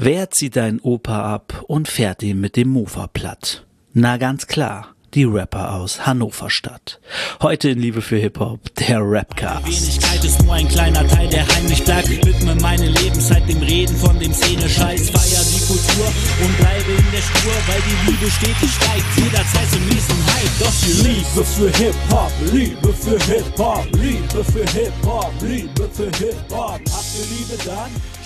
Wer 0.00 0.30
zieht 0.30 0.54
deinen 0.54 0.78
Opa 0.78 1.34
ab 1.34 1.64
und 1.66 1.88
fährt 1.88 2.22
ihn 2.22 2.38
mit 2.38 2.54
dem 2.54 2.68
Mofa 2.68 3.08
platt? 3.08 3.66
Na 3.94 4.16
ganz 4.16 4.46
klar, 4.46 4.94
die 5.12 5.24
Rapper 5.24 5.74
aus 5.74 6.06
Hannover 6.06 6.50
Stadt. 6.50 7.00
Heute 7.42 7.70
in 7.70 7.80
Liebe 7.80 8.00
für 8.00 8.16
Hip-Hop, 8.16 8.60
der 8.76 9.00
Rapcast. 9.02 9.66
Wenigkeit 9.66 10.24
ist 10.24 10.40
nur 10.44 10.54
ein 10.54 10.68
kleiner 10.68 11.04
Teil, 11.08 11.26
der 11.26 11.44
heimlich 11.48 11.82
bleibt. 11.82 12.10
Widme 12.24 12.54
meine 12.62 12.86
Lebenszeit 12.86 13.48
dem 13.48 13.58
Reden 13.58 13.96
von 13.96 14.16
dem 14.20 14.32
Szene-Scheiß. 14.32 15.10
Feier 15.10 15.44
die 15.50 15.66
Kultur 15.66 16.06
und 16.46 16.56
bleibe 16.58 16.92
in 16.92 17.10
der 17.10 17.18
Spur, 17.18 17.52
weil 17.66 17.82
die 17.82 18.10
Liebe 18.12 18.30
stetig 18.30 18.70
steigt. 18.70 19.04
Jederzeit 19.16 19.68
zum 19.72 19.84
nächsten 19.84 20.26
Hype. 20.30 20.58
Doch 20.60 20.74
die 20.86 21.08
Liebe 21.08 21.44
für 21.44 21.76
Hip-Hop, 21.76 22.32
Liebe 22.52 22.92
für 22.92 23.18
Hip-Hop, 23.18 23.84
Liebe 23.96 24.44
für 24.44 24.78
Hip-Hop, 24.78 25.32
Liebe 25.42 25.88
für 25.92 26.10
Hip-Hop. 26.22 26.80
Habt 26.86 27.14
ihr 27.18 27.36
Liebe 27.36 27.64
dann? 27.64 28.17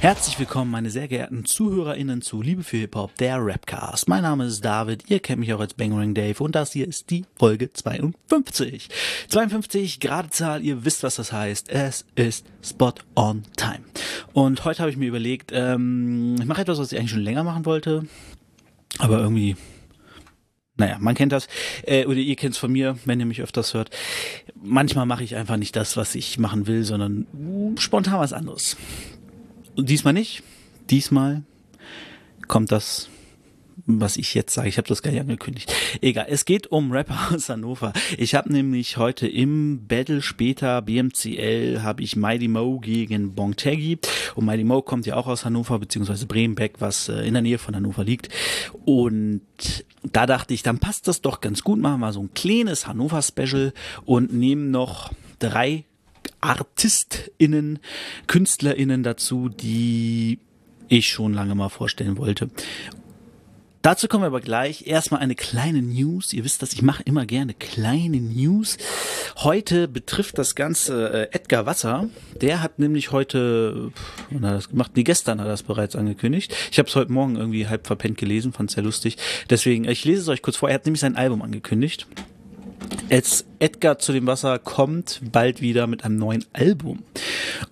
Herzlich 0.00 0.38
willkommen, 0.38 0.70
meine 0.70 0.90
sehr 0.90 1.06
geehrten 1.06 1.44
ZuhörerInnen 1.44 2.22
zu 2.22 2.42
Liebe 2.42 2.64
für 2.64 2.78
Hip-Hop, 2.78 3.14
der 3.16 3.38
Rapcast. 3.38 4.08
Mein 4.08 4.22
Name 4.22 4.46
ist 4.46 4.64
David, 4.64 5.04
ihr 5.08 5.20
kennt 5.20 5.38
mich 5.40 5.52
auch 5.52 5.60
als 5.60 5.74
Bangering 5.74 6.14
Dave 6.14 6.42
und 6.42 6.54
das 6.54 6.72
hier 6.72 6.88
ist 6.88 7.10
die 7.10 7.24
Folge 7.36 7.72
52. 7.72 8.88
52, 9.28 10.00
gerade 10.00 10.30
Zahl, 10.30 10.64
ihr 10.64 10.84
wisst, 10.84 11.04
was 11.04 11.16
das 11.16 11.32
heißt. 11.32 11.68
Es 11.68 12.04
ist 12.16 12.46
Spot 12.64 12.94
on 13.14 13.44
Time. 13.56 13.84
Und 14.32 14.64
heute 14.64 14.80
habe 14.80 14.90
ich 14.90 14.96
mir 14.96 15.08
überlegt, 15.08 15.52
ähm, 15.54 16.36
ich 16.40 16.46
mache 16.46 16.62
etwas, 16.62 16.78
was 16.78 16.90
ich 16.90 16.98
eigentlich 16.98 17.12
schon 17.12 17.20
länger 17.20 17.44
machen 17.44 17.64
wollte, 17.64 18.06
aber 18.98 19.20
irgendwie 19.20 19.56
naja, 20.78 20.96
man 21.00 21.16
kennt 21.16 21.32
das, 21.32 21.48
äh, 21.82 22.06
oder 22.06 22.18
ihr 22.18 22.36
kennt 22.36 22.54
es 22.54 22.58
von 22.58 22.70
mir, 22.70 22.96
wenn 23.04 23.18
ihr 23.18 23.26
mich 23.26 23.42
öfters 23.42 23.74
hört. 23.74 23.90
Manchmal 24.54 25.06
mache 25.06 25.24
ich 25.24 25.34
einfach 25.34 25.56
nicht 25.56 25.74
das, 25.74 25.96
was 25.96 26.14
ich 26.14 26.38
machen 26.38 26.68
will, 26.68 26.84
sondern 26.84 27.26
spontan 27.78 28.20
was 28.20 28.32
anderes. 28.32 28.76
Und 29.78 29.88
diesmal 29.88 30.12
nicht. 30.12 30.42
Diesmal 30.90 31.44
kommt 32.48 32.72
das, 32.72 33.08
was 33.86 34.16
ich 34.16 34.34
jetzt 34.34 34.52
sage. 34.52 34.68
Ich 34.68 34.76
habe 34.76 34.88
das 34.88 35.02
gar 35.02 35.12
nicht 35.12 35.20
angekündigt. 35.20 35.72
Egal, 36.00 36.26
es 36.28 36.44
geht 36.44 36.66
um 36.72 36.90
Rapper 36.90 37.28
aus 37.32 37.48
Hannover. 37.48 37.92
Ich 38.16 38.34
habe 38.34 38.52
nämlich 38.52 38.96
heute 38.96 39.28
im 39.28 39.86
Battle 39.86 40.20
später 40.20 40.82
BMCL 40.82 41.84
habe 41.84 42.02
ich 42.02 42.16
Mighty 42.16 42.48
Mo 42.48 42.80
gegen 42.80 43.36
Bongtaggy. 43.36 44.00
Und 44.34 44.46
Mighty 44.46 44.64
Mo 44.64 44.82
kommt 44.82 45.06
ja 45.06 45.14
auch 45.14 45.28
aus 45.28 45.44
Hannover, 45.44 45.78
beziehungsweise 45.78 46.26
Bremenbeck, 46.26 46.80
was 46.80 47.08
äh, 47.08 47.20
in 47.20 47.34
der 47.34 47.42
Nähe 47.42 47.58
von 47.58 47.76
Hannover 47.76 48.02
liegt. 48.02 48.30
Und 48.84 49.42
da 50.02 50.26
dachte 50.26 50.54
ich, 50.54 50.64
dann 50.64 50.80
passt 50.80 51.06
das 51.06 51.22
doch 51.22 51.40
ganz 51.40 51.62
gut. 51.62 51.78
Machen 51.78 52.00
wir 52.00 52.12
so 52.12 52.20
ein 52.20 52.34
kleines 52.34 52.88
Hannover-Special 52.88 53.72
und 54.04 54.32
nehmen 54.32 54.72
noch 54.72 55.12
drei 55.38 55.84
ArtistInnen, 56.40 57.78
KünstlerInnen 58.26 59.02
dazu, 59.02 59.48
die 59.48 60.38
ich 60.88 61.08
schon 61.08 61.34
lange 61.34 61.54
mal 61.54 61.68
vorstellen 61.68 62.16
wollte. 62.16 62.48
Dazu 63.82 64.08
kommen 64.08 64.24
wir 64.24 64.28
aber 64.28 64.40
gleich. 64.40 64.86
Erstmal 64.86 65.20
eine 65.20 65.36
kleine 65.36 65.80
News. 65.82 66.32
Ihr 66.32 66.44
wisst 66.44 66.62
das, 66.62 66.72
ich 66.72 66.82
mache 66.82 67.02
immer 67.04 67.26
gerne 67.26 67.54
kleine 67.54 68.18
News. 68.18 68.76
Heute 69.36 69.86
betrifft 69.86 70.36
das 70.36 70.56
Ganze 70.56 71.28
äh, 71.30 71.34
Edgar 71.34 71.64
Wasser. 71.64 72.08
Der 72.40 72.60
hat 72.60 72.80
nämlich 72.80 73.12
heute, 73.12 73.92
wann 74.30 74.44
hat 74.44 74.56
das 74.56 74.68
gemacht? 74.68 74.92
Nee, 74.96 75.04
gestern 75.04 75.38
hat 75.40 75.46
er 75.46 75.52
das 75.52 75.62
bereits 75.62 75.94
angekündigt. 75.94 76.54
Ich 76.72 76.78
habe 76.80 76.88
es 76.88 76.96
heute 76.96 77.12
Morgen 77.12 77.36
irgendwie 77.36 77.68
halb 77.68 77.86
verpennt 77.86 78.18
gelesen, 78.18 78.52
fand 78.52 78.70
sehr 78.70 78.82
lustig. 78.82 79.16
Deswegen, 79.48 79.84
ich 79.84 80.04
lese 80.04 80.22
es 80.22 80.28
euch 80.28 80.42
kurz 80.42 80.56
vor. 80.56 80.68
Er 80.68 80.74
hat 80.74 80.84
nämlich 80.84 81.00
sein 81.00 81.16
Album 81.16 81.40
angekündigt. 81.40 82.06
Jetzt 83.10 83.46
Edgar 83.58 83.98
zu 83.98 84.12
dem 84.12 84.26
Wasser 84.26 84.58
kommt 84.58 85.20
bald 85.32 85.60
wieder 85.60 85.86
mit 85.86 86.04
einem 86.04 86.16
neuen 86.16 86.44
Album. 86.52 87.02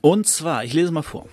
Und 0.01 0.27
zwar, 0.27 0.65
ich 0.65 0.73
lese 0.73 0.93
mal 0.93 1.03
vor. 1.03 1.29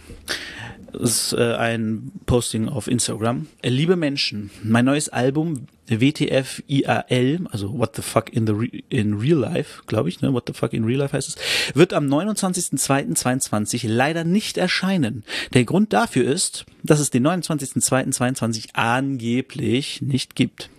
Das 0.93 1.31
ist 1.31 1.33
äh, 1.33 1.55
ein 1.55 2.11
Posting 2.25 2.69
auf 2.69 2.87
Instagram. 2.87 3.47
Äh, 3.61 3.69
Liebe 3.69 3.95
Menschen, 3.95 4.51
mein 4.61 4.85
neues 4.85 5.09
Album 5.09 5.67
WTF 5.87 6.61
IAL, 6.67 7.39
also 7.51 7.77
What 7.77 7.95
the 7.95 8.01
fuck 8.01 8.31
in 8.31 8.45
the 8.45 8.53
Re 8.53 8.67
in 8.89 9.15
Real 9.15 9.39
Life, 9.39 9.83
glaube 9.87 10.09
ich, 10.09 10.21
ne? 10.21 10.31
What 10.33 10.43
the 10.47 10.53
fuck 10.53 10.73
in 10.73 10.83
Real 10.83 10.99
Life 10.99 11.15
heißt 11.15 11.29
es, 11.29 11.35
wird 11.75 11.93
am 11.93 12.07
29.02.22 12.07 13.87
leider 13.87 14.23
nicht 14.23 14.57
erscheinen. 14.57 15.23
Der 15.53 15.65
Grund 15.65 15.93
dafür 15.93 16.25
ist, 16.31 16.65
dass 16.83 16.99
es 16.99 17.09
den 17.09 17.25
29.02.22 17.25 18.69
angeblich 18.73 20.01
nicht 20.01 20.35
gibt. 20.35 20.69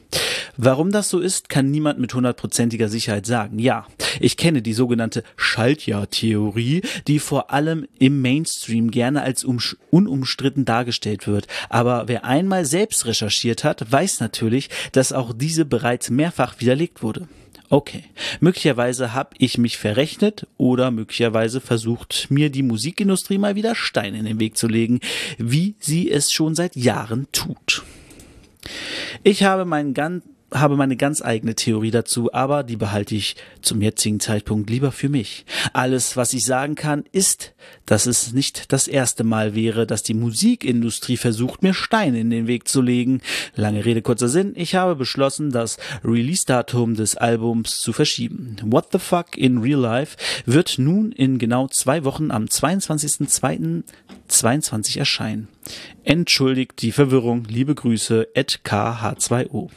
Warum 0.57 0.93
das 0.93 1.11
so 1.11 1.19
ist, 1.19 1.49
kann 1.49 1.71
niemand 1.71 1.99
mit 1.99 2.15
hundertprozentiger 2.15 2.89
Sicherheit 2.89 3.27
sagen. 3.27 3.59
Ja, 3.59 3.87
ich 4.21 4.37
kenne 4.37 4.63
die 4.63 4.73
sogenannte 4.73 5.25
Schaltjahr-Theorie, 5.37 6.83
die 7.09 7.19
vor 7.19 7.53
allem 7.53 7.87
im 7.99 8.21
Mainstream 8.21 8.91
gerne 8.91 9.23
als 9.23 9.45
unumstritten 9.45 10.65
dargestellt 10.65 11.27
wird. 11.27 11.49
Aber 11.69 12.07
wer 12.07 12.25
einmal 12.25 12.65
selbst 12.65 13.07
recherchiert 13.07 13.65
hat, 13.65 13.91
weiß 13.91 14.21
natürlich, 14.21 14.71
dass 14.93 15.13
auch 15.13 15.33
diese 15.33 15.65
bereits 15.65 16.11
mehrfach 16.11 16.61
widerlegt 16.61 17.03
wurde. 17.03 17.29
Okay, 17.71 18.05
möglicherweise 18.41 19.15
habe 19.15 19.31
ich 19.39 19.59
mich 19.59 19.79
verrechnet 19.79 20.47
oder 20.59 20.91
möglicherweise 20.91 21.61
versucht 21.61 22.27
mir 22.31 22.51
die 22.51 22.63
Musikindustrie 22.63 23.39
mal 23.39 23.57
wieder 23.57 23.75
Steine 23.75 24.19
in 24.19 24.27
den 24.27 24.39
Weg 24.39 24.57
zu 24.57 24.69
legen, 24.69 25.01
wie 25.39 25.75
sie 25.81 26.11
es 26.11 26.31
schon 26.31 26.55
seit 26.55 26.77
Jahren 26.77 27.27
tut. 27.33 27.83
Ich 29.23 29.43
habe 29.43 29.65
meinen 29.65 29.95
ganz 29.95 30.23
habe 30.55 30.77
meine 30.77 30.97
ganz 30.97 31.23
eigene 31.23 31.55
Theorie 31.55 31.91
dazu, 31.91 32.33
aber 32.33 32.63
die 32.63 32.77
behalte 32.77 33.15
ich 33.15 33.37
zum 33.61 33.83
jetzigen 33.83 34.21
Zeitpunkt 34.21 34.71
lieber 34.71 34.93
für 34.93 35.09
mich. 35.09 35.45
Alles, 35.73 36.17
was 36.17 36.33
ich 36.33 36.45
sagen 36.45 36.77
kann, 36.77 37.05
ist, 37.13 37.53
dass 37.87 38.07
es 38.07 38.33
nicht 38.33 38.73
das 38.73 38.89
erste 38.89 39.25
Mal 39.25 39.55
wäre, 39.55 39.87
dass 39.87 40.03
die 40.03 40.15
Musikindustrie 40.15 41.17
versucht, 41.17 41.63
mir 41.63 41.73
Steine 41.75 42.21
in 42.21 42.31
den 42.31 42.47
Weg 42.47 42.69
zu 42.69 42.81
legen. 42.81 43.21
Lange 43.55 43.85
Rede, 43.85 44.01
kurzer 44.03 44.29
Sinn. 44.29 44.53
Ich 44.55 44.77
habe 44.77 44.97
beschlossen, 44.97 45.51
das 45.51 45.77
Release-Datum 46.05 46.95
des 46.95 47.17
Albums 47.17 47.81
zu 47.81 47.93
verschieben. 47.93 48.57
What 48.63 48.87
the 48.93 48.99
Fuck 48.99 49.37
in 49.37 49.59
Real 49.59 49.81
Life 49.81 50.17
wird 50.47 50.79
nun 50.79 51.13
in 51.13 51.39
genau 51.39 51.69
zwei 51.69 52.05
Wochen 52.05 52.31
am 52.31 52.45
22.02.22 52.45 54.99
erscheinen. 54.99 55.49
Entschuldigt 56.05 56.81
die 56.83 56.93
Verwirrung. 56.93 57.45
Liebe 57.49 57.75
Grüße, 57.75 58.29
Ed 58.35 58.61
KH2O. 58.65 59.71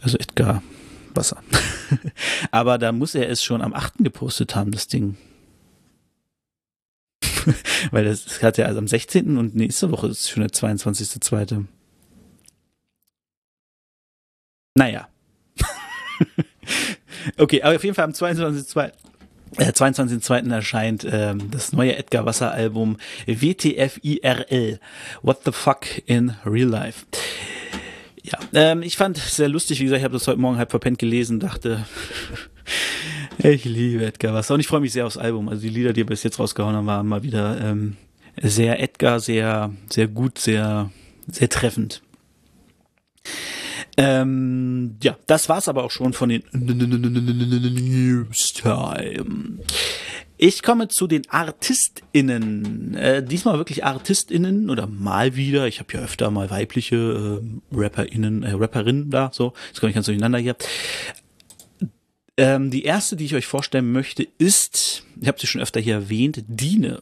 Also 0.00 0.18
Edgar 0.18 0.62
Wasser. 1.14 1.42
Aber 2.50 2.78
da 2.78 2.92
muss 2.92 3.14
er 3.14 3.28
es 3.28 3.42
schon 3.42 3.62
am 3.62 3.74
8. 3.74 3.94
gepostet 3.98 4.54
haben, 4.54 4.70
das 4.70 4.86
Ding. 4.88 5.16
Weil 7.90 8.04
das 8.04 8.42
hat 8.42 8.58
er 8.58 8.66
also 8.66 8.78
am 8.78 8.88
16. 8.88 9.36
und 9.36 9.54
nächste 9.54 9.90
Woche 9.90 10.08
ist 10.08 10.30
schon 10.30 10.42
der 10.42 10.50
22.2. 10.50 11.64
Naja. 14.76 15.08
okay, 17.38 17.62
aber 17.62 17.76
auf 17.76 17.84
jeden 17.84 17.94
Fall 17.94 18.04
am 18.04 18.10
22.2. 18.10 18.92
Äh, 19.56 19.70
22.2. 19.70 20.52
erscheint 20.52 21.06
ähm, 21.10 21.50
das 21.50 21.72
neue 21.72 21.96
Edgar 21.96 22.26
Wasser 22.26 22.52
Album 22.52 22.98
WTFIRL. 23.26 24.78
What 25.22 25.40
the 25.44 25.52
fuck 25.52 25.86
in 26.06 26.34
real 26.44 26.68
life. 26.68 27.06
Ja, 28.26 28.38
ähm, 28.54 28.82
ich 28.82 28.96
fand 28.96 29.18
sehr 29.18 29.48
lustig, 29.48 29.78
wie 29.78 29.84
gesagt, 29.84 30.00
ich 30.00 30.04
habe 30.04 30.14
das 30.14 30.26
heute 30.26 30.40
Morgen 30.40 30.58
halb 30.58 30.70
verpennt 30.70 30.98
gelesen, 30.98 31.38
dachte, 31.38 31.86
ich 33.38 33.64
liebe 33.64 34.04
Edgar 34.04 34.34
Wasser 34.34 34.54
und 34.54 34.60
ich 34.60 34.66
freue 34.66 34.80
mich 34.80 34.92
sehr 34.92 35.06
aufs 35.06 35.16
Album. 35.16 35.48
Also 35.48 35.62
die 35.62 35.68
Lieder, 35.68 35.92
die 35.92 36.00
er 36.00 36.06
bis 36.06 36.24
jetzt 36.24 36.40
rausgehauen 36.40 36.74
haben, 36.74 36.86
waren 36.86 37.06
mal 37.06 37.22
wieder 37.22 37.60
ähm, 37.60 37.96
sehr 38.42 38.82
Edgar, 38.82 39.20
sehr, 39.20 39.72
sehr 39.88 40.08
gut, 40.08 40.38
sehr, 40.38 40.90
sehr 41.30 41.48
treffend. 41.48 42.02
Ähm, 43.96 44.96
ja, 45.02 45.16
das 45.28 45.48
war's 45.48 45.68
aber 45.68 45.84
auch 45.84 45.92
schon 45.92 46.12
von 46.12 46.28
den 46.28 46.42
News 46.52 48.52
Time. 48.54 49.60
Ich 50.38 50.62
komme 50.62 50.88
zu 50.88 51.06
den 51.06 51.22
ArtistInnen. 51.30 52.94
Äh, 52.94 53.22
diesmal 53.22 53.56
wirklich 53.56 53.84
ArtistInnen 53.84 54.68
oder 54.68 54.86
mal 54.86 55.34
wieder. 55.34 55.66
Ich 55.66 55.78
habe 55.78 55.94
ja 55.94 56.00
öfter 56.00 56.30
mal 56.30 56.50
weibliche 56.50 57.40
äh, 57.42 57.76
RapperInnen, 57.76 58.42
äh, 58.42 58.52
Rapperinnen 58.52 59.10
da, 59.10 59.30
so. 59.32 59.54
Das 59.70 59.80
komme 59.80 59.90
ich 59.90 59.94
ganz 59.94 60.06
durcheinander 60.06 60.38
hier. 60.38 60.56
Ähm, 62.36 62.70
die 62.70 62.84
erste, 62.84 63.16
die 63.16 63.24
ich 63.24 63.34
euch 63.34 63.46
vorstellen 63.46 63.92
möchte, 63.92 64.28
ist, 64.36 65.04
ich 65.18 65.26
habe 65.26 65.40
sie 65.40 65.46
schon 65.46 65.62
öfter 65.62 65.80
hier 65.80 65.94
erwähnt, 65.94 66.44
Dine. 66.46 67.00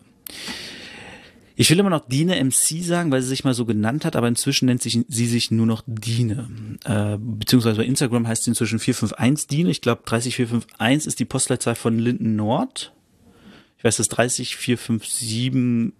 Ich 1.57 1.71
will 1.71 1.79
immer 1.79 1.91
noch 1.91 2.07
Dine 2.07 2.43
MC 2.43 2.85
sagen, 2.85 3.11
weil 3.11 3.23
sie 3.23 3.29
sich 3.29 3.43
mal 3.43 3.55
so 3.55 3.65
genannt 3.65 4.05
hat, 4.05 4.15
aber 4.15 4.29
inzwischen 4.29 4.67
nennt 4.67 4.83
sich, 4.83 5.05
sie 5.09 5.27
sich 5.27 5.51
nur 5.51 5.67
noch 5.67 5.83
Dine. 5.87 6.49
Äh, 6.85 7.17
beziehungsweise 7.19 7.79
bei 7.79 7.85
Instagram 7.85 8.29
heißt 8.29 8.45
sie 8.45 8.53
inzwischen 8.53 8.79
451 8.79 9.49
Dine. 9.49 9.71
Ich 9.71 9.81
glaube 9.81 10.03
30451 10.05 11.09
ist 11.09 11.19
die 11.19 11.25
Postleitzahl 11.25 11.75
von 11.75 11.99
Linden 11.99 12.37
Nord. 12.37 12.93
Ich 13.85 13.89
weiß, 13.89 13.97
dass 13.99 14.09
30457 14.09 15.93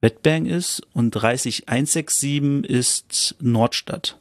Wettbang 0.00 0.46
ist 0.46 0.80
und 0.92 1.10
30167 1.10 2.70
ist 2.70 3.34
Nordstadt. 3.40 4.20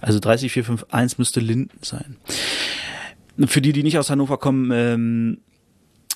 Also 0.00 0.20
30451 0.20 1.18
müsste 1.18 1.40
Linden 1.40 1.76
sein. 1.82 2.18
Für 3.46 3.60
die, 3.60 3.72
die 3.72 3.82
nicht 3.82 3.98
aus 3.98 4.10
Hannover 4.10 4.38
kommen, 4.38 4.70
ähm, 4.72 5.38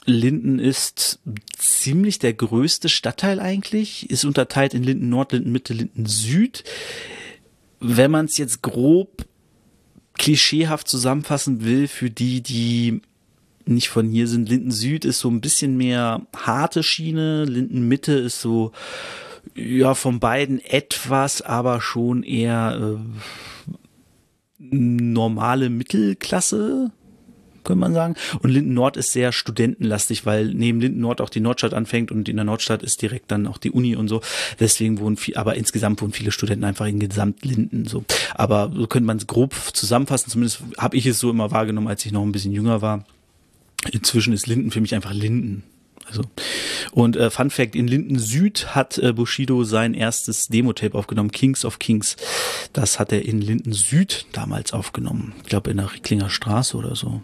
Linden 0.04 0.60
ist 0.60 1.18
ziemlich 1.58 2.20
der 2.20 2.34
größte 2.34 2.88
Stadtteil 2.88 3.40
eigentlich, 3.40 4.08
ist 4.08 4.24
unterteilt 4.24 4.72
in 4.72 4.84
Linden 4.84 5.08
Nord, 5.08 5.32
Linden 5.32 5.50
Mitte, 5.50 5.74
Linden 5.74 6.06
Süd. 6.06 6.62
Wenn 7.80 8.12
man 8.12 8.26
es 8.26 8.36
jetzt 8.38 8.62
grob 8.62 9.26
klischeehaft 10.14 10.86
zusammenfassen 10.86 11.64
will, 11.64 11.88
für 11.88 12.08
die, 12.08 12.40
die 12.40 13.02
nicht 13.66 13.88
von 13.88 14.08
hier 14.08 14.28
sind, 14.28 14.48
Linden 14.48 14.70
Süd 14.70 15.04
ist 15.04 15.20
so 15.20 15.28
ein 15.28 15.40
bisschen 15.40 15.76
mehr 15.76 16.22
harte 16.36 16.82
Schiene, 16.82 17.44
Linden 17.44 17.88
Mitte 17.88 18.12
ist 18.12 18.40
so, 18.40 18.72
ja, 19.54 19.94
von 19.94 20.20
beiden 20.20 20.64
etwas, 20.64 21.42
aber 21.42 21.80
schon 21.80 22.22
eher 22.22 22.96
äh, 22.98 23.66
normale 24.58 25.70
Mittelklasse, 25.70 26.90
könnte 27.64 27.80
man 27.80 27.94
sagen. 27.94 28.14
Und 28.40 28.50
Linden 28.50 28.74
Nord 28.74 28.96
ist 28.96 29.12
sehr 29.12 29.32
studentenlastig, 29.32 30.24
weil 30.24 30.54
neben 30.54 30.80
Linden 30.80 31.00
Nord 31.00 31.20
auch 31.20 31.30
die 31.30 31.40
Nordstadt 31.40 31.74
anfängt 31.74 32.10
und 32.10 32.28
in 32.28 32.36
der 32.36 32.44
Nordstadt 32.44 32.82
ist 32.82 33.02
direkt 33.02 33.30
dann 33.30 33.46
auch 33.46 33.58
die 33.58 33.70
Uni 33.70 33.96
und 33.96 34.08
so. 34.08 34.20
Deswegen 34.60 35.00
wohnen 35.00 35.16
viel, 35.16 35.36
aber 35.36 35.56
insgesamt 35.56 36.00
wohnen 36.00 36.12
viele 36.12 36.32
Studenten 36.32 36.64
einfach 36.64 36.86
in 36.86 37.00
Gesamt 37.00 37.44
Linden 37.44 37.86
so. 37.86 38.04
Aber 38.34 38.70
so 38.74 38.86
könnte 38.86 39.06
man 39.06 39.16
es 39.16 39.26
grob 39.26 39.54
zusammenfassen. 39.72 40.30
Zumindest 40.30 40.62
habe 40.78 40.96
ich 40.96 41.06
es 41.06 41.18
so 41.18 41.30
immer 41.30 41.50
wahrgenommen, 41.50 41.88
als 41.88 42.06
ich 42.06 42.12
noch 42.12 42.22
ein 42.22 42.32
bisschen 42.32 42.52
jünger 42.52 42.82
war. 42.82 43.04
Inzwischen 43.90 44.32
ist 44.32 44.46
Linden 44.46 44.70
für 44.70 44.80
mich 44.80 44.94
einfach 44.94 45.12
Linden. 45.12 45.64
Also 46.06 46.22
und 46.92 47.16
äh, 47.16 47.30
Fun 47.30 47.50
Fact: 47.50 47.74
In 47.74 47.88
Linden 47.88 48.18
Süd 48.18 48.74
hat 48.74 48.98
äh, 48.98 49.12
Bushido 49.12 49.64
sein 49.64 49.94
erstes 49.94 50.48
Demo-Tape 50.48 50.96
aufgenommen, 50.96 51.32
Kings 51.32 51.64
of 51.64 51.78
Kings. 51.78 52.16
Das 52.72 53.00
hat 53.00 53.12
er 53.12 53.24
in 53.24 53.40
Linden 53.40 53.72
Süd 53.72 54.26
damals 54.32 54.72
aufgenommen. 54.72 55.34
Ich 55.42 55.48
glaube 55.48 55.70
in 55.70 55.78
der 55.78 55.92
Ricklinger 55.92 56.30
Straße 56.30 56.76
oder 56.76 56.94
so. 56.94 57.22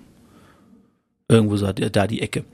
Irgendwo 1.29 1.56
so 1.56 1.73
da 1.73 2.06
die 2.06 2.20
Ecke. 2.20 2.44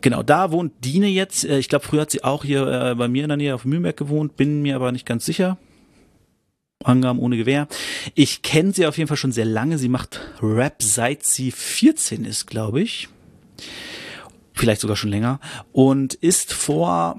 Genau, 0.00 0.22
da 0.22 0.50
wohnt 0.50 0.72
Dine 0.84 1.08
jetzt. 1.08 1.44
Äh, 1.44 1.58
ich 1.58 1.68
glaube, 1.68 1.86
früher 1.86 2.02
hat 2.02 2.10
sie 2.10 2.24
auch 2.24 2.44
hier 2.44 2.66
äh, 2.66 2.94
bei 2.94 3.08
mir 3.08 3.22
in 3.22 3.28
der 3.28 3.38
Nähe 3.38 3.54
auf 3.54 3.64
Mühlberg 3.64 3.96
gewohnt, 3.96 4.36
bin 4.36 4.60
mir 4.60 4.76
aber 4.76 4.92
nicht 4.92 5.06
ganz 5.06 5.24
sicher. 5.24 5.56
Angaben 6.84 7.18
ohne 7.18 7.36
Gewehr. 7.36 7.68
Ich 8.14 8.42
kenne 8.42 8.72
sie 8.72 8.86
auf 8.86 8.98
jeden 8.98 9.08
Fall 9.08 9.16
schon 9.16 9.32
sehr 9.32 9.44
lange. 9.44 9.78
Sie 9.78 9.88
macht 9.88 10.20
Rap 10.42 10.82
seit 10.82 11.24
sie 11.24 11.50
14 11.50 12.24
ist, 12.24 12.46
glaube 12.46 12.80
ich. 12.80 13.08
Vielleicht 14.52 14.80
sogar 14.80 14.96
schon 14.96 15.10
länger. 15.10 15.40
Und 15.72 16.14
ist 16.14 16.52
vor, 16.52 17.18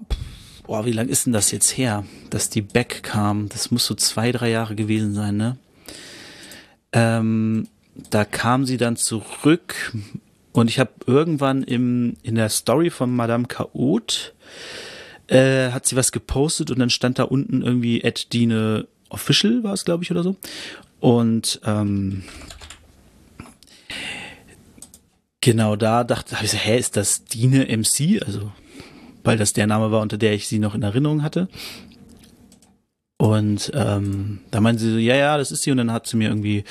boah, 0.65 0.85
wie 0.85 0.91
lang 0.91 1.09
ist 1.09 1.25
denn 1.25 1.33
das 1.33 1.51
jetzt 1.51 1.77
her, 1.77 2.05
dass 2.29 2.49
die 2.49 2.61
Back 2.61 3.03
kam? 3.03 3.49
Das 3.49 3.71
muss 3.71 3.85
so 3.85 3.95
zwei, 3.95 4.31
drei 4.31 4.49
Jahre 4.49 4.75
gewesen 4.75 5.13
sein, 5.13 5.37
ne? 5.37 5.57
Ähm, 6.93 7.67
da 8.09 8.25
kam 8.25 8.65
sie 8.65 8.77
dann 8.77 8.95
zurück 8.95 9.93
und 10.53 10.69
ich 10.69 10.79
habe 10.79 10.91
irgendwann 11.05 11.63
im, 11.63 12.15
in 12.23 12.35
der 12.35 12.49
Story 12.49 12.89
von 12.89 13.13
Madame 13.13 13.45
Chaot 13.47 14.33
äh, 15.27 15.71
hat 15.71 15.85
sie 15.85 15.95
was 15.95 16.11
gepostet 16.11 16.71
und 16.71 16.79
dann 16.79 16.89
stand 16.89 17.19
da 17.19 17.23
unten 17.23 17.61
irgendwie 17.61 18.01
Ed 18.01 18.31
Dine 18.31 18.87
Official 19.15 19.63
war 19.63 19.73
es, 19.73 19.85
glaube 19.85 20.03
ich, 20.03 20.11
oder 20.11 20.23
so. 20.23 20.35
Und 20.99 21.61
ähm, 21.65 22.23
genau 25.41 25.75
da 25.75 26.03
dachte 26.03 26.35
ich 26.43 26.51
so, 26.51 26.57
hä, 26.57 26.77
ist 26.77 26.97
das 26.97 27.25
Dine 27.25 27.65
MC? 27.65 28.21
Also, 28.25 28.51
weil 29.23 29.37
das 29.37 29.53
der 29.53 29.67
Name 29.67 29.91
war, 29.91 30.01
unter 30.01 30.17
der 30.17 30.33
ich 30.33 30.47
sie 30.47 30.59
noch 30.59 30.75
in 30.75 30.83
Erinnerung 30.83 31.23
hatte. 31.23 31.47
Und 33.17 33.71
ähm, 33.73 34.41
da 34.51 34.59
meinte 34.59 34.81
sie 34.83 34.91
so, 34.91 34.97
ja, 34.97 35.15
ja, 35.15 35.37
das 35.37 35.51
ist 35.51 35.63
sie. 35.63 35.71
Und 35.71 35.77
dann 35.77 35.91
hat 35.91 36.07
sie 36.07 36.17
mir 36.17 36.27
irgendwie 36.27 36.65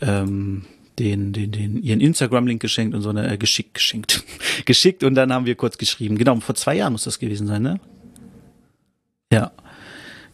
ähm, 0.00 0.64
den, 0.98 1.32
den, 1.32 1.50
den, 1.50 1.82
ihren 1.82 2.00
Instagram-Link 2.00 2.62
geschenkt 2.62 2.94
und 2.94 3.02
so 3.02 3.10
eine 3.10 3.28
äh, 3.32 3.36
geschickt, 3.36 3.74
geschenkt, 3.74 4.22
geschickt. 4.64 5.02
Und 5.02 5.16
dann 5.16 5.32
haben 5.32 5.46
wir 5.46 5.56
kurz 5.56 5.76
geschrieben. 5.76 6.16
Genau, 6.16 6.38
vor 6.40 6.54
zwei 6.54 6.76
Jahren 6.76 6.92
muss 6.92 7.04
das 7.04 7.18
gewesen 7.18 7.48
sein, 7.48 7.62
ne? 7.62 7.80
Ja. 9.32 9.52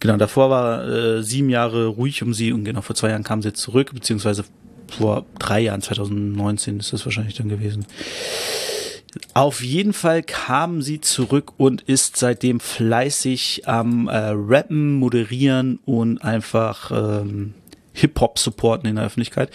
Genau, 0.05 0.19
davor 0.19 0.51
war 0.51 0.87
äh, 0.87 1.23
sieben 1.23 1.49
Jahre 1.49 1.87
ruhig 1.87 2.23
um 2.23 2.35
sie 2.35 2.53
und 2.53 2.65
genau 2.65 2.83
vor 2.83 2.95
zwei 2.95 3.09
Jahren 3.09 3.23
kam 3.23 3.41
sie 3.41 3.55
zurück, 3.55 3.91
beziehungsweise 3.95 4.45
vor 4.87 5.25
drei 5.39 5.61
Jahren, 5.61 5.81
2019 5.81 6.79
ist 6.79 6.93
das 6.93 7.07
wahrscheinlich 7.07 7.37
dann 7.37 7.49
gewesen. 7.49 7.87
Auf 9.33 9.63
jeden 9.63 9.95
Fall 9.95 10.23
kam 10.23 10.83
sie 10.83 11.01
zurück 11.01 11.55
und 11.57 11.81
ist 11.81 12.19
seitdem 12.19 12.61
fleißig 12.61 13.63
am 13.65 14.09
äh, 14.09 14.33
Rappen, 14.35 14.93
Moderieren 14.97 15.79
und 15.87 16.19
einfach 16.23 16.91
ähm, 16.91 17.55
Hip-Hop 17.95 18.39
supporten 18.39 18.87
in 18.87 18.97
der 18.97 19.07
Öffentlichkeit. 19.07 19.49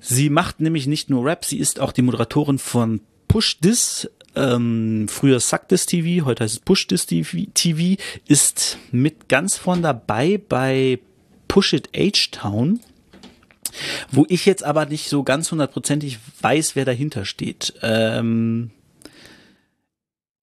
Sie 0.00 0.28
macht 0.28 0.58
nämlich 0.58 0.88
nicht 0.88 1.08
nur 1.08 1.24
Rap, 1.24 1.44
sie 1.44 1.58
ist 1.58 1.78
auch 1.78 1.92
die 1.92 2.02
Moderatorin 2.02 2.58
von 2.58 3.00
Push 3.28 3.60
This, 3.60 4.10
ähm, 4.34 5.06
früher 5.08 5.40
Suck 5.40 5.68
This 5.68 5.86
TV, 5.86 6.24
heute 6.24 6.44
heißt 6.44 6.54
es 6.54 6.60
Push 6.60 6.86
This 6.88 7.06
TV, 7.06 8.02
ist 8.26 8.78
mit 8.90 9.28
ganz 9.28 9.56
von 9.56 9.82
dabei 9.82 10.40
bei 10.48 10.98
Push 11.48 11.74
It 11.74 11.90
H-Town 11.96 12.80
wo 14.10 14.26
ich 14.28 14.46
jetzt 14.46 14.64
aber 14.64 14.86
nicht 14.86 15.08
so 15.08 15.22
ganz 15.22 15.50
hundertprozentig 15.50 16.18
weiß, 16.40 16.76
wer 16.76 16.84
dahinter 16.84 17.24
steht. 17.24 17.74
Ähm, 17.82 18.70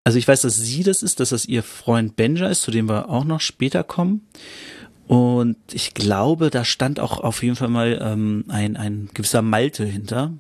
also 0.04 0.18
ich 0.18 0.28
weiß, 0.28 0.42
dass 0.42 0.56
sie 0.56 0.82
das 0.82 1.02
ist, 1.02 1.20
dass 1.20 1.30
das 1.30 1.46
ihr 1.46 1.62
Freund 1.62 2.16
Benja 2.16 2.48
ist, 2.48 2.62
zu 2.62 2.70
dem 2.70 2.88
wir 2.88 3.08
auch 3.08 3.24
noch 3.24 3.40
später 3.40 3.82
kommen. 3.82 4.26
Und 5.08 5.56
ich 5.72 5.94
glaube, 5.94 6.50
da 6.50 6.64
stand 6.64 7.00
auch 7.00 7.20
auf 7.20 7.42
jeden 7.42 7.56
Fall 7.56 7.68
mal 7.68 7.98
ähm, 8.00 8.44
ein, 8.48 8.76
ein 8.76 9.08
gewisser 9.14 9.42
Malte 9.42 9.84
hinter. 9.84 10.32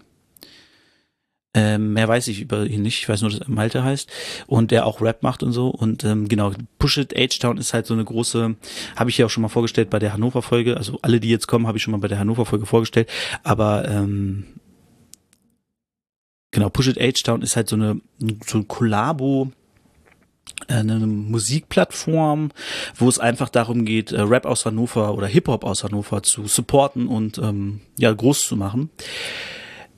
Ähm, 1.56 1.94
mehr 1.94 2.06
weiß 2.06 2.28
ich 2.28 2.42
über 2.42 2.66
ihn 2.66 2.82
nicht. 2.82 2.98
Ich 2.98 3.08
weiß 3.08 3.22
nur, 3.22 3.30
dass 3.30 3.40
er 3.40 3.48
Malte 3.50 3.82
heißt 3.82 4.10
und 4.46 4.70
der 4.70 4.84
auch 4.84 5.00
Rap 5.00 5.22
macht 5.22 5.42
und 5.42 5.52
so. 5.52 5.68
Und 5.68 6.04
ähm, 6.04 6.28
genau, 6.28 6.52
Push 6.78 6.98
It 6.98 7.14
H-Town 7.16 7.56
ist 7.56 7.72
halt 7.72 7.86
so 7.86 7.94
eine 7.94 8.04
große, 8.04 8.56
habe 8.94 9.10
ich 9.10 9.16
ja 9.16 9.24
auch 9.24 9.30
schon 9.30 9.40
mal 9.40 9.48
vorgestellt 9.48 9.88
bei 9.88 9.98
der 9.98 10.12
Hannover-Folge. 10.12 10.76
Also 10.76 10.98
alle, 11.00 11.18
die 11.18 11.30
jetzt 11.30 11.46
kommen, 11.46 11.66
habe 11.66 11.78
ich 11.78 11.82
schon 11.82 11.92
mal 11.92 12.00
bei 12.00 12.08
der 12.08 12.18
Hannover-Folge 12.18 12.66
vorgestellt. 12.66 13.08
Aber 13.42 13.88
ähm, 13.88 14.44
genau, 16.50 16.68
Push 16.68 16.88
It 16.88 17.00
H-Town 17.00 17.40
ist 17.40 17.56
halt 17.56 17.70
so 17.70 17.76
eine 17.76 18.02
so 18.44 18.58
ein 18.58 18.68
Kollabo 18.68 19.50
äh, 20.68 20.74
eine 20.74 20.98
Musikplattform, 21.06 22.50
wo 22.96 23.08
es 23.08 23.18
einfach 23.18 23.48
darum 23.48 23.86
geht, 23.86 24.12
äh, 24.12 24.20
Rap 24.20 24.44
aus 24.44 24.66
Hannover 24.66 25.14
oder 25.14 25.26
Hip-Hop 25.26 25.64
aus 25.64 25.84
Hannover 25.84 26.22
zu 26.22 26.46
supporten 26.48 27.08
und 27.08 27.38
ähm, 27.38 27.80
ja 27.98 28.12
groß 28.12 28.46
zu 28.46 28.56
machen. 28.56 28.90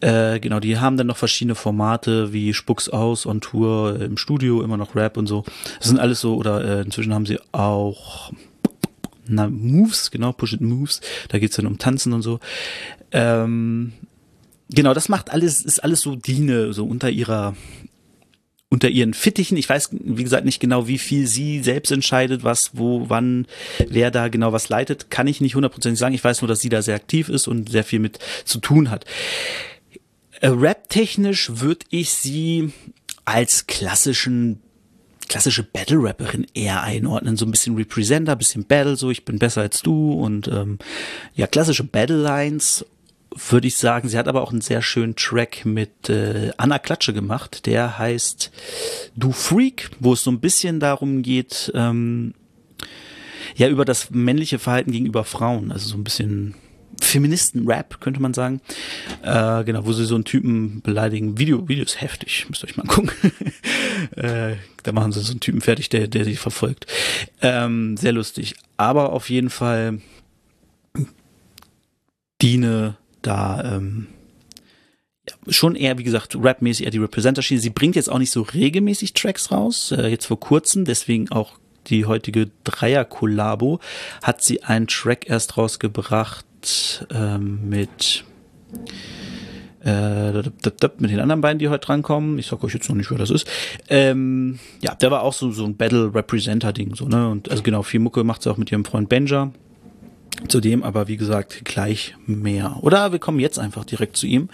Äh, 0.00 0.38
genau, 0.40 0.60
die 0.60 0.78
haben 0.78 0.96
dann 0.96 1.08
noch 1.08 1.16
verschiedene 1.16 1.54
Formate 1.54 2.32
wie 2.32 2.54
Spucks 2.54 2.88
aus, 2.88 3.26
on 3.26 3.40
Tour, 3.40 4.00
im 4.00 4.16
Studio, 4.16 4.62
immer 4.62 4.76
noch 4.76 4.94
Rap 4.94 5.16
und 5.16 5.26
so. 5.26 5.44
Das 5.78 5.88
sind 5.88 5.98
alles 5.98 6.20
so, 6.20 6.36
oder 6.36 6.64
äh, 6.64 6.82
inzwischen 6.82 7.12
haben 7.12 7.26
sie 7.26 7.38
auch 7.52 8.32
na, 9.26 9.48
Moves, 9.48 10.10
genau, 10.10 10.32
Push 10.32 10.54
It 10.54 10.60
Moves. 10.60 11.00
Da 11.28 11.38
geht's 11.38 11.56
dann 11.56 11.66
um 11.66 11.78
Tanzen 11.78 12.12
und 12.12 12.22
so. 12.22 12.40
Ähm, 13.12 13.92
genau, 14.70 14.94
das 14.94 15.08
macht 15.08 15.30
alles, 15.30 15.62
ist 15.62 15.84
alles 15.84 16.00
so 16.00 16.16
Diene, 16.16 16.72
so 16.72 16.86
unter 16.86 17.10
ihrer 17.10 17.54
unter 18.70 18.90
ihren 18.90 19.14
Fittichen. 19.14 19.56
Ich 19.56 19.68
weiß, 19.68 19.90
wie 19.92 20.22
gesagt, 20.22 20.44
nicht 20.44 20.60
genau, 20.60 20.86
wie 20.86 20.98
viel 20.98 21.26
sie 21.26 21.62
selbst 21.62 21.90
entscheidet, 21.90 22.44
was, 22.44 22.72
wo, 22.74 23.08
wann, 23.08 23.46
wer 23.88 24.10
da 24.10 24.28
genau 24.28 24.52
was 24.52 24.68
leitet, 24.68 25.10
kann 25.10 25.26
ich 25.26 25.40
nicht 25.40 25.54
hundertprozentig 25.54 25.98
sagen. 25.98 26.14
Ich 26.14 26.22
weiß 26.22 26.42
nur, 26.42 26.48
dass 26.48 26.60
sie 26.60 26.68
da 26.68 26.82
sehr 26.82 26.96
aktiv 26.96 27.30
ist 27.30 27.48
und 27.48 27.70
sehr 27.70 27.84
viel 27.84 27.98
mit 27.98 28.18
zu 28.44 28.58
tun 28.58 28.90
hat. 28.90 29.06
Äh, 30.40 30.48
Rap-technisch 30.48 31.50
würde 31.60 31.86
ich 31.90 32.10
sie 32.10 32.72
als 33.24 33.66
klassischen 33.66 34.60
klassische 35.28 35.62
Battle-Rapperin 35.62 36.46
eher 36.54 36.82
einordnen, 36.82 37.36
so 37.36 37.44
ein 37.44 37.50
bisschen 37.50 37.76
Representer, 37.76 38.34
bisschen 38.34 38.64
Battle, 38.64 38.96
so 38.96 39.10
ich 39.10 39.26
bin 39.26 39.38
besser 39.38 39.60
als 39.60 39.82
du 39.82 40.14
und 40.14 40.48
ähm, 40.48 40.78
ja, 41.34 41.46
klassische 41.46 41.84
Battle-Lines 41.84 42.86
würde 43.36 43.68
ich 43.68 43.76
sagen. 43.76 44.08
Sie 44.08 44.16
hat 44.16 44.26
aber 44.26 44.42
auch 44.42 44.52
einen 44.52 44.62
sehr 44.62 44.80
schönen 44.80 45.16
Track 45.16 45.66
mit 45.66 46.08
äh, 46.08 46.50
Anna 46.56 46.78
Klatsche 46.78 47.12
gemacht, 47.12 47.66
der 47.66 47.98
heißt 47.98 48.50
Du 49.16 49.32
Freak, 49.32 49.90
wo 50.00 50.14
es 50.14 50.22
so 50.22 50.30
ein 50.30 50.40
bisschen 50.40 50.80
darum 50.80 51.22
geht, 51.22 51.70
ähm, 51.74 52.32
ja, 53.54 53.68
über 53.68 53.84
das 53.84 54.10
männliche 54.10 54.58
Verhalten 54.58 54.92
gegenüber 54.92 55.24
Frauen, 55.24 55.72
also 55.72 55.88
so 55.88 55.96
ein 55.96 56.04
bisschen 56.04 56.54
Feministen-Rap, 57.00 58.00
könnte 58.00 58.20
man 58.20 58.34
sagen. 58.34 58.60
Äh, 59.22 59.64
genau, 59.64 59.86
wo 59.86 59.92
sie 59.92 60.04
so 60.04 60.14
einen 60.14 60.24
Typen 60.24 60.82
beleidigen. 60.82 61.38
Video, 61.38 61.68
Video 61.68 61.84
ist 61.84 62.00
heftig, 62.00 62.46
müsst 62.48 62.62
ihr 62.62 62.68
euch 62.68 62.76
mal 62.76 62.86
gucken. 62.86 63.10
äh, 64.16 64.56
da 64.82 64.92
machen 64.92 65.12
sie 65.12 65.20
so 65.20 65.30
einen 65.30 65.40
Typen 65.40 65.60
fertig, 65.60 65.88
der, 65.88 66.08
der 66.08 66.24
sie 66.24 66.36
verfolgt. 66.36 66.86
Ähm, 67.40 67.96
sehr 67.96 68.12
lustig. 68.12 68.54
Aber 68.76 69.12
auf 69.12 69.30
jeden 69.30 69.50
Fall 69.50 70.00
diene 72.40 72.96
da 73.22 73.76
ähm, 73.76 74.06
ja, 75.28 75.52
schon 75.52 75.74
eher, 75.74 75.98
wie 75.98 76.04
gesagt, 76.04 76.36
rapmäßig 76.40 76.86
eher 76.86 76.92
die 76.92 76.98
Representer-Schiene. 76.98 77.60
Sie 77.60 77.70
bringt 77.70 77.96
jetzt 77.96 78.10
auch 78.10 78.18
nicht 78.18 78.30
so 78.30 78.42
regelmäßig 78.42 79.12
Tracks 79.12 79.50
raus, 79.50 79.92
äh, 79.92 80.06
jetzt 80.08 80.26
vor 80.26 80.40
kurzem, 80.40 80.84
deswegen 80.84 81.30
auch 81.30 81.58
die 81.88 82.04
heutige 82.04 82.50
Dreier-Kollabo, 82.64 83.80
hat 84.22 84.42
sie 84.42 84.62
einen 84.62 84.86
Track 84.86 85.28
erst 85.28 85.56
rausgebracht 85.56 86.44
ähm, 87.12 87.68
mit 87.68 88.24
Äh, 89.84 90.32
mit 90.98 91.10
den 91.10 91.20
anderen 91.20 91.40
beiden, 91.40 91.60
die 91.60 91.68
heute 91.68 91.86
drankommen. 91.86 92.38
Ich 92.38 92.46
sag 92.46 92.62
euch 92.64 92.74
jetzt 92.74 92.88
noch 92.88 92.96
nicht, 92.96 93.10
wer 93.12 93.16
das 93.16 93.30
ist. 93.30 93.48
Ähm, 93.88 94.58
ja, 94.82 94.94
der 94.96 95.12
war 95.12 95.22
auch 95.22 95.32
so, 95.32 95.52
so 95.52 95.64
ein 95.64 95.76
Battle-Representer-Ding, 95.76 96.96
so, 96.96 97.06
ne? 97.06 97.28
Und 97.28 97.48
also 97.48 97.62
genau, 97.62 97.82
viel 97.84 98.00
Mucke 98.00 98.24
macht 98.24 98.42
sie 98.42 98.50
auch 98.50 98.56
mit 98.56 98.72
ihrem 98.72 98.84
Freund 98.84 99.08
Benja. 99.08 99.52
Zudem 100.48 100.82
aber, 100.82 101.06
wie 101.06 101.16
gesagt, 101.16 101.64
gleich 101.64 102.16
mehr. 102.26 102.78
Oder 102.82 103.12
wir 103.12 103.20
kommen 103.20 103.38
jetzt 103.38 103.58
einfach 103.58 103.84
direkt 103.84 104.16
zu 104.16 104.26
ihm. 104.26 104.48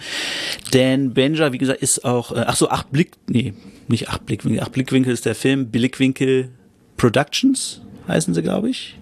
Denn 0.73 1.13
Benja, 1.15 1.51
wie 1.51 1.57
gesagt, 1.57 1.81
ist 1.81 2.05
auch, 2.05 2.31
äh, 2.31 2.45
ach 2.45 2.55
so, 2.55 2.69
acht 2.69 2.91
Blick, 2.91 3.13
nee, 3.27 3.53
nicht 3.87 4.09
acht 4.09 4.25
Blickwinkel, 4.27 4.61
acht 4.61 4.71
Blickwinkel 4.73 5.11
ist 5.11 5.25
der 5.25 5.35
Film, 5.35 5.71
Blickwinkel 5.71 6.49
Productions 6.97 7.81
heißen 8.07 8.33
sie, 8.35 8.43
glaube 8.43 8.69
ich. 8.69 8.95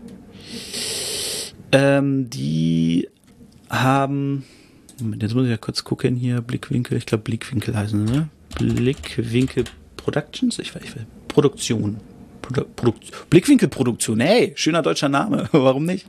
Ähm, 1.74 2.30
die 2.30 3.10
haben, 3.70 4.46
Moment, 5.02 5.24
jetzt 5.24 5.34
muss 5.34 5.46
ich 5.46 5.50
ja 5.50 5.58
kurz 5.58 5.84
gucken 5.84 6.16
hier, 6.16 6.42
Blickwinkel, 6.42 6.98
ich 6.98 7.08
glaube 7.08 7.24
Blickwinkel 7.24 7.76
heißen 7.76 8.08
sie, 8.08 8.14
ne? 8.14 8.30
Blickwinkel 8.60 9.64
Productions, 9.98 10.60
ich 10.60 10.74
weiß, 10.76 10.84
ich 10.84 10.96
weiß 10.96 11.04
Produktion. 11.28 12.00
Produ 12.44 12.66
Produkt 12.76 13.30
Blickwinkelproduktion, 13.30 14.20
hey, 14.20 14.52
schöner 14.56 14.84
deutscher 14.84 15.10
Name, 15.10 15.50
warum 15.52 15.86
nicht? 15.86 16.08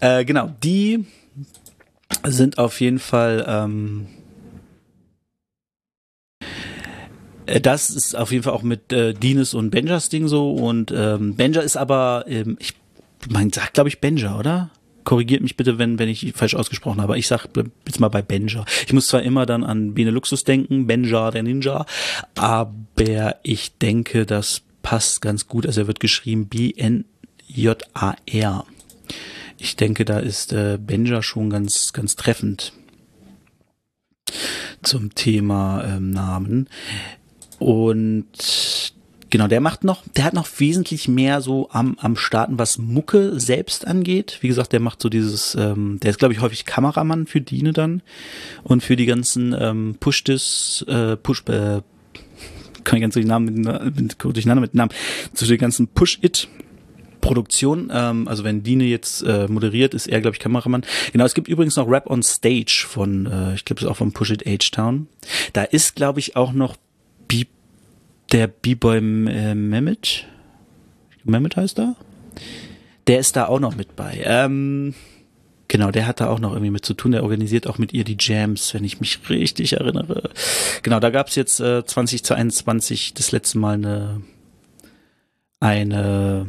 Äh, 0.00 0.24
genau, 0.24 0.54
die 0.62 1.04
sind 2.26 2.56
auf 2.56 2.80
jeden 2.80 2.98
Fall 2.98 3.44
ähm, 3.46 4.06
äh, 7.44 7.60
das 7.60 7.90
ist 7.90 8.16
auf 8.16 8.32
jeden 8.32 8.44
Fall 8.44 8.54
auch 8.54 8.62
mit 8.62 8.90
äh, 8.92 9.12
Dines 9.12 9.52
und 9.52 9.68
Benjas 9.70 10.08
Ding 10.08 10.28
so 10.28 10.54
und 10.54 10.92
ähm, 10.96 11.34
Benja 11.34 11.60
ist 11.60 11.76
aber, 11.76 12.24
ähm, 12.26 12.56
ich 12.58 12.74
man 13.28 13.52
sagt 13.52 13.74
glaube 13.74 13.90
ich 13.90 14.00
Benja, 14.00 14.38
oder? 14.38 14.70
Korrigiert 15.08 15.40
mich 15.40 15.56
bitte, 15.56 15.78
wenn 15.78 15.98
wenn 15.98 16.10
ich 16.10 16.34
falsch 16.36 16.54
ausgesprochen 16.54 17.00
habe. 17.00 17.16
Ich 17.18 17.28
sag 17.28 17.48
jetzt 17.86 17.98
mal 17.98 18.08
bei 18.08 18.20
Benja. 18.20 18.66
Ich 18.86 18.92
muss 18.92 19.06
zwar 19.06 19.22
immer 19.22 19.46
dann 19.46 19.64
an 19.64 19.94
Bene 19.94 20.10
Luxus 20.10 20.44
denken, 20.44 20.86
Benja 20.86 21.30
der 21.30 21.42
Ninja, 21.42 21.86
aber 22.34 23.36
ich 23.42 23.78
denke, 23.78 24.26
das 24.26 24.60
passt 24.82 25.22
ganz 25.22 25.46
gut. 25.46 25.64
Also 25.64 25.80
er 25.80 25.86
wird 25.86 26.00
geschrieben 26.00 26.48
B-N-J-A-R. 26.48 27.06
Ich 29.56 29.76
denke, 29.76 30.04
da 30.04 30.18
ist 30.18 30.52
äh, 30.52 30.76
Benja 30.78 31.22
schon 31.22 31.48
ganz, 31.48 31.94
ganz 31.94 32.14
treffend 32.14 32.74
zum 34.82 35.14
Thema 35.14 35.84
ähm, 35.86 36.10
Namen. 36.10 36.68
Und 37.58 38.92
genau, 39.30 39.48
der 39.48 39.60
macht 39.60 39.84
noch, 39.84 40.02
der 40.16 40.24
hat 40.24 40.34
noch 40.34 40.48
wesentlich 40.58 41.08
mehr 41.08 41.40
so 41.40 41.68
am, 41.70 41.96
am 42.00 42.16
Starten, 42.16 42.58
was 42.58 42.78
Mucke 42.78 43.38
selbst 43.38 43.86
angeht. 43.86 44.38
Wie 44.40 44.48
gesagt, 44.48 44.72
der 44.72 44.80
macht 44.80 45.02
so 45.02 45.08
dieses, 45.08 45.54
ähm, 45.54 45.98
der 46.02 46.10
ist, 46.10 46.18
glaube 46.18 46.34
ich, 46.34 46.40
häufig 46.40 46.64
Kameramann 46.64 47.26
für 47.26 47.40
Diene 47.40 47.72
dann 47.72 48.02
und 48.62 48.82
für 48.82 48.96
die 48.96 49.06
ganzen 49.06 49.54
ähm, 49.58 49.96
Push-Dis, 49.98 50.84
äh, 50.88 51.16
Push, 51.16 51.44
äh, 51.48 51.80
kann 52.84 52.96
ich 52.96 53.02
ganz 53.02 53.16
Namen 53.16 53.62
mit, 53.94 54.16
durcheinander 54.22 54.62
mit 54.62 54.74
Namen, 54.74 54.92
zu 55.34 55.46
den 55.46 55.58
ganzen 55.58 55.88
Push-It 55.88 56.48
Produktion, 57.20 57.90
ähm, 57.92 58.28
also 58.28 58.44
wenn 58.44 58.62
Dine 58.62 58.84
jetzt 58.84 59.22
äh, 59.22 59.48
moderiert, 59.48 59.92
ist 59.92 60.06
er, 60.06 60.20
glaube 60.20 60.36
ich, 60.36 60.40
Kameramann. 60.40 60.82
Genau, 61.12 61.24
es 61.24 61.34
gibt 61.34 61.48
übrigens 61.48 61.76
noch 61.76 61.88
Rap 61.88 62.08
on 62.08 62.22
Stage 62.22 62.86
von, 62.88 63.26
äh, 63.26 63.54
ich 63.54 63.64
glaube, 63.64 63.80
das 63.80 63.84
ist 63.84 63.90
auch 63.90 63.96
von 63.96 64.12
Push 64.12 64.30
It 64.30 64.46
H-Town. 64.46 65.08
Da 65.52 65.64
ist, 65.64 65.96
glaube 65.96 66.20
ich, 66.20 66.36
auch 66.36 66.52
noch 66.52 66.76
der 68.32 68.46
B-Boy 68.46 68.98
äh, 68.98 69.54
Mehmet. 69.54 70.26
Mehmet 71.24 71.56
heißt 71.56 71.78
er? 71.78 71.96
Der 73.06 73.18
ist 73.18 73.36
da 73.36 73.46
auch 73.46 73.60
noch 73.60 73.76
mit 73.76 73.96
bei. 73.96 74.20
Ähm, 74.24 74.94
Genau, 75.68 75.90
der 75.90 76.06
hat 76.06 76.20
da 76.20 76.28
auch 76.28 76.40
noch 76.40 76.52
irgendwie 76.52 76.70
mit 76.70 76.86
zu 76.86 76.94
tun. 76.94 77.12
Der 77.12 77.22
organisiert 77.22 77.66
auch 77.66 77.76
mit 77.76 77.92
ihr 77.92 78.02
die 78.02 78.16
Jams, 78.18 78.72
wenn 78.72 78.84
ich 78.84 79.00
mich 79.00 79.20
richtig 79.28 79.74
erinnere. 79.74 80.30
Genau, 80.82 80.98
da 80.98 81.10
gab's 81.10 81.34
jetzt 81.34 81.60
äh, 81.60 81.84
2021 81.84 83.12
das 83.12 83.32
letzte 83.32 83.58
Mal 83.58 83.74
eine, 83.74 84.22
eine 85.60 86.46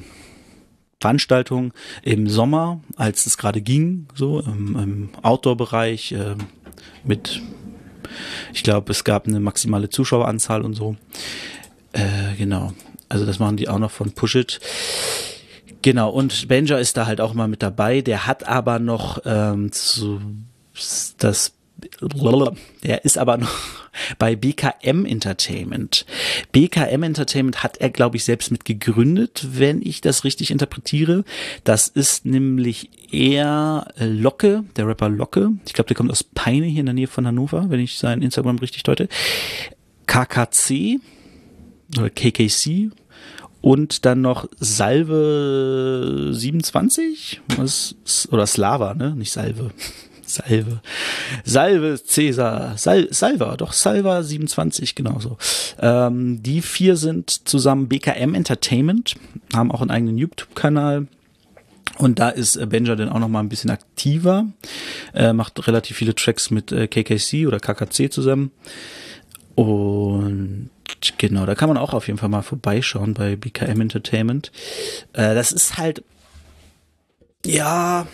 Veranstaltung 1.02 1.74
im 2.02 2.30
Sommer, 2.30 2.82
als 2.96 3.26
es 3.26 3.38
gerade 3.38 3.62
ging, 3.62 4.08
so 4.16 4.40
im, 4.40 4.78
im 4.78 5.10
Outdoor-Bereich 5.22 6.14
äh, 6.14 6.36
mit, 7.04 7.42
ich 8.54 8.64
glaube, 8.64 8.92
es 8.94 9.04
gab 9.04 9.28
eine 9.28 9.42
maximale 9.42 9.90
Zuschaueranzahl 9.90 10.62
und 10.62 10.76
so. 10.76 10.96
Äh, 11.94 12.36
genau, 12.38 12.74
also 13.08 13.26
das 13.26 13.40
machen 13.40 13.58
die 13.58 13.68
auch 13.68 13.80
noch 13.80 13.92
von 13.92 14.12
Push 14.12 14.36
It. 14.36 14.60
Genau, 15.82 16.10
und 16.10 16.48
Benja 16.48 16.78
ist 16.78 16.98
da 16.98 17.06
halt 17.06 17.22
auch 17.22 17.34
mal 17.34 17.48
mit 17.48 17.64
dabei. 17.64 18.02
Der 18.02 18.28
hat 18.28 18.48
aber 18.48 18.80
noch 18.80 19.22
ähm, 19.26 19.72
zu, 19.72 20.22
das 21.18 21.54
er 22.82 23.06
ist 23.06 23.18
aber 23.18 23.38
noch 23.38 23.50
bei 24.20 24.36
BKM 24.36 25.06
Entertainment. 25.06 26.06
BKM 26.52 27.04
Entertainment 27.04 27.64
hat 27.64 27.78
er, 27.78 27.90
glaube 27.90 28.18
ich, 28.18 28.24
selbst 28.24 28.52
mit 28.52 28.66
gegründet, 28.66 29.48
wenn 29.52 29.82
ich 29.82 30.02
das 30.02 30.24
richtig 30.24 30.52
interpretiere. 30.52 31.24
Das 31.64 31.88
ist 31.88 32.26
nämlich 32.26 32.90
eher 33.12 33.88
Locke, 33.98 34.64
der 34.76 34.88
Rapper 34.88 35.10
Locke. 35.10 35.52
Ich 35.66 35.74
glaube, 35.74 35.88
der 35.88 35.96
kommt 35.96 36.12
aus 36.12 36.24
Peine 36.24 36.66
hier 36.66 36.82
in 36.82 36.86
der 36.86 36.96
Nähe 36.96 37.08
von 37.08 37.26
Hannover, 37.26 37.70
wenn 37.70 37.80
ich 37.80 37.98
sein 37.98 38.22
Instagram 38.22 38.58
richtig 38.58 38.84
deute. 38.84 39.08
KKC 40.06 41.00
KKC 41.94 42.92
und 43.62 44.06
dann 44.06 44.22
noch 44.22 44.48
Salve 44.60 46.30
27 46.32 47.42
was, 47.58 47.96
oder 48.32 48.48
Slava, 48.48 48.94
ne? 48.94 49.16
Nicht 49.16 49.32
Salve. 49.32 49.72
Salve. 50.26 50.82
Salve 51.44 52.02
Cäsar. 52.04 52.78
Sal 52.78 53.08
Salva, 53.12 53.58
doch 53.58 53.74
Salva 53.74 54.22
27, 54.24 54.96
genauso. 54.96 55.38
Ähm, 55.80 56.42
die 56.44 56.62
vier 56.62 56.96
sind 56.96 57.48
zusammen 57.48 57.88
BKM 57.88 58.36
Entertainment, 58.36 59.16
haben 59.54 59.72
auch 59.72 59.82
einen 59.82 59.92
eigenen 59.92 60.18
YouTube-Kanal. 60.18 61.08
Und 61.98 62.20
da 62.20 62.30
ist 62.30 62.56
äh, 62.56 62.66
Benja 62.66 62.96
dann 62.96 63.10
auch 63.10 63.20
noch 63.20 63.28
mal 63.28 63.42
ein 63.42 63.50
bisschen 63.50 63.72
aktiver, 63.72 64.46
äh, 65.14 65.34
macht 65.34 65.68
relativ 65.68 65.98
viele 65.98 66.16
Tracks 66.16 66.50
mit 66.52 66.72
äh, 66.72 66.88
KKC 66.88 67.48
oder 67.48 67.60
KKC 67.60 68.10
zusammen. 68.10 68.52
Und 69.60 70.70
genau, 71.18 71.46
da 71.46 71.54
kann 71.54 71.68
man 71.68 71.78
auch 71.78 71.94
auf 71.94 72.08
jeden 72.08 72.18
Fall 72.18 72.30
mal 72.30 72.44
vorbeischauen 72.44 73.14
bei 73.14 73.36
BKM 73.36 73.82
Entertainment. 73.82 74.54
Äh, 75.12 75.36
das 75.36 75.52
ist 75.52 75.78
halt, 75.78 76.02
ja, 77.46 78.08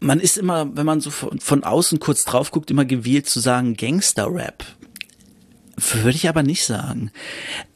man 0.00 0.20
ist 0.20 0.38
immer, 0.38 0.74
wenn 0.74 0.86
man 0.86 1.02
so 1.02 1.10
von, 1.10 1.38
von 1.38 1.64
außen 1.64 2.00
kurz 2.00 2.24
drauf 2.24 2.50
guckt, 2.50 2.70
immer 2.70 2.86
gewählt 2.86 3.28
zu 3.28 3.40
sagen 3.40 3.76
Gangster-Rap. 3.76 4.64
Würde 5.76 6.16
ich 6.16 6.26
aber 6.26 6.42
nicht 6.42 6.64
sagen. 6.64 7.10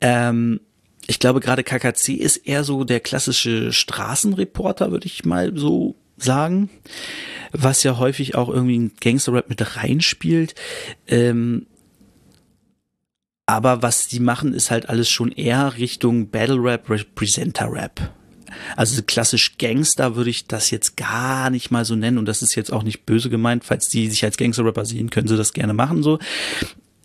Ähm, 0.01 0.61
ich 1.07 1.19
glaube, 1.19 1.41
gerade 1.41 1.63
KKC 1.63 2.15
ist 2.15 2.39
eher 2.39 2.65
so 2.65 2.85
der 2.85 3.01
klassische 3.01 3.71
Straßenreporter, 3.75 4.91
würde 4.91 5.05
ich 5.09 5.27
mal 5.27 5.53
so 5.55 5.95
sagen. 6.23 6.71
Was 7.53 7.83
ja 7.83 7.99
häufig 7.99 8.35
auch 8.35 8.49
irgendwie 8.49 8.79
ein 8.79 8.93
Gangster-Rap 9.01 9.49
mit 9.49 9.77
reinspielt. 9.77 10.55
Ähm, 11.09 11.67
aber 13.47 13.83
was 13.83 14.05
die 14.05 14.21
machen, 14.21 14.55
ist 14.55 14.71
halt 14.71 14.89
alles 14.89 15.11
schon 15.11 15.33
eher 15.33 15.77
Richtung 15.77 16.31
Battle 16.31 16.63
Rap, 16.63 16.89
Representer 16.89 17.69
Rap. 17.73 18.13
Also 18.77 19.03
klassisch 19.03 19.59
Gangster 19.59 20.17
würde 20.17 20.31
ich 20.31 20.47
das 20.47 20.71
jetzt 20.71 20.97
gar 20.97 21.51
nicht 21.51 21.71
mal 21.71 21.85
so 21.85 21.97
nennen 21.97 22.19
und 22.19 22.27
das 22.27 22.43
ist 22.43 22.55
jetzt 22.55 22.73
auch 22.73 22.83
nicht 22.83 23.07
böse 23.07 23.31
gemeint, 23.31 23.65
falls 23.65 23.89
die 23.89 24.09
sich 24.09 24.25
als 24.25 24.37
Gangster-Rapper 24.37 24.85
sehen, 24.85 25.11
können 25.11 25.29
sie 25.29 25.37
das 25.37 25.53
gerne 25.53 25.75
machen 25.75 26.03
so. 26.03 26.19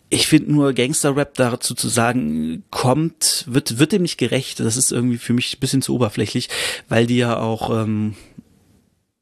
Ich 0.08 0.28
finde 0.28 0.52
nur 0.52 0.72
Gangster-Rap 0.72 1.34
dazu 1.34 1.74
zu 1.74 1.88
sagen, 1.88 2.62
kommt, 2.70 3.44
wird, 3.48 3.80
wird 3.80 3.90
dem 3.90 4.02
nicht 4.02 4.18
gerecht. 4.18 4.60
Das 4.60 4.76
ist 4.76 4.92
irgendwie 4.92 5.18
für 5.18 5.32
mich 5.32 5.56
ein 5.56 5.60
bisschen 5.60 5.82
zu 5.82 5.96
oberflächlich, 5.96 6.48
weil 6.88 7.08
die 7.08 7.16
ja 7.16 7.38
auch 7.40 7.70
ähm, 7.82 8.14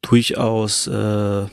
durchaus 0.04 0.86
äh, 0.86 1.46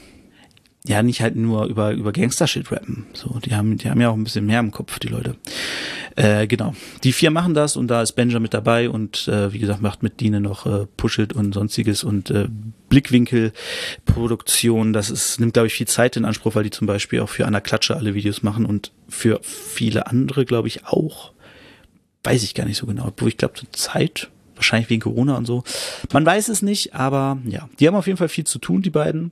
ja 0.87 1.03
nicht 1.03 1.21
halt 1.21 1.35
nur 1.35 1.65
über 1.65 1.91
über 1.91 2.11
Gangster-Shit 2.11 2.71
rappen. 2.71 3.05
So, 3.13 3.37
die 3.39 3.53
haben 3.55 3.77
die 3.77 3.89
haben 3.89 4.01
ja 4.01 4.09
auch 4.09 4.15
ein 4.15 4.23
bisschen 4.23 4.45
mehr 4.45 4.59
im 4.59 4.71
Kopf, 4.71 4.99
die 4.99 5.09
Leute. 5.09 5.35
Äh, 6.15 6.47
genau. 6.47 6.73
Die 7.03 7.13
vier 7.13 7.31
machen 7.31 7.53
das 7.53 7.77
und 7.77 7.87
da 7.87 8.01
ist 8.01 8.11
Benja 8.13 8.39
mit 8.39 8.53
dabei 8.53 8.89
und 8.89 9.27
äh, 9.27 9.53
wie 9.53 9.59
gesagt 9.59 9.81
macht 9.81 10.03
mit 10.03 10.19
Dine 10.19 10.41
noch 10.41 10.65
äh, 10.65 10.87
Pushit 10.97 11.31
und 11.33 11.53
sonstiges 11.53 12.03
und 12.03 12.29
äh, 12.31 12.49
Blickwinkelproduktion. 12.89 14.91
Das 14.91 15.09
ist 15.09 15.39
nimmt 15.39 15.53
glaube 15.53 15.67
ich 15.67 15.73
viel 15.73 15.87
Zeit 15.87 16.17
in 16.17 16.25
Anspruch, 16.25 16.55
weil 16.55 16.63
die 16.63 16.71
zum 16.71 16.87
Beispiel 16.87 17.21
auch 17.21 17.29
für 17.29 17.45
Anna 17.45 17.61
Klatsche 17.61 17.95
alle 17.95 18.15
Videos 18.15 18.43
machen 18.43 18.65
und 18.65 18.91
für 19.07 19.39
viele 19.43 20.07
andere 20.07 20.43
glaube 20.45 20.67
ich 20.67 20.85
auch. 20.85 21.31
Weiß 22.23 22.43
ich 22.43 22.55
gar 22.55 22.65
nicht 22.65 22.77
so 22.77 22.87
genau. 22.87 23.07
Obwohl 23.07 23.29
ich 23.29 23.37
glaube 23.37 23.53
zur 23.53 23.71
Zeit 23.71 24.29
wahrscheinlich 24.61 24.89
wegen 24.89 25.01
Corona 25.01 25.35
und 25.35 25.45
so. 25.45 25.63
Man 26.13 26.25
weiß 26.25 26.49
es 26.49 26.61
nicht, 26.61 26.93
aber 26.93 27.39
ja, 27.45 27.67
die 27.79 27.87
haben 27.87 27.95
auf 27.95 28.07
jeden 28.07 28.17
Fall 28.17 28.29
viel 28.29 28.45
zu 28.45 28.59
tun, 28.59 28.81
die 28.81 28.91
beiden. 28.91 29.31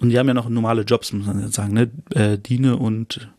Und 0.00 0.10
die 0.10 0.18
haben 0.18 0.28
ja 0.28 0.34
noch 0.34 0.48
normale 0.48 0.82
Jobs, 0.82 1.12
muss 1.12 1.26
man 1.26 1.42
jetzt 1.42 1.54
sagen. 1.54 1.74
Ne? 1.74 1.90
Äh, 2.14 2.38
Dine 2.38 2.76
und 2.76 3.30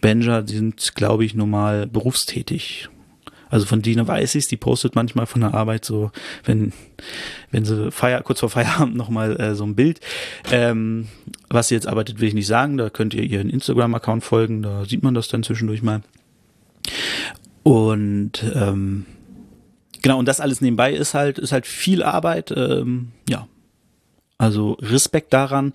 Benja, 0.00 0.42
die 0.42 0.56
sind, 0.56 0.94
glaube 0.94 1.24
ich, 1.24 1.34
normal 1.34 1.86
berufstätig. 1.86 2.88
Also 3.50 3.64
von 3.64 3.80
Dina 3.80 4.06
weiß 4.06 4.34
ich's, 4.34 4.48
die 4.48 4.58
postet 4.58 4.94
manchmal 4.94 5.26
von 5.26 5.40
der 5.40 5.54
Arbeit 5.54 5.84
so, 5.84 6.10
wenn, 6.44 6.72
wenn 7.50 7.64
sie 7.64 7.90
feier, 7.90 8.22
kurz 8.22 8.40
vor 8.40 8.50
Feierabend 8.50 8.94
nochmal 8.94 9.40
äh, 9.40 9.54
so 9.54 9.64
ein 9.64 9.74
Bild. 9.74 10.00
Ähm, 10.50 11.08
was 11.48 11.68
sie 11.68 11.74
jetzt 11.74 11.86
arbeitet, 11.86 12.20
will 12.20 12.28
ich 12.28 12.34
nicht 12.34 12.46
sagen. 12.46 12.76
Da 12.76 12.90
könnt 12.90 13.14
ihr 13.14 13.22
ihren 13.22 13.48
Instagram-Account 13.48 14.22
folgen, 14.22 14.62
da 14.62 14.84
sieht 14.84 15.02
man 15.02 15.14
das 15.14 15.28
dann 15.28 15.42
zwischendurch 15.42 15.82
mal. 15.82 16.02
Und 17.62 18.44
ähm, 18.54 19.06
genau, 20.02 20.18
und 20.18 20.26
das 20.26 20.40
alles 20.40 20.60
nebenbei 20.60 20.92
ist 20.92 21.14
halt, 21.14 21.38
ist 21.38 21.52
halt 21.52 21.66
viel 21.66 22.02
Arbeit. 22.02 22.52
Ähm, 22.56 23.12
ja. 23.28 23.46
Also 24.38 24.72
Respekt 24.80 25.32
daran. 25.32 25.72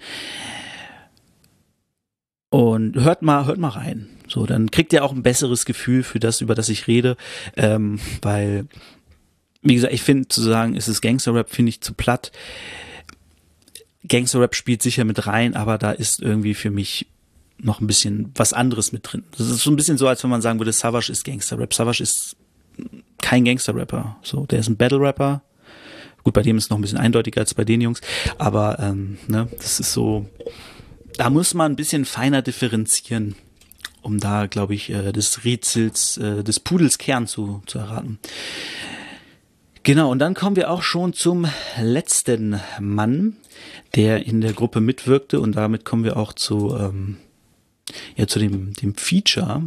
Und 2.50 2.96
hört 2.96 3.22
mal, 3.22 3.46
hört 3.46 3.58
mal 3.58 3.70
rein. 3.70 4.10
So, 4.28 4.46
dann 4.46 4.72
kriegt 4.72 4.94
ihr 4.94 5.04
auch 5.04 5.12
ein 5.12 5.24
besseres 5.24 5.66
Gefühl 5.66 6.04
für 6.04 6.20
das, 6.20 6.42
über 6.42 6.56
das 6.56 6.70
ich 6.70 6.88
rede, 6.88 7.18
ähm, 7.56 8.00
weil, 8.22 8.68
wie 9.62 9.76
gesagt, 9.76 9.94
ich 9.94 10.02
finde 10.02 10.28
zu 10.28 10.42
sagen, 10.42 10.76
ist 10.76 10.88
es 10.88 11.02
Gangster-Rap, 11.02 11.50
finde 11.50 11.70
ich 11.70 11.82
zu 11.82 11.94
platt. 11.94 12.32
Gangster-Rap 14.08 14.56
spielt 14.56 14.82
sicher 14.82 15.04
mit 15.04 15.28
rein, 15.28 15.56
aber 15.56 15.78
da 15.78 15.92
ist 15.92 16.22
irgendwie 16.22 16.54
für 16.54 16.72
mich 16.72 17.08
noch 17.58 17.82
ein 17.82 17.88
bisschen 17.88 18.32
was 18.36 18.54
anderes 18.54 18.92
mit 18.92 19.12
drin. 19.12 19.24
Das 19.38 19.50
ist 19.50 19.64
so 19.64 19.72
ein 19.72 19.76
bisschen 19.76 19.98
so, 19.98 20.08
als 20.08 20.24
wenn 20.24 20.30
man 20.30 20.42
sagen 20.42 20.60
würde, 20.60 20.74
Savage 20.74 21.12
ist 21.12 21.26
Gangster-Rap. 21.26 21.74
Savage 21.74 22.04
ist 22.04 22.36
kein 23.22 23.46
Gangster-Rapper. 23.46 24.18
So, 24.22 24.46
der 24.46 24.60
ist 24.60 24.70
ein 24.70 24.78
Battle-Rapper. 24.78 25.42
Gut, 26.24 26.34
bei 26.34 26.42
dem 26.42 26.58
ist 26.58 26.66
es 26.66 26.70
noch 26.70 26.78
ein 26.78 26.82
bisschen 26.82 26.98
eindeutiger 26.98 27.42
als 27.42 27.54
bei 27.54 27.66
den 27.66 27.82
Jungs, 27.82 28.00
aber 28.38 28.80
ähm, 28.80 29.18
ne, 29.28 29.48
das 29.58 29.82
ist 29.82 29.92
so, 29.92 30.26
da 31.18 31.30
muss 31.30 31.54
man 31.54 31.74
ein 31.74 31.76
bisschen 31.76 32.06
feiner 32.06 32.42
differenzieren, 32.42 33.36
um 34.02 34.20
da, 34.20 34.48
glaube 34.48 34.74
ich, 34.74 34.90
äh, 34.90 35.12
des 35.12 35.44
Rätsels, 35.44 36.18
äh, 36.18 36.44
des 36.44 36.62
Pudels 36.62 36.98
Kern 36.98 37.28
zu, 37.28 37.62
zu 37.66 37.80
erraten. 37.80 38.20
Genau, 39.84 40.10
und 40.10 40.20
dann 40.20 40.34
kommen 40.34 40.56
wir 40.56 40.72
auch 40.72 40.82
schon 40.82 41.12
zum 41.12 41.46
letzten 41.82 42.62
Mann, 42.80 43.36
der 43.96 44.26
in 44.26 44.40
der 44.40 44.54
Gruppe 44.54 44.80
mitwirkte 44.80 45.42
und 45.42 45.58
damit 45.58 45.84
kommen 45.84 46.06
wir 46.06 46.16
auch 46.16 46.32
zu, 46.32 46.74
ähm, 46.78 47.18
ja, 48.16 48.28
zu 48.28 48.40
dem, 48.40 48.74
dem 48.76 48.96
Feature, 48.96 49.64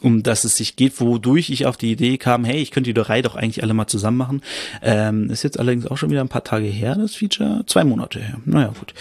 um 0.00 0.22
das 0.22 0.44
es 0.44 0.56
sich 0.56 0.76
geht, 0.76 1.00
wodurch 1.00 1.50
ich 1.50 1.66
auf 1.66 1.76
die 1.76 1.92
Idee 1.92 2.16
kam, 2.16 2.44
hey, 2.44 2.60
ich 2.62 2.70
könnte 2.70 2.92
die 2.92 3.00
drei 3.00 3.20
doch 3.20 3.36
eigentlich 3.36 3.62
alle 3.62 3.74
mal 3.74 3.86
zusammen 3.86 4.16
machen. 4.16 4.40
Ähm, 4.80 5.28
ist 5.28 5.42
jetzt 5.42 5.58
allerdings 5.58 5.86
auch 5.86 5.98
schon 5.98 6.10
wieder 6.10 6.22
ein 6.22 6.28
paar 6.28 6.44
Tage 6.44 6.66
her, 6.66 6.94
das 6.94 7.14
Feature. 7.14 7.64
Zwei 7.66 7.84
Monate 7.84 8.20
her. 8.20 8.40
Naja, 8.46 8.72
gut. 8.78 8.94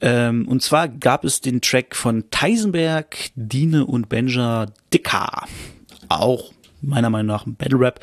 Ähm, 0.00 0.48
und 0.48 0.62
zwar 0.62 0.88
gab 0.88 1.24
es 1.24 1.42
den 1.42 1.60
Track 1.60 1.94
von 1.94 2.24
Teisenberg, 2.30 3.16
Dine 3.34 3.84
und 3.84 4.08
Benja 4.08 4.66
Dicker. 4.92 5.46
Auch 6.08 6.52
meiner 6.80 7.10
Meinung 7.10 7.28
nach 7.28 7.46
ein 7.46 7.54
Battle 7.54 7.78
Rap 7.78 8.00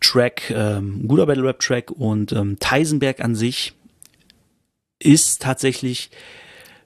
Track, 0.00 0.50
ähm, 0.50 1.04
ein 1.04 1.08
guter 1.08 1.26
Battle 1.26 1.44
Rap 1.44 1.60
Track 1.60 1.90
und 1.92 2.32
ähm, 2.32 2.58
Teisenberg 2.58 3.20
an 3.20 3.34
sich 3.34 3.72
ist 4.98 5.42
tatsächlich 5.42 6.10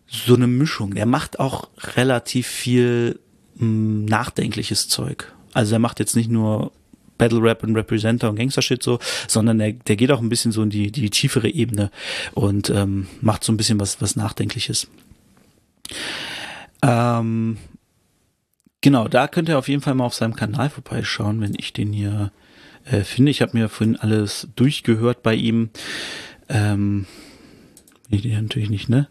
so 0.07 0.35
eine 0.35 0.47
Mischung. 0.47 0.95
Der 0.95 1.07
macht 1.07 1.41
auch 1.41 1.71
relativ 1.97 2.47
viel 2.47 3.19
mh, 3.57 4.09
nachdenkliches 4.09 4.89
Zeug. 4.89 5.33
Also 5.53 5.75
er 5.75 5.79
macht 5.79 5.99
jetzt 5.99 6.17
nicht 6.17 6.31
nur 6.31 6.73
Battle 7.19 7.43
Rap 7.43 7.63
und 7.63 7.77
Representer 7.77 8.31
und 8.31 8.37
Gangster 8.37 8.63
Shit 8.63 8.83
so, 8.83 8.99
sondern 9.29 9.59
der, 9.59 9.73
der 9.73 9.97
geht 9.97 10.11
auch 10.11 10.21
ein 10.21 10.29
bisschen 10.29 10.53
so 10.53 10.63
in 10.63 10.71
die, 10.71 10.91
die 10.91 11.11
tiefere 11.11 11.49
Ebene 11.49 11.91
und 12.33 12.71
ähm, 12.71 13.07
macht 13.21 13.45
so 13.45 13.53
ein 13.53 13.57
bisschen 13.57 13.79
was, 13.79 14.01
was 14.01 14.17
Nachdenkliches. 14.17 14.89
Ähm, 16.83 17.59
genau, 18.81 19.09
da 19.09 19.29
könnt 19.29 19.49
ihr 19.49 19.59
auf 19.59 19.69
jeden 19.69 19.83
Fall 19.83 19.95
mal 19.95 20.05
auf 20.05 20.15
seinem 20.15 20.35
Kanal 20.35 20.71
vorbeischauen, 20.71 21.41
wenn 21.41 21.55
ich 21.57 21.73
den 21.73 21.93
hier 21.93 22.33
äh, 22.85 23.03
finde. 23.03 23.31
Ich 23.31 23.43
habe 23.43 23.57
mir 23.57 23.69
vorhin 23.69 23.97
alles 23.97 24.49
durchgehört 24.57 25.23
bei 25.23 25.35
ihm. 25.35 25.71
Ähm, 26.49 27.07
ich 28.09 28.23
den 28.23 28.43
natürlich 28.43 28.71
nicht, 28.71 28.89
ne? 28.89 29.09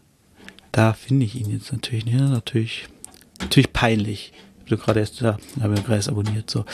Da 0.70 0.92
finde 0.92 1.26
ich 1.26 1.34
ihn 1.34 1.50
jetzt 1.50 1.72
natürlich 1.72 2.04
nicht. 2.04 2.18
Ja, 2.18 2.28
natürlich 2.28 2.88
natürlich 3.42 3.72
peinlich. 3.72 4.32
Ich 4.64 4.70
bin 4.70 4.78
gerade 4.78 5.00
erst 5.00 5.20
da, 5.20 5.38
habe 5.60 5.74
ja 5.74 5.82
gerade 5.82 5.96
erst 5.96 6.08
abonniert. 6.08 6.50
So, 6.50 6.64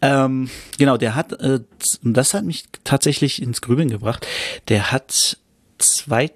ähm, 0.00 0.50
genau, 0.78 0.96
der 0.96 1.14
hat, 1.14 1.32
äh, 1.40 1.60
das 2.02 2.34
hat 2.34 2.44
mich 2.44 2.64
tatsächlich 2.84 3.42
ins 3.42 3.60
Grübeln 3.60 3.88
gebracht. 3.88 4.26
Der 4.68 4.92
hat 4.92 5.38
zwei, 5.78 6.30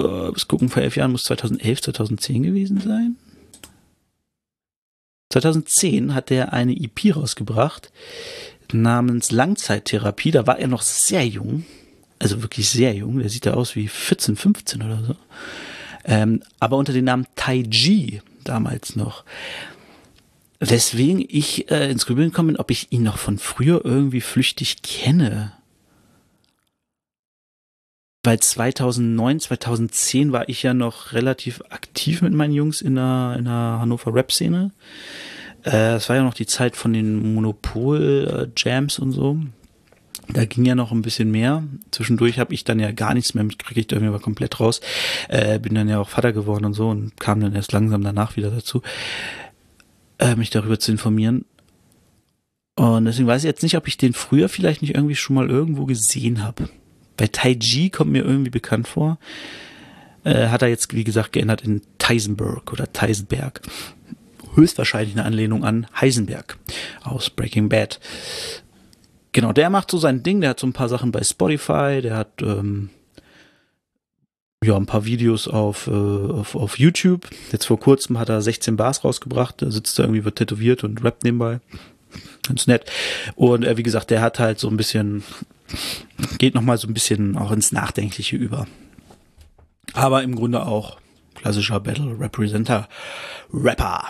äh, 0.00 0.30
bis 0.32 0.48
gucken, 0.48 0.68
vor 0.68 0.82
elf 0.82 0.96
Jahren 0.96 1.12
muss 1.12 1.24
2011, 1.24 1.82
2010 1.82 2.42
gewesen 2.42 2.80
sein. 2.80 3.16
2010 5.30 6.14
hat 6.14 6.30
er 6.30 6.52
eine 6.52 6.74
EP 6.74 7.14
rausgebracht 7.14 7.92
namens 8.72 9.30
Langzeittherapie. 9.30 10.30
Da 10.30 10.46
war 10.46 10.58
er 10.58 10.68
noch 10.68 10.82
sehr 10.82 11.26
jung, 11.26 11.64
also 12.18 12.42
wirklich 12.42 12.68
sehr 12.68 12.94
jung. 12.94 13.18
Der 13.18 13.28
sieht 13.28 13.46
da 13.46 13.54
aus 13.54 13.76
wie 13.76 13.88
14, 13.88 14.36
15 14.36 14.82
oder 14.82 15.02
so. 15.04 15.16
Ähm, 16.04 16.42
aber 16.58 16.76
unter 16.76 16.92
dem 16.92 17.04
Namen 17.04 17.26
Tai 17.36 17.62
Ji 17.70 18.22
damals 18.44 18.96
noch. 18.96 19.24
Weswegen 20.60 21.24
ich 21.26 21.70
äh, 21.70 21.90
ins 21.90 22.06
Grübeln 22.06 22.32
komme, 22.32 22.58
ob 22.58 22.70
ich 22.70 22.92
ihn 22.92 23.02
noch 23.02 23.18
von 23.18 23.38
früher 23.38 23.84
irgendwie 23.84 24.20
flüchtig 24.20 24.82
kenne. 24.82 25.52
Weil 28.22 28.38
2009, 28.38 29.40
2010 29.40 30.32
war 30.32 30.48
ich 30.50 30.62
ja 30.62 30.74
noch 30.74 31.12
relativ 31.12 31.62
aktiv 31.70 32.20
mit 32.20 32.34
meinen 32.34 32.52
Jungs 32.52 32.82
in 32.82 32.96
der, 32.96 33.36
in 33.38 33.46
der 33.46 33.78
Hannover 33.80 34.14
Rap-Szene. 34.14 34.72
Äh, 35.64 35.94
es 35.94 36.08
war 36.10 36.16
ja 36.16 36.22
noch 36.22 36.34
die 36.34 36.46
Zeit 36.46 36.76
von 36.76 36.92
den 36.92 37.34
Monopol-Jams 37.34 38.98
und 38.98 39.12
so. 39.12 39.38
Da 40.32 40.44
ging 40.44 40.64
ja 40.64 40.74
noch 40.74 40.92
ein 40.92 41.02
bisschen 41.02 41.30
mehr. 41.30 41.64
Zwischendurch 41.90 42.38
habe 42.38 42.54
ich 42.54 42.64
dann 42.64 42.78
ja 42.78 42.92
gar 42.92 43.14
nichts 43.14 43.34
mehr 43.34 43.44
mitgekriegt, 43.44 43.92
irgendwie 43.92 44.12
war 44.12 44.20
komplett 44.20 44.60
raus. 44.60 44.80
Äh, 45.28 45.58
bin 45.58 45.74
dann 45.74 45.88
ja 45.88 46.00
auch 46.00 46.08
Vater 46.08 46.32
geworden 46.32 46.64
und 46.64 46.74
so 46.74 46.88
und 46.88 47.18
kam 47.18 47.40
dann 47.40 47.54
erst 47.54 47.72
langsam 47.72 48.02
danach 48.02 48.36
wieder 48.36 48.50
dazu, 48.50 48.82
äh, 50.18 50.36
mich 50.36 50.50
darüber 50.50 50.78
zu 50.78 50.92
informieren. 50.92 51.44
Und 52.76 53.04
deswegen 53.04 53.28
weiß 53.28 53.42
ich 53.42 53.48
jetzt 53.48 53.62
nicht, 53.62 53.76
ob 53.76 53.88
ich 53.88 53.98
den 53.98 54.12
früher 54.12 54.48
vielleicht 54.48 54.82
nicht 54.82 54.94
irgendwie 54.94 55.16
schon 55.16 55.36
mal 55.36 55.50
irgendwo 55.50 55.84
gesehen 55.84 56.42
habe. 56.42 56.68
Bei 57.16 57.26
Tai 57.26 57.56
Ji 57.60 57.90
kommt 57.90 58.12
mir 58.12 58.24
irgendwie 58.24 58.50
bekannt 58.50 58.88
vor. 58.88 59.18
Äh, 60.24 60.48
hat 60.48 60.62
er 60.62 60.68
jetzt, 60.68 60.94
wie 60.94 61.04
gesagt, 61.04 61.32
geändert 61.32 61.62
in 61.62 61.82
Teisenberg 61.98 62.72
oder 62.72 62.92
Teisenberg. 62.92 63.60
Höchstwahrscheinlich 64.54 65.14
eine 65.14 65.24
Anlehnung 65.24 65.64
an 65.64 65.86
Heisenberg 66.00 66.58
aus 67.02 67.30
Breaking 67.30 67.68
Bad. 67.68 68.00
Genau, 69.32 69.52
der 69.52 69.70
macht 69.70 69.90
so 69.90 69.98
sein 69.98 70.22
Ding, 70.22 70.40
der 70.40 70.50
hat 70.50 70.60
so 70.60 70.66
ein 70.66 70.72
paar 70.72 70.88
Sachen 70.88 71.12
bei 71.12 71.22
Spotify, 71.22 72.00
der 72.02 72.16
hat 72.16 72.42
ähm, 72.42 72.90
ja 74.64 74.76
ein 74.76 74.86
paar 74.86 75.04
Videos 75.04 75.46
auf, 75.46 75.86
äh, 75.86 75.90
auf, 75.90 76.56
auf 76.56 76.78
YouTube. 76.78 77.28
Jetzt 77.52 77.66
vor 77.66 77.78
kurzem 77.78 78.18
hat 78.18 78.28
er 78.28 78.42
16 78.42 78.76
Bars 78.76 79.04
rausgebracht, 79.04 79.62
da 79.62 79.70
sitzt 79.70 79.98
er 79.98 80.04
irgendwie, 80.04 80.24
wird 80.24 80.36
tätowiert 80.36 80.82
und 80.84 81.04
rappt 81.04 81.24
nebenbei. 81.24 81.60
Ganz 82.46 82.66
nett. 82.66 82.90
Und 83.36 83.64
äh, 83.64 83.76
wie 83.76 83.84
gesagt, 83.84 84.10
der 84.10 84.20
hat 84.20 84.40
halt 84.40 84.58
so 84.58 84.68
ein 84.68 84.76
bisschen, 84.76 85.22
geht 86.38 86.54
nochmal 86.54 86.78
so 86.78 86.88
ein 86.88 86.94
bisschen 86.94 87.36
auch 87.36 87.52
ins 87.52 87.70
Nachdenkliche 87.70 88.36
über. 88.36 88.66
Aber 89.92 90.22
im 90.22 90.34
Grunde 90.34 90.66
auch 90.66 90.98
klassischer 91.34 91.80
Battle 91.80 92.18
Representer 92.18 92.88
Rapper. 93.52 94.08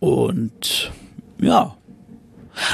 Und 0.00 0.90
ja, 1.38 1.76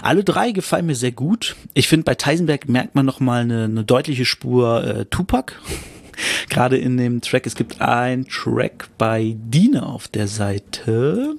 alle 0.03 0.25
drei 0.25 0.53
gefallen 0.53 0.87
mir 0.87 0.95
sehr 0.95 1.13
gut. 1.13 1.57
Ich 1.75 1.89
finde, 1.89 2.05
bei 2.05 2.15
Teisenberg 2.15 2.69
merkt 2.69 2.95
man 2.95 3.07
noch 3.07 3.21
mal 3.21 3.43
eine, 3.43 3.65
eine 3.65 3.85
deutliche 3.85 4.25
Spur 4.25 4.85
äh, 4.85 5.05
Tupac. 5.07 5.55
Gerade 6.49 6.77
in 6.77 6.97
dem 6.97 7.21
Track. 7.21 7.47
Es 7.47 7.55
gibt 7.55 7.81
einen 7.81 8.27
Track 8.29 8.89
bei 8.99 9.37
Dina 9.39 9.85
auf 9.85 10.09
der 10.09 10.27
Seite. 10.27 11.37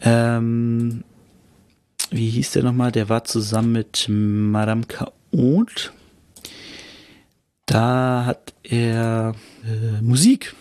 Ähm, 0.00 1.04
wie 2.10 2.30
hieß 2.30 2.52
der 2.52 2.62
nochmal? 2.62 2.90
Der 2.92 3.08
war 3.08 3.24
zusammen 3.24 3.72
mit 3.72 4.06
Madame 4.08 4.84
Kaot. 4.86 5.92
Da 7.66 8.24
hat 8.26 8.54
er 8.62 9.34
äh, 9.64 10.00
Musik. 10.02 10.54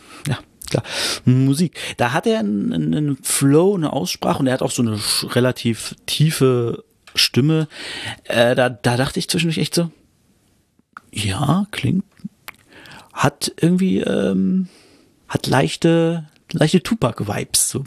Klar, 0.70 0.84
Musik. 1.26 1.78
Da 1.98 2.14
hat 2.14 2.28
er 2.28 2.40
einen, 2.40 2.74
einen 2.74 3.18
Flow, 3.24 3.76
eine 3.76 3.94
Aussprache 3.94 4.40
und 4.40 4.48
er 4.48 4.54
hat 4.54 4.62
auch 4.62 4.72
so 4.72 4.82
eine 4.82 5.00
relativ 5.36 5.96
tiefe 6.06 6.84
Stimme. 7.16 7.68
Äh, 8.26 8.56
da, 8.56 8.70
da 8.70 8.98
dachte 8.98 9.20
ich 9.20 9.30
zwischendurch 9.30 9.58
echt 9.58 9.76
so, 9.76 9.92
ja, 11.12 11.66
klingt, 11.72 12.06
hat 13.14 13.52
irgendwie, 13.60 14.00
ähm, 14.00 14.68
hat 15.28 15.48
leichte, 15.48 16.28
leichte 16.52 16.82
Tupac-Vibes. 16.82 17.70
So, 17.70 17.84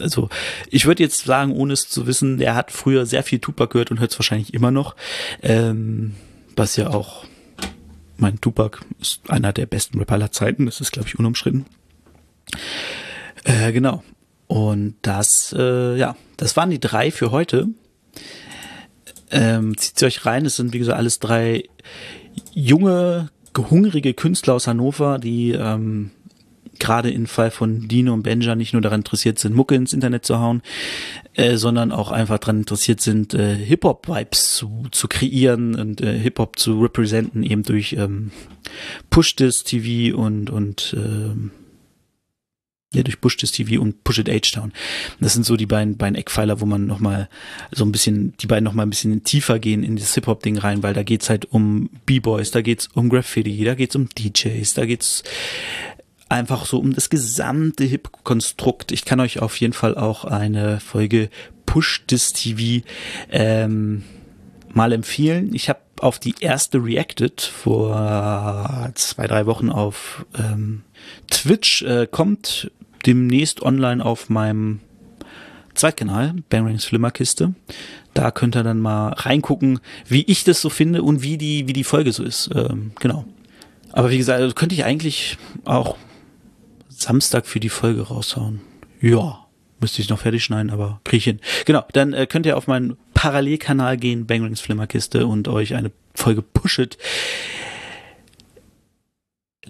also 0.00 0.28
ich 0.70 0.86
würde 0.86 1.02
jetzt 1.02 1.24
sagen, 1.24 1.52
ohne 1.52 1.74
es 1.74 1.88
zu 1.88 2.06
wissen, 2.06 2.38
der 2.38 2.54
hat 2.54 2.70
früher 2.70 3.06
sehr 3.06 3.22
viel 3.22 3.38
Tupac 3.38 3.72
gehört 3.72 3.90
und 3.90 4.00
hört 4.00 4.12
es 4.12 4.18
wahrscheinlich 4.18 4.54
immer 4.54 4.70
noch. 4.70 4.96
Ähm, 5.42 6.14
was 6.56 6.76
ja 6.76 6.90
auch, 6.90 7.24
mein 8.16 8.40
Tupac 8.40 8.80
ist 9.00 9.20
einer 9.28 9.52
der 9.52 9.66
besten 9.66 9.98
Rapper 9.98 10.14
aller 10.14 10.32
Zeiten, 10.32 10.66
das 10.66 10.80
ist, 10.80 10.92
glaube 10.92 11.08
ich, 11.08 11.18
unumstritten. 11.18 11.66
Äh, 13.44 13.72
genau. 13.72 14.02
Und 14.46 14.96
das, 15.02 15.54
äh, 15.58 15.96
ja, 15.96 16.16
das 16.36 16.56
waren 16.56 16.70
die 16.70 16.80
drei 16.80 17.10
für 17.10 17.30
heute. 17.30 17.68
Ähm, 19.30 19.76
zieht 19.78 19.98
sie 19.98 20.06
euch 20.06 20.26
rein. 20.26 20.44
Es 20.44 20.56
sind, 20.56 20.72
wie 20.72 20.78
gesagt, 20.78 20.98
alles 20.98 21.18
drei 21.18 21.64
junge, 22.52 23.30
hungrige 23.56 24.14
Künstler 24.14 24.54
aus 24.54 24.66
Hannover, 24.66 25.18
die 25.18 25.52
ähm, 25.52 26.10
gerade 26.78 27.10
im 27.10 27.26
Fall 27.26 27.50
von 27.50 27.88
Dino 27.88 28.12
und 28.12 28.24
Benja 28.24 28.54
nicht 28.54 28.72
nur 28.72 28.82
daran 28.82 29.00
interessiert 29.00 29.38
sind, 29.38 29.54
Mucke 29.54 29.74
ins 29.74 29.92
Internet 29.92 30.26
zu 30.26 30.38
hauen, 30.38 30.62
äh, 31.34 31.56
sondern 31.56 31.92
auch 31.92 32.10
einfach 32.10 32.38
daran 32.38 32.58
interessiert 32.58 33.00
sind, 33.00 33.34
äh, 33.34 33.54
Hip-Hop-Vibes 33.54 34.54
zu, 34.54 34.86
zu 34.90 35.08
kreieren 35.08 35.76
und 35.76 36.00
äh, 36.00 36.18
Hip-Hop 36.18 36.58
zu 36.58 36.80
representen, 36.80 37.42
eben 37.42 37.62
durch 37.62 37.94
ähm, 37.94 38.32
Push-This-TV 39.10 40.16
und, 40.16 40.50
und 40.50 40.94
ähm, 40.98 41.52
ja, 42.92 43.02
durch 43.02 43.20
Push 43.20 43.38
This 43.38 43.52
TV 43.52 43.80
und 43.80 44.04
Push 44.04 44.18
It 44.18 44.28
H-Town. 44.28 44.72
Das 45.20 45.32
sind 45.34 45.44
so 45.44 45.56
die 45.56 45.66
beiden, 45.66 45.96
beiden 45.96 46.16
Eckpfeiler, 46.16 46.60
wo 46.60 46.66
man 46.66 46.86
nochmal 46.86 47.28
so 47.70 47.84
ein 47.84 47.92
bisschen, 47.92 48.34
die 48.38 48.46
beiden 48.46 48.64
nochmal 48.64 48.86
ein 48.86 48.90
bisschen 48.90 49.24
tiefer 49.24 49.58
gehen 49.58 49.82
in 49.82 49.96
das 49.96 50.14
Hip-Hop-Ding 50.14 50.58
rein, 50.58 50.82
weil 50.82 50.94
da 50.94 51.02
geht's 51.02 51.30
halt 51.30 51.46
um 51.46 51.88
B-Boys, 52.06 52.50
da 52.50 52.60
geht's 52.60 52.88
um 52.94 53.08
Graffiti, 53.08 53.64
da 53.64 53.74
geht's 53.74 53.96
um 53.96 54.08
DJs, 54.08 54.74
da 54.74 54.86
geht's 54.86 55.22
einfach 56.28 56.64
so 56.64 56.78
um 56.78 56.94
das 56.94 57.10
gesamte 57.10 57.84
Hip-Konstrukt. 57.84 58.92
Ich 58.92 59.04
kann 59.04 59.20
euch 59.20 59.40
auf 59.40 59.56
jeden 59.56 59.74
Fall 59.74 59.96
auch 59.96 60.24
eine 60.24 60.80
Folge 60.80 61.28
Push 61.66 62.04
This 62.06 62.32
TV 62.32 62.84
ähm, 63.30 64.02
mal 64.72 64.92
empfehlen. 64.92 65.54
Ich 65.54 65.68
habe 65.68 65.80
auf 66.02 66.18
die 66.18 66.34
erste 66.40 66.82
reacted 66.82 67.40
vor 67.40 68.90
zwei, 68.94 69.26
drei 69.26 69.46
Wochen 69.46 69.70
auf 69.70 70.26
ähm, 70.36 70.82
Twitch. 71.30 71.82
Äh, 71.82 72.06
kommt 72.10 72.70
demnächst 73.06 73.62
online 73.62 74.04
auf 74.04 74.28
meinem 74.28 74.80
Zweitkanal, 75.74 76.34
Bangrings 76.50 76.84
Flimmerkiste. 76.84 77.54
Da 78.14 78.30
könnt 78.30 78.56
ihr 78.56 78.62
dann 78.62 78.80
mal 78.80 79.12
reingucken, 79.12 79.80
wie 80.06 80.22
ich 80.22 80.44
das 80.44 80.60
so 80.60 80.68
finde 80.68 81.02
und 81.02 81.22
wie 81.22 81.38
die, 81.38 81.66
wie 81.66 81.72
die 81.72 81.84
Folge 81.84 82.12
so 82.12 82.22
ist. 82.22 82.50
Ähm, 82.54 82.92
genau. 83.00 83.24
Aber 83.92 84.10
wie 84.10 84.18
gesagt, 84.18 84.40
also 84.40 84.54
könnte 84.54 84.74
ich 84.74 84.84
eigentlich 84.84 85.38
auch 85.64 85.96
Samstag 86.88 87.46
für 87.46 87.60
die 87.60 87.68
Folge 87.68 88.02
raushauen. 88.02 88.60
Ja, 89.00 89.41
müsste 89.82 90.00
ich 90.00 90.08
noch 90.08 90.20
fertig 90.20 90.42
schneiden, 90.42 90.70
aber 90.70 91.00
krieg 91.04 91.18
ich 91.18 91.24
hin. 91.24 91.40
Genau, 91.66 91.84
dann 91.92 92.14
äh, 92.14 92.26
könnt 92.26 92.46
ihr 92.46 92.56
auf 92.56 92.66
meinen 92.66 92.96
Parallelkanal 93.12 93.98
gehen, 93.98 94.26
Bangrings 94.26 94.60
Flimmerkiste, 94.60 95.26
und 95.26 95.48
euch 95.48 95.74
eine 95.74 95.92
Folge 96.14 96.42
Pushet 96.42 96.96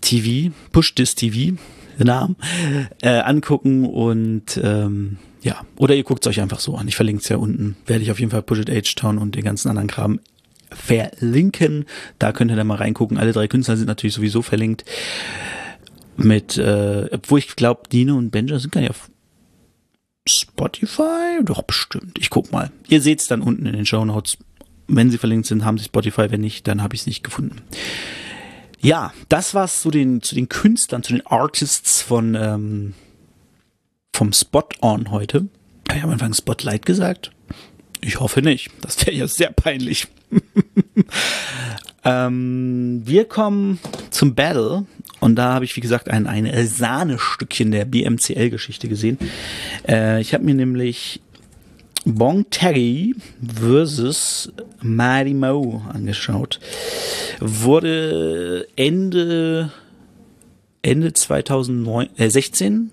TV, 0.01 0.53
Push 0.73 0.95
This 0.95 1.15
TV, 1.15 1.57
Namen, 1.99 2.37
äh, 3.03 3.21
angucken 3.21 3.85
und 3.87 4.61
ähm, 4.63 5.19
ja, 5.43 5.61
oder 5.77 5.95
ihr 5.95 6.05
guckt 6.05 6.25
es 6.25 6.31
euch 6.31 6.41
einfach 6.41 6.61
so 6.61 6.77
an. 6.77 6.87
Ich 6.89 6.97
verlinke 6.97 7.23
es 7.23 7.29
ja 7.29 7.37
unten. 7.37 7.77
Werde 7.87 8.03
ich 8.03 8.11
auf 8.11 8.21
jeden 8.21 8.31
Fall 8.31 8.43
Push 8.43 8.61
It 8.61 8.71
H-Town 8.71 9.19
und 9.19 9.35
den 9.35 9.45
ganzen 9.45 9.69
anderen 9.69 9.89
Kram 9.89 10.21
verlinken. 10.71 11.87
Da 12.19 12.33
könnt 12.33 12.51
ihr 12.51 12.57
dann 12.57 12.67
mal 12.67 12.77
reingucken. 12.77 13.19
Alle 13.19 13.33
drei 13.33 13.49
Künstler 13.49 13.77
sind 13.77 13.87
natürlich 13.87 14.15
sowieso 14.15 14.43
verlinkt. 14.43 14.85
Mit, 16.17 16.59
äh, 16.59 17.09
obwohl 17.11 17.39
ich 17.39 17.57
glaube, 17.57 17.83
Dino 17.91 18.17
und 18.17 18.31
Benja 18.31 18.59
sind 18.59 18.73
gar 18.73 18.83
nicht 18.83 18.91
auf 18.91 19.11
Spotify? 20.29 21.43
Doch, 21.43 21.63
bestimmt. 21.63 22.19
Ich 22.19 22.31
guck 22.31 22.53
mal. 22.53 22.71
Ihr 22.89 23.01
seht 23.01 23.21
es 23.21 23.27
dann 23.27 23.43
unten 23.43 23.67
in 23.67 23.73
den 23.73 23.87
Show 23.87 24.05
Notes. 24.05 24.39
Wenn 24.89 25.11
sie 25.11 25.19
verlinkt 25.19 25.47
sind, 25.47 25.65
haben 25.65 25.79
sie 25.79 25.85
Spotify. 25.85 26.31
Wenn 26.31 26.41
nicht, 26.41 26.69
dann 26.69 26.83
habe 26.83 26.95
ich 26.95 27.03
es 27.03 27.07
nicht 27.07 27.25
gefunden. 27.25 27.63
Ja, 28.81 29.13
das 29.29 29.55
war's 29.55 29.81
zu 29.81 29.91
den, 29.91 30.23
zu 30.23 30.35
den 30.35 30.49
Künstlern, 30.49 31.03
zu 31.03 31.13
den 31.13 31.27
Artists 31.27 32.03
von 32.03 32.35
ähm, 32.35 32.95
vom 34.15 34.33
Spot 34.33 34.69
On 34.81 35.11
heute. 35.11 35.47
Habe 35.89 35.99
ich 35.99 36.05
am 36.05 36.11
Anfang 36.11 36.35
Spotlight 36.35 36.87
gesagt? 36.87 37.31
Ich 38.01 38.19
hoffe 38.19 38.43
nicht. 38.43 38.71
Das 38.81 38.99
wäre 39.07 39.17
ja 39.17 39.29
sehr 39.29 39.53
peinlich. 39.53 40.09
ähm, 42.05 43.03
wir 43.05 43.25
kommen 43.27 43.79
zum 44.11 44.35
Battle 44.35 44.87
und 45.23 45.37
da 45.37 45.53
habe 45.53 45.65
ich, 45.65 45.77
wie 45.77 45.81
gesagt, 45.81 46.11
ein, 46.11 46.27
ein 46.27 46.67
Sahnestückchen 46.67 47.71
der 47.71 47.85
BMCL-Geschichte 47.85 48.89
gesehen. 48.89 49.19
Äh, 49.87 50.21
ich 50.21 50.35
habe 50.35 50.43
mir 50.43 50.55
nämlich 50.57 51.21
Bong 52.05 52.51
Terry 52.51 53.15
versus 53.41 54.53
Mighty 54.81 55.33
Mo 55.35 55.81
angeschaut. 55.93 56.59
Wurde 57.39 58.67
Ende, 58.75 59.71
Ende 60.83 61.13
2016, 61.13 62.91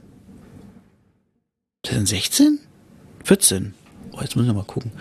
2016? 1.84 2.60
14? 3.24 3.74
Oh, 4.12 4.20
jetzt 4.22 4.36
muss 4.36 4.46
ich 4.46 4.54
mal 4.54 4.64
gucken. 4.66 4.92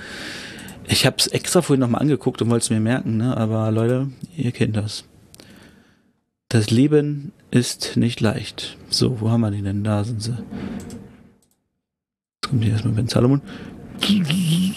Ich 0.87 1.05
habe 1.05 1.17
es 1.19 1.27
extra 1.27 1.61
vorhin 1.61 1.81
nochmal 1.81 2.01
angeguckt 2.01 2.41
und 2.41 2.49
wollte 2.49 2.65
es 2.65 2.71
mir 2.71 2.81
merken, 2.81 3.19
ne? 3.19 3.37
aber 3.37 3.71
Leute, 3.71 4.09
ihr 4.35 4.53
kennt 4.53 4.77
das. 4.79 5.05
Das 6.49 6.71
Leben 6.71 7.33
ist 7.51 7.97
nicht 7.97 8.21
leicht. 8.21 8.79
So, 8.89 9.21
wo 9.21 9.31
haben 9.31 9.43
wir 9.43 9.51
die 9.51 9.61
denn? 9.61 9.85
Da 9.85 10.03
sind 10.03 10.23
sie. 10.23 10.31
Jetzt 10.31 10.99
kommt 12.49 12.65
hier 12.65 12.73
erstmal 12.73 12.95
Ben 12.95 13.09
Salomon. 13.09 13.43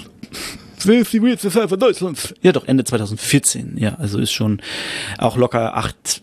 Filthy 0.78 1.22
Weird 1.22 1.40
von 1.40 1.80
Deutschland. 1.80 2.36
Ja, 2.42 2.52
doch, 2.52 2.68
Ende 2.68 2.84
2014. 2.84 3.78
Ja, 3.78 3.96
also 3.96 4.20
ist 4.20 4.34
schon 4.34 4.62
auch 5.18 5.38
locker 5.38 5.78
acht, 5.78 6.22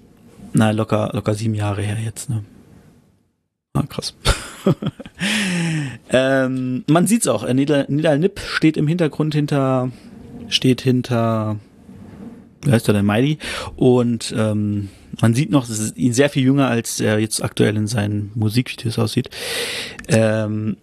na, 0.52 0.72
locker, 0.72 1.12
locker 1.14 1.34
sieben 1.34 1.54
Jahre 1.54 1.80
her 1.80 1.96
jetzt, 2.04 2.28
ne? 2.28 2.44
Ah, 3.72 3.84
krass. 3.88 4.14
ähm, 6.10 6.84
man 6.88 7.06
sieht's 7.06 7.28
auch. 7.28 7.50
Nidal, 7.50 7.86
Nidal 7.88 8.18
Nip 8.18 8.40
steht 8.40 8.76
im 8.76 8.88
Hintergrund 8.88 9.34
hinter, 9.34 9.92
steht 10.48 10.82
hinter, 10.82 11.56
wie 12.64 12.72
heißt 12.72 12.88
der 12.88 12.94
denn, 12.94 13.06
Mighty? 13.06 13.38
Und, 13.76 14.34
ähm, 14.36 14.90
man 15.20 15.34
sieht 15.34 15.50
noch, 15.50 15.66
dass 15.66 15.96
ihn 15.96 16.12
sehr 16.12 16.30
viel 16.30 16.44
jünger 16.44 16.68
als 16.68 17.00
er 17.00 17.18
jetzt 17.18 17.42
aktuell 17.42 17.76
in 17.76 17.86
seinen 17.86 18.30
Musikvideos 18.34 18.98
aussieht. 18.98 19.30
Ähm, 20.08 20.76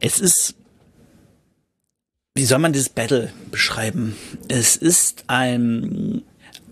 es 0.00 0.18
ist 0.18 0.54
wie 2.38 2.44
soll 2.44 2.60
man 2.60 2.72
dieses 2.72 2.88
Battle 2.88 3.32
beschreiben? 3.50 4.14
Es 4.46 4.76
ist 4.76 5.24
ein, 5.26 6.22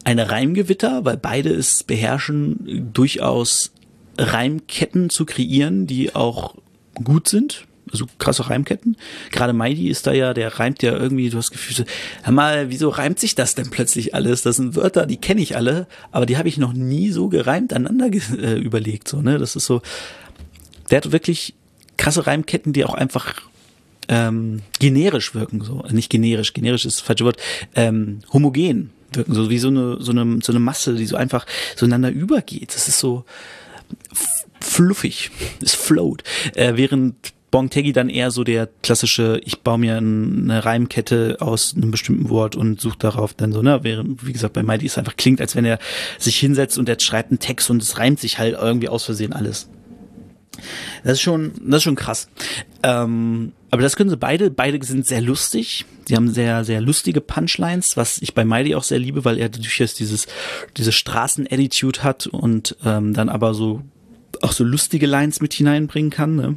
eine 0.05 0.31
Reimgewitter, 0.31 1.05
weil 1.05 1.17
beide 1.17 1.53
es 1.53 1.83
beherrschen, 1.83 2.93
durchaus 2.93 3.73
Reimketten 4.17 5.11
zu 5.11 5.27
kreieren, 5.27 5.89
die 5.89 6.15
auch 6.15 6.55
gut 6.95 7.27
sind. 7.29 7.67
Also 7.91 8.07
krasse 8.19 8.51
Reimketten. 8.51 8.97
Gerade 9.31 9.53
Mighty 9.53 9.89
ist 9.89 10.07
da 10.07 10.13
ja, 10.13 10.35
der 10.35 10.59
reimt 10.59 10.83
ja 10.83 10.97
irgendwie, 10.97 11.31
du 11.31 11.39
hast 11.39 11.51
Gefühl, 11.51 11.87
hör 12.23 12.33
mal, 12.33 12.71
wieso 12.71 12.89
reimt 12.89 13.21
sich 13.21 13.35
das 13.35 13.55
denn 13.55 13.71
plötzlich 13.71 14.15
alles? 14.15 14.43
Das 14.43 14.57
sind 14.57 14.75
Wörter, 14.75 15.07
die 15.07 15.19
kenne 15.19 15.41
ich 15.41 15.57
alle, 15.57 15.87
aber 16.11 16.27
die 16.27 16.37
habe 16.37 16.49
ich 16.49 16.59
noch 16.59 16.73
nie 16.73 17.11
so 17.11 17.29
gereimt 17.29 17.73
aneinander 17.73 18.11
äh, 18.39 18.59
überlegt. 18.59 19.09
So, 19.09 19.23
ne? 19.23 19.39
Das 19.39 19.55
ist 19.55 19.67
so, 19.67 19.83
der 20.91 20.99
hat 20.99 21.13
wirklich 21.13 21.55
krasse 21.97 22.27
Reimketten, 22.27 22.73
die 22.73 22.85
auch 22.85 22.95
einfach 22.95 23.43
ähm, 24.09 24.63
generisch 24.79 25.35
wirken, 25.35 25.63
so 25.63 25.85
nicht 25.91 26.11
generisch, 26.11 26.53
generisch 26.53 26.85
ist 26.87 26.99
das 26.99 27.07
falsche 27.07 27.25
Wort, 27.25 27.41
ähm, 27.75 28.21
homogen 28.33 28.91
wirken, 29.13 29.35
so 29.35 29.51
wie 29.51 29.59
so 29.59 29.69
eine 29.69 29.97
so 30.01 30.13
eine 30.13 30.39
so 30.43 30.53
eine 30.53 30.61
Masse, 30.61 30.95
die 30.95 31.07
so 31.07 31.17
einfach 31.17 31.47
so 31.75 31.87
einander 31.87 32.11
übergeht. 32.11 32.75
Das 32.75 32.89
ist 32.89 32.99
so 32.99 33.25
fluffig, 34.61 35.31
es 35.63 35.75
float, 35.75 36.23
äh, 36.55 36.75
während 36.77 37.15
Bongtegi 37.51 37.93
dann 37.93 38.09
eher 38.09 38.31
so 38.31 38.45
der 38.45 38.69
klassische, 38.83 39.41
ich 39.45 39.61
baue 39.61 39.79
mir 39.79 39.97
eine 39.97 40.65
Reimkette 40.65 41.37
aus 41.41 41.75
einem 41.77 41.91
bestimmten 41.91 42.29
Wort 42.29 42.57
und 42.57 42.81
suche 42.81 42.99
darauf 42.99 43.35
dann 43.35 43.53
so, 43.53 43.63
ne, 43.63 43.81
wie 43.83 44.33
gesagt, 44.33 44.55
bei 44.55 44.63
Mighty 44.63 44.87
es 44.87 44.99
einfach 44.99 45.17
klingt, 45.17 45.41
als 45.41 45.55
wenn 45.55 45.65
er 45.65 45.79
sich 46.19 46.39
hinsetzt 46.39 46.77
und 46.77 46.89
er 46.89 46.99
schreibt 46.99 47.31
einen 47.31 47.39
Text 47.39 47.71
und 47.71 47.81
es 47.83 47.99
reimt 47.99 48.21
sich 48.21 48.39
halt 48.39 48.57
irgendwie 48.61 48.89
aus 48.89 49.05
Versehen 49.05 49.33
alles. 49.33 49.69
Das 51.05 51.15
ist 51.15 51.21
schon, 51.21 51.53
das 51.61 51.79
ist 51.79 51.83
schon 51.85 51.97
krass. 51.97 52.29
Ähm, 52.83 53.53
aber 53.71 53.83
das 53.83 53.97
können 53.97 54.11
sie 54.11 54.17
beide. 54.17 54.51
Beide 54.51 54.85
sind 54.85 55.07
sehr 55.07 55.21
lustig. 55.21 55.85
Sie 56.07 56.17
haben 56.17 56.31
sehr, 56.31 56.65
sehr 56.65 56.81
lustige 56.81 57.21
Punchlines, 57.21 57.97
was 57.97 58.19
ich 58.19 58.35
bei 58.35 58.45
Miley 58.45 58.75
auch 58.75 58.83
sehr 58.83 58.99
liebe, 58.99 59.25
weil 59.25 59.39
er 59.39 59.49
durchaus 59.49 59.95
dieses, 59.95 60.27
diese 60.77 60.93
Straßen-Attitude 60.93 62.03
hat 62.03 62.27
und 62.27 62.77
ähm, 62.85 63.13
dann 63.13 63.29
aber 63.29 63.55
so 63.55 63.83
auch 64.43 64.53
so 64.53 64.65
lustige 64.65 65.07
Lines 65.07 65.41
mit 65.41 65.55
hineinbringen 65.55 66.11
kann. 66.11 66.37
Ne? 66.37 66.57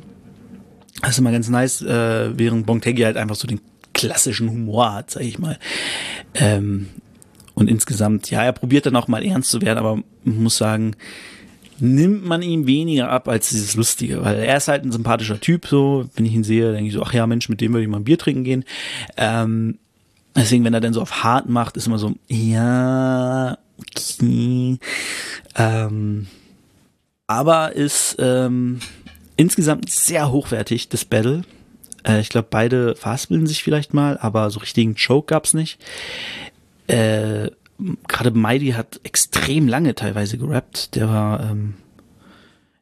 Das 1.02 1.12
ist 1.12 1.20
immer 1.20 1.32
ganz 1.32 1.50
nice, 1.50 1.82
äh, 1.82 2.38
während 2.38 2.66
Bongtegi 2.66 3.04
halt 3.04 3.18
einfach 3.18 3.36
so 3.36 3.48
den 3.48 3.62
klassischen 3.94 4.50
Humor 4.50 4.94
hat, 4.94 5.12
sag 5.12 5.24
ich 5.24 5.40
mal. 5.40 5.58
Ähm, 6.34 6.88
und 7.54 7.70
insgesamt, 7.70 8.32
ja, 8.32 8.44
er 8.44 8.54
probiert 8.54 8.86
dann 8.86 8.96
auch 8.96 9.08
mal 9.08 9.26
ernst 9.26 9.50
zu 9.50 9.62
werden, 9.62 9.80
aber 9.80 10.02
muss 10.24 10.58
sagen, 10.58 10.96
nimmt 11.80 12.26
man 12.26 12.42
ihm 12.42 12.68
weniger 12.68 13.10
ab 13.10 13.28
als 13.28 13.50
dieses 13.50 13.76
Lustige, 13.76 14.24
weil 14.24 14.38
er 14.38 14.58
ist 14.58 14.68
halt 14.68 14.84
ein 14.84 14.92
sympathischer 14.92 15.40
Typ, 15.40 15.68
so, 15.68 16.10
wenn 16.16 16.26
ich 16.26 16.34
ihn 16.34 16.44
sehe, 16.44 16.72
denke 16.72 16.88
ich 16.88 16.94
so, 16.94 17.04
ach 17.04 17.14
ja, 17.14 17.26
Mensch, 17.28 17.50
mit 17.50 17.62
dem 17.62 17.74
würde 17.74 17.84
ich 17.84 17.90
mal 17.90 17.98
ein 17.98 18.04
Bier 18.04 18.18
trinken 18.18 18.44
gehen. 18.44 18.66
Ähm, 19.18 19.80
deswegen, 20.36 20.64
wenn 20.64 20.74
er 20.74 20.82
dann 20.82 20.94
so 20.94 21.02
auf 21.02 21.24
hart 21.24 21.50
macht, 21.50 21.78
ist 21.78 21.88
immer 21.88 22.00
so, 22.00 22.16
ja, 22.28 23.58
okay. 23.78 24.78
Ähm, 25.56 26.28
aber 27.28 27.74
ist, 27.76 28.16
ähm, 28.20 28.80
insgesamt 29.40 29.90
sehr 29.90 30.32
hochwertig, 30.32 30.90
das 30.90 31.06
Battle. 31.06 31.44
Äh, 32.04 32.20
ich 32.20 32.28
glaube, 32.28 32.50
beide 32.52 32.96
verhaspeln 32.96 33.48
sich 33.48 33.64
vielleicht 33.64 33.94
mal, 33.94 34.18
aber 34.18 34.50
so 34.50 34.60
richtigen 34.60 34.96
Choke 34.96 35.28
gab's 35.28 35.54
nicht. 35.54 35.80
Äh, 36.88 37.50
Gerade 38.10 38.32
Mighty 38.32 38.72
hat 38.72 39.00
extrem 39.04 39.70
lange 39.70 39.96
teilweise 39.96 40.38
gerappt. 40.38 40.96
Der 40.96 41.08
war, 41.08 41.50
ähm, 41.50 41.76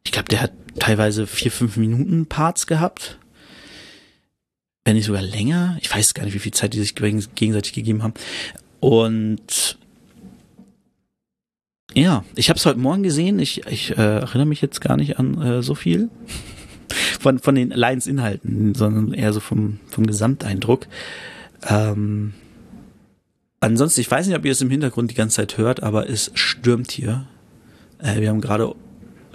ich 0.03 0.11
glaube, 0.11 0.29
der 0.29 0.41
hat 0.41 0.53
teilweise 0.79 1.27
vier, 1.27 1.51
fünf 1.51 1.77
Minuten 1.77 2.25
Parts 2.25 2.65
gehabt. 2.65 3.19
Wenn 4.83 4.95
nicht 4.95 5.05
sogar 5.05 5.21
länger. 5.21 5.77
Ich 5.81 5.93
weiß 5.93 6.15
gar 6.15 6.23
nicht, 6.23 6.33
wie 6.33 6.39
viel 6.39 6.53
Zeit 6.53 6.73
die 6.73 6.79
sich 6.79 6.95
gegenseitig 6.95 7.73
gegeben 7.73 8.01
haben. 8.01 8.15
Und 8.79 9.77
ja, 11.93 12.23
ich 12.35 12.49
habe 12.49 12.57
es 12.57 12.65
heute 12.65 12.79
Morgen 12.79 13.03
gesehen. 13.03 13.39
Ich, 13.39 13.65
ich 13.67 13.91
äh, 13.91 14.19
erinnere 14.19 14.45
mich 14.45 14.61
jetzt 14.61 14.81
gar 14.81 14.97
nicht 14.97 15.19
an 15.19 15.41
äh, 15.41 15.63
so 15.63 15.75
viel 15.75 16.09
von, 17.19 17.39
von 17.39 17.55
den 17.55 17.69
Lions-Inhalten, 17.69 18.75
sondern 18.75 19.13
eher 19.13 19.33
so 19.33 19.39
vom, 19.39 19.79
vom 19.89 20.05
Gesamteindruck. 20.05 20.87
Ähm, 21.67 22.33
ansonsten, 23.59 24.01
ich 24.01 24.11
weiß 24.11 24.27
nicht, 24.27 24.37
ob 24.37 24.45
ihr 24.45 24.51
es 24.51 24.61
im 24.61 24.69
Hintergrund 24.69 25.11
die 25.11 25.15
ganze 25.15 25.37
Zeit 25.37 25.57
hört, 25.57 25.81
aber 25.83 26.09
es 26.09 26.31
stürmt 26.35 26.91
hier. 26.91 27.27
Äh, 27.99 28.21
wir 28.21 28.29
haben 28.29 28.41
gerade 28.41 28.75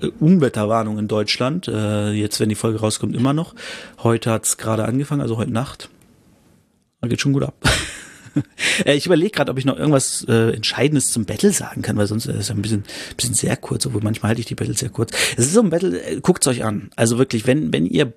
äh, 0.00 0.08
Unwetterwarnung 0.20 0.98
in 0.98 1.08
Deutschland. 1.08 1.68
Äh, 1.68 2.12
jetzt, 2.12 2.38
wenn 2.40 2.48
die 2.48 2.54
Folge 2.54 2.80
rauskommt, 2.80 3.16
immer 3.16 3.32
noch. 3.32 3.54
Heute 4.02 4.30
hat 4.30 4.44
es 4.44 4.56
gerade 4.56 4.84
angefangen, 4.84 5.20
also 5.20 5.36
heute 5.36 5.52
Nacht. 5.52 5.88
Da 7.00 7.08
geht 7.08 7.20
schon 7.20 7.32
gut 7.32 7.42
ab. 7.44 7.54
Äh, 8.86 8.94
ich 8.94 9.06
überlege 9.06 9.30
gerade, 9.30 9.50
ob 9.50 9.58
ich 9.58 9.64
noch 9.64 9.76
irgendwas 9.76 10.24
äh, 10.28 10.54
Entscheidendes 10.54 11.10
zum 11.10 11.24
Battle 11.24 11.52
sagen 11.52 11.82
kann, 11.82 11.96
weil 11.96 12.06
sonst 12.06 12.26
ist 12.26 12.36
es 12.36 12.50
ein 12.50 12.62
bisschen, 12.62 12.84
bisschen 13.16 13.34
sehr 13.34 13.56
kurz, 13.56 13.84
obwohl 13.86 14.02
manchmal 14.02 14.30
halte 14.30 14.40
ich 14.40 14.46
die 14.46 14.54
Battle 14.54 14.74
sehr 14.74 14.88
kurz. 14.88 15.12
Es 15.36 15.46
ist 15.46 15.52
so 15.52 15.60
ein 15.60 15.70
Battle, 15.70 16.00
äh, 16.02 16.20
guckt's 16.20 16.46
euch 16.46 16.64
an. 16.64 16.90
Also 16.96 17.18
wirklich, 17.18 17.46
wenn, 17.46 17.72
wenn 17.72 17.86
ihr 17.86 18.12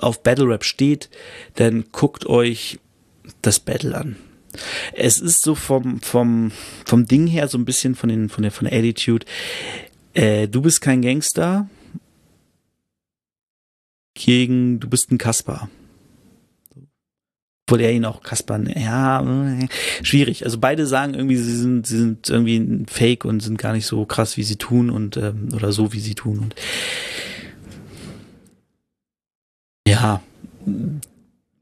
auf 0.00 0.22
Battle 0.22 0.46
Rap 0.46 0.64
steht, 0.64 1.08
dann 1.54 1.84
guckt 1.92 2.26
euch 2.26 2.78
das 3.42 3.60
Battle 3.60 3.96
an. 3.96 4.16
Es 4.92 5.20
ist 5.20 5.42
so 5.42 5.54
vom, 5.54 6.00
vom, 6.00 6.52
vom 6.84 7.06
Ding 7.06 7.26
her 7.26 7.48
so 7.48 7.58
ein 7.58 7.64
bisschen 7.64 7.94
von 7.94 8.08
den, 8.08 8.28
von 8.28 8.42
der, 8.42 8.52
von 8.52 8.68
der 8.68 8.78
Attitude. 8.78 9.26
Äh, 10.12 10.48
du 10.48 10.62
bist 10.62 10.80
kein 10.80 11.02
Gangster 11.02 11.68
gegen, 14.14 14.80
du 14.80 14.88
bist 14.88 15.10
ein 15.10 15.18
Kasper. 15.18 15.68
Obwohl 17.66 17.80
er 17.80 17.92
ihn 17.92 18.04
auch 18.04 18.22
Kasper, 18.22 18.60
ja, 18.78 19.24
schwierig. 20.02 20.44
Also 20.44 20.58
beide 20.58 20.86
sagen 20.86 21.14
irgendwie, 21.14 21.38
sie 21.38 21.56
sind, 21.56 21.86
sie 21.86 21.96
sind 21.96 22.28
irgendwie 22.28 22.84
Fake 22.86 23.24
und 23.24 23.40
sind 23.40 23.56
gar 23.56 23.72
nicht 23.72 23.86
so 23.86 24.04
krass, 24.04 24.36
wie 24.36 24.42
sie 24.42 24.56
tun 24.56 24.90
und 24.90 25.16
ähm, 25.16 25.48
oder 25.54 25.72
so, 25.72 25.94
wie 25.94 26.00
sie 26.00 26.14
tun. 26.14 26.40
Und 26.40 26.54
ja, 29.88 30.20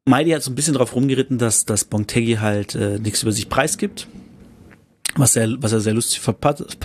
Mighty 0.04 0.30
hat 0.30 0.42
so 0.42 0.50
ein 0.50 0.56
bisschen 0.56 0.74
drauf 0.74 0.94
rumgeritten, 0.96 1.38
dass, 1.38 1.66
dass 1.66 1.84
Bontegi 1.84 2.34
halt 2.34 2.74
äh, 2.74 2.98
nichts 2.98 3.22
über 3.22 3.30
sich 3.30 3.48
preisgibt. 3.48 4.08
Was 5.14 5.36
er, 5.36 5.62
was 5.62 5.72
er 5.72 5.80
sehr 5.80 5.94
lustig 5.94 6.20
verpackt, 6.20 6.78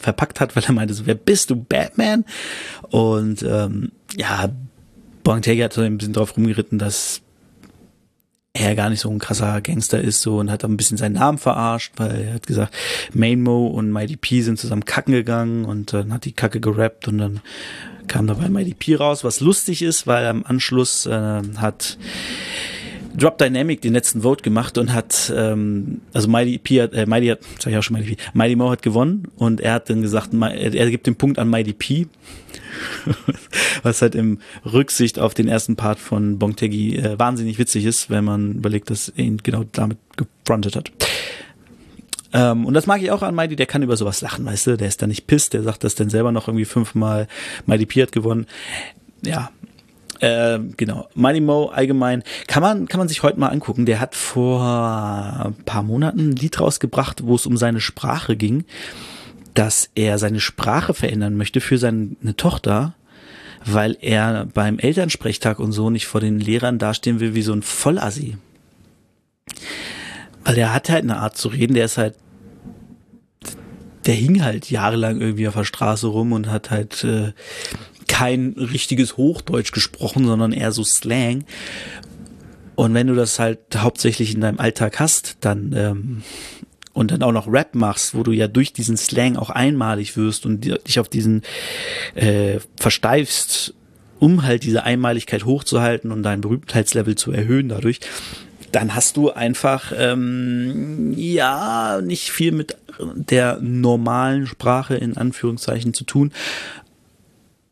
verpackt 0.00 0.40
hat, 0.40 0.54
weil 0.54 0.64
er 0.64 0.72
meinte 0.72 0.94
so, 0.94 1.06
wer 1.06 1.14
bist 1.14 1.50
du, 1.50 1.56
Batman? 1.56 2.24
Und 2.90 3.42
ähm, 3.42 3.90
ja, 4.14 4.48
Bontegi 5.24 5.62
hat 5.62 5.72
so 5.72 5.80
ein 5.80 5.98
bisschen 5.98 6.12
drauf 6.12 6.36
rumgeritten, 6.36 6.78
dass 6.78 7.22
er 8.56 8.76
gar 8.76 8.88
nicht 8.88 9.00
so 9.00 9.10
ein 9.10 9.18
krasser 9.18 9.60
Gangster 9.60 10.00
ist 10.00 10.22
so 10.22 10.38
und 10.38 10.50
hat 10.50 10.64
ein 10.64 10.76
bisschen 10.76 10.96
seinen 10.96 11.14
Namen 11.14 11.38
verarscht, 11.38 11.92
weil 11.96 12.22
er 12.22 12.34
hat 12.34 12.46
gesagt, 12.46 12.72
Mainmo 13.12 13.66
und 13.66 13.90
Mighty 13.90 14.16
P 14.16 14.42
sind 14.42 14.60
zusammen 14.60 14.84
kacken 14.84 15.12
gegangen 15.12 15.64
und 15.64 15.92
dann 15.92 16.12
hat 16.12 16.24
die 16.24 16.32
Kacke 16.32 16.60
gerappt 16.60 17.08
und 17.08 17.18
dann 17.18 17.40
kam 18.06 18.28
dabei 18.28 18.48
Mighty 18.48 18.74
P 18.74 18.94
raus, 18.94 19.24
was 19.24 19.40
lustig 19.40 19.82
ist, 19.82 20.06
weil 20.06 20.26
am 20.26 20.44
Anschluss 20.44 21.04
äh, 21.04 21.42
hat 21.56 21.98
Drop 23.16 23.38
Dynamic 23.38 23.80
den 23.80 23.92
letzten 23.92 24.22
Vote 24.22 24.42
gemacht 24.42 24.76
und 24.78 24.92
hat, 24.92 25.32
ähm, 25.34 26.00
also 26.12 26.28
Mighty 26.28 26.58
P 26.58 26.82
hat, 26.82 26.92
äh, 26.94 27.06
Mighty 27.06 27.28
hat, 27.28 27.40
sag 27.58 27.72
ich 27.72 27.78
auch 27.78 27.82
schon 27.82 27.96
Mighty 27.96 28.14
P, 28.14 28.22
Mighty 28.32 28.56
Mo 28.56 28.70
hat 28.70 28.82
gewonnen 28.82 29.28
und 29.36 29.60
er 29.60 29.74
hat 29.74 29.88
dann 29.88 30.02
gesagt, 30.02 30.30
er 30.32 30.90
gibt 30.90 31.06
den 31.06 31.16
Punkt 31.16 31.38
an 31.38 31.48
Mighty 31.48 31.72
P, 31.72 32.08
was 33.82 34.02
halt 34.02 34.14
im 34.14 34.38
Rücksicht 34.64 35.18
auf 35.18 35.34
den 35.34 35.48
ersten 35.48 35.76
Part 35.76 35.98
von 35.98 36.38
Bongtegi 36.38 36.96
äh, 36.96 37.18
wahnsinnig 37.18 37.58
witzig 37.58 37.84
ist, 37.84 38.10
wenn 38.10 38.24
man 38.24 38.56
überlegt, 38.56 38.90
dass 38.90 39.10
er 39.10 39.24
ihn 39.24 39.38
genau 39.42 39.64
damit 39.72 39.98
gefrontet 40.16 40.76
hat. 40.76 40.90
Ähm, 42.32 42.66
und 42.66 42.74
das 42.74 42.86
mag 42.86 43.00
ich 43.00 43.12
auch 43.12 43.22
an 43.22 43.34
Mighty, 43.34 43.54
der 43.54 43.66
kann 43.66 43.82
über 43.82 43.96
sowas 43.96 44.20
lachen, 44.22 44.44
weißt 44.44 44.66
du, 44.66 44.76
der 44.76 44.88
ist 44.88 45.00
da 45.00 45.06
nicht 45.06 45.28
pisst, 45.28 45.52
der 45.52 45.62
sagt 45.62 45.84
das 45.84 45.94
dann 45.94 46.10
selber 46.10 46.32
noch 46.32 46.48
irgendwie 46.48 46.64
fünfmal, 46.64 47.28
Mighty 47.66 47.86
P 47.86 48.02
hat 48.02 48.12
gewonnen. 48.12 48.46
Ja, 49.22 49.50
äh, 50.24 50.58
genau. 50.78 51.08
Money 51.14 51.40
Mo 51.40 51.66
allgemein 51.66 52.22
kann 52.46 52.62
man 52.62 52.88
kann 52.88 52.98
man 52.98 53.08
sich 53.08 53.22
heute 53.22 53.38
mal 53.38 53.48
angucken. 53.48 53.84
Der 53.84 54.00
hat 54.00 54.14
vor 54.14 54.62
ein 54.62 55.54
paar 55.64 55.82
Monaten 55.82 56.30
ein 56.30 56.36
Lied 56.36 56.58
rausgebracht, 56.60 57.26
wo 57.26 57.34
es 57.34 57.44
um 57.44 57.58
seine 57.58 57.80
Sprache 57.80 58.34
ging, 58.34 58.64
dass 59.52 59.90
er 59.94 60.18
seine 60.18 60.40
Sprache 60.40 60.94
verändern 60.94 61.36
möchte 61.36 61.60
für 61.60 61.76
seine 61.76 62.36
Tochter, 62.38 62.94
weil 63.66 63.98
er 64.00 64.46
beim 64.46 64.78
Elternsprechtag 64.78 65.58
und 65.58 65.72
so 65.72 65.90
nicht 65.90 66.06
vor 66.06 66.22
den 66.22 66.40
Lehrern 66.40 66.78
dastehen 66.78 67.20
will 67.20 67.34
wie 67.34 67.42
so 67.42 67.52
ein 67.52 67.62
Vollassi. 67.62 68.38
Weil 70.42 70.56
er 70.56 70.72
hat 70.72 70.88
halt 70.88 71.04
eine 71.04 71.18
Art 71.18 71.36
zu 71.36 71.48
reden, 71.48 71.74
der 71.74 71.84
ist 71.84 71.98
halt 71.98 72.14
der 74.06 74.14
hing 74.14 74.42
halt 74.42 74.70
jahrelang 74.70 75.20
irgendwie 75.20 75.48
auf 75.48 75.54
der 75.54 75.64
Straße 75.64 76.06
rum 76.06 76.32
und 76.32 76.50
hat 76.50 76.70
halt 76.70 77.04
äh, 77.04 77.32
kein 78.08 78.54
richtiges 78.56 79.16
Hochdeutsch 79.16 79.72
gesprochen, 79.72 80.26
sondern 80.26 80.52
eher 80.52 80.72
so 80.72 80.84
Slang. 80.84 81.44
Und 82.74 82.94
wenn 82.94 83.06
du 83.06 83.14
das 83.14 83.38
halt 83.38 83.60
hauptsächlich 83.76 84.34
in 84.34 84.40
deinem 84.40 84.58
Alltag 84.58 84.98
hast, 84.98 85.36
dann 85.40 85.72
ähm, 85.76 86.22
und 86.92 87.10
dann 87.10 87.22
auch 87.22 87.32
noch 87.32 87.52
Rap 87.52 87.74
machst, 87.74 88.14
wo 88.14 88.22
du 88.22 88.32
ja 88.32 88.48
durch 88.48 88.72
diesen 88.72 88.96
Slang 88.96 89.36
auch 89.36 89.50
einmalig 89.50 90.16
wirst 90.16 90.46
und 90.46 90.64
dich 90.64 91.00
auf 91.00 91.08
diesen 91.08 91.42
äh, 92.14 92.60
versteifst, 92.76 93.74
um 94.20 94.44
halt 94.44 94.62
diese 94.62 94.84
Einmaligkeit 94.84 95.44
hochzuhalten 95.44 96.12
und 96.12 96.22
dein 96.22 96.40
Berühmtheitslevel 96.40 97.16
zu 97.16 97.32
erhöhen 97.32 97.68
dadurch, 97.68 98.00
dann 98.70 98.94
hast 98.94 99.16
du 99.16 99.30
einfach 99.30 99.92
ähm, 99.96 101.14
ja 101.16 102.00
nicht 102.00 102.30
viel 102.30 102.52
mit 102.52 102.76
der 103.14 103.58
normalen 103.60 104.46
Sprache 104.46 104.94
in 104.94 105.16
Anführungszeichen 105.16 105.94
zu 105.94 106.04
tun 106.04 106.32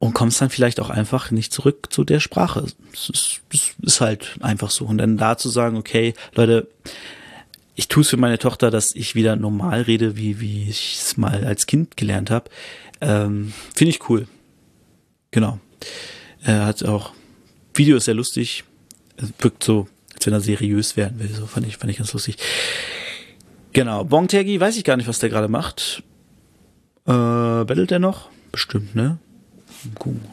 und 0.03 0.15
kommst 0.15 0.41
dann 0.41 0.51
vielleicht 0.51 0.81
auch 0.81 0.91
einfach 0.91 1.31
nicht 1.31 1.53
zurück 1.53 1.93
zu 1.93 2.03
der 2.03 2.19
Sprache. 2.19 2.67
Das 2.91 3.09
ist, 3.09 3.41
das 3.53 3.71
ist 3.81 4.01
halt 4.01 4.37
einfach 4.41 4.71
so. 4.71 4.85
Und 4.85 4.99
dann 4.99 5.17
da 5.17 5.39
zu 5.39 5.49
sagen, 5.49 5.77
okay, 5.77 6.15
Leute, 6.35 6.67
ich 7.77 7.87
tue 7.87 8.01
es 8.01 8.09
für 8.09 8.17
meine 8.17 8.41
Tochter, 8.41 8.73
dass 8.73 8.97
ich 8.97 9.15
wieder 9.15 9.37
normal 9.37 9.83
rede, 9.83 10.17
wie, 10.17 10.41
wie 10.41 10.69
ich 10.69 10.99
es 10.99 11.17
mal 11.19 11.45
als 11.45 11.67
Kind 11.67 11.97
gelernt 11.97 12.33
habe. 12.33 12.51
Ähm, 13.01 13.53
Finde 13.77 13.91
ich 13.91 14.09
cool. 14.09 14.27
Genau. 15.31 15.61
Er 16.43 16.67
hat 16.67 16.85
auch 16.85 17.13
Video 17.73 17.97
ist 17.97 18.07
sehr 18.07 18.15
lustig. 18.15 18.65
Es 19.19 19.33
wirkt 19.39 19.63
so, 19.63 19.87
als 20.17 20.27
wenn 20.27 20.33
er 20.33 20.41
seriös 20.41 20.97
werden 20.97 21.21
will. 21.21 21.33
So 21.33 21.47
fand 21.47 21.65
ich, 21.69 21.77
fand 21.77 21.93
ich 21.93 21.99
ganz 21.99 22.13
lustig. 22.13 22.39
Genau. 23.73 24.03
Bongtagi, 24.03 24.59
weiß 24.59 24.77
ich 24.77 24.83
gar 24.83 24.97
nicht, 24.97 25.07
was 25.07 25.21
der 25.21 25.29
gerade 25.29 25.47
macht. 25.47 26.03
Äh, 27.07 27.13
battelt 27.13 27.93
er 27.93 28.01
noch? 28.01 28.31
Bestimmt, 28.51 28.97
ne? 28.97 29.21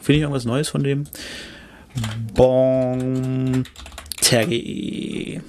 Finde 0.00 0.12
ich 0.12 0.20
irgendwas 0.20 0.44
Neues 0.44 0.68
von 0.68 0.82
dem? 0.82 1.04
Bon 2.34 3.64
Terry. 4.20 5.40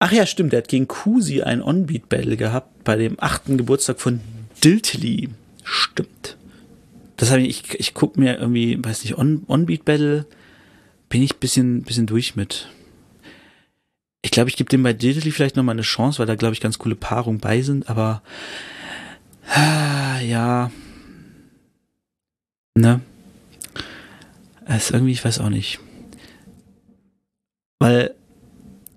Ach 0.00 0.12
ja, 0.12 0.26
stimmt, 0.26 0.52
der 0.52 0.58
hat 0.58 0.68
gegen 0.68 0.86
Kusi 0.86 1.42
ein 1.42 1.62
On-Beat-Battle 1.62 2.36
gehabt 2.36 2.84
bei 2.84 2.96
dem 2.96 3.16
achten 3.18 3.56
Geburtstag 3.58 4.00
von 4.00 4.20
Diltily. 4.62 5.30
Stimmt. 5.64 6.36
Das 7.16 7.30
habe 7.30 7.42
ich, 7.42 7.64
ich, 7.64 7.80
ich 7.80 7.94
guck 7.94 8.16
mir 8.16 8.38
irgendwie, 8.38 8.78
weiß 8.82 9.02
nicht, 9.02 9.18
On-Beat-Battle 9.18 10.26
bin 11.08 11.22
ich 11.22 11.36
bisschen, 11.36 11.82
bisschen 11.82 12.06
durch 12.06 12.36
mit. 12.36 12.68
Ich 14.22 14.30
glaube, 14.30 14.50
ich 14.50 14.56
gebe 14.56 14.70
dem 14.70 14.82
bei 14.82 14.92
Diltily 14.92 15.32
vielleicht 15.32 15.56
nochmal 15.56 15.74
eine 15.74 15.82
Chance, 15.82 16.18
weil 16.18 16.26
da, 16.26 16.36
glaube 16.36 16.54
ich, 16.54 16.60
ganz 16.60 16.78
coole 16.78 16.94
Paarungen 16.94 17.40
bei 17.40 17.62
sind, 17.62 17.88
aber 17.88 18.22
ja, 20.22 20.70
Ne? 22.80 23.00
Es 24.66 24.86
ist 24.86 24.90
irgendwie, 24.92 25.12
ich 25.12 25.24
weiß 25.24 25.40
auch 25.40 25.48
nicht. 25.48 25.80
Weil 27.78 28.14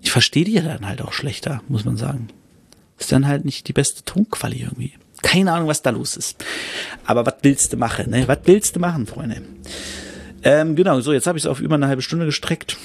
ich 0.01 0.11
verstehe 0.11 0.43
die 0.43 0.53
ja 0.53 0.61
dann 0.61 0.87
halt 0.87 1.01
auch 1.01 1.13
schlechter, 1.13 1.61
muss 1.67 1.85
man 1.85 1.97
sagen. 1.97 2.29
Ist 2.97 3.11
dann 3.11 3.27
halt 3.27 3.45
nicht 3.45 3.67
die 3.67 3.73
beste 3.73 4.03
Tonqualität 4.03 4.67
irgendwie. 4.67 4.93
Keine 5.21 5.51
Ahnung, 5.51 5.67
was 5.67 5.81
da 5.81 5.91
los 5.91 6.17
ist. 6.17 6.43
Aber 7.05 7.25
was 7.25 7.35
willst 7.41 7.73
du 7.73 7.77
machen, 7.77 8.09
ne? 8.09 8.27
Was 8.27 8.39
willst 8.45 8.75
du 8.75 8.79
machen, 8.79 9.05
Freunde? 9.05 9.41
Ähm, 10.43 10.75
genau, 10.75 10.99
so, 11.01 11.13
jetzt 11.13 11.27
habe 11.27 11.37
ich 11.37 11.43
es 11.43 11.47
auf 11.49 11.61
über 11.61 11.75
eine 11.75 11.87
halbe 11.87 12.01
Stunde 12.01 12.25
gestreckt. 12.25 12.77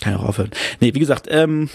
Kann 0.00 0.12
ja 0.12 0.18
auch 0.18 0.28
aufhören. 0.28 0.50
Nee, 0.80 0.94
wie 0.94 1.00
gesagt, 1.00 1.26
ähm, 1.28 1.68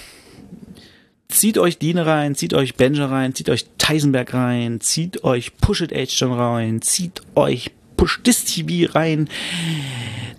zieht 1.28 1.58
euch 1.58 1.78
Dine 1.78 2.06
rein, 2.06 2.36
zieht 2.36 2.54
euch 2.54 2.76
Benja 2.76 3.08
rein, 3.08 3.36
zieht 3.36 3.50
euch 3.50 3.66
Teisenberg 3.78 4.34
rein, 4.34 4.80
zieht 4.80 5.24
euch 5.24 5.58
Push 5.58 5.82
It 5.82 5.94
Age 5.94 6.24
rein, 6.24 6.82
zieht 6.82 7.22
euch 7.36 7.72
Push 8.02 8.22
This 8.24 8.46
TV 8.46 8.92
rein. 8.94 9.30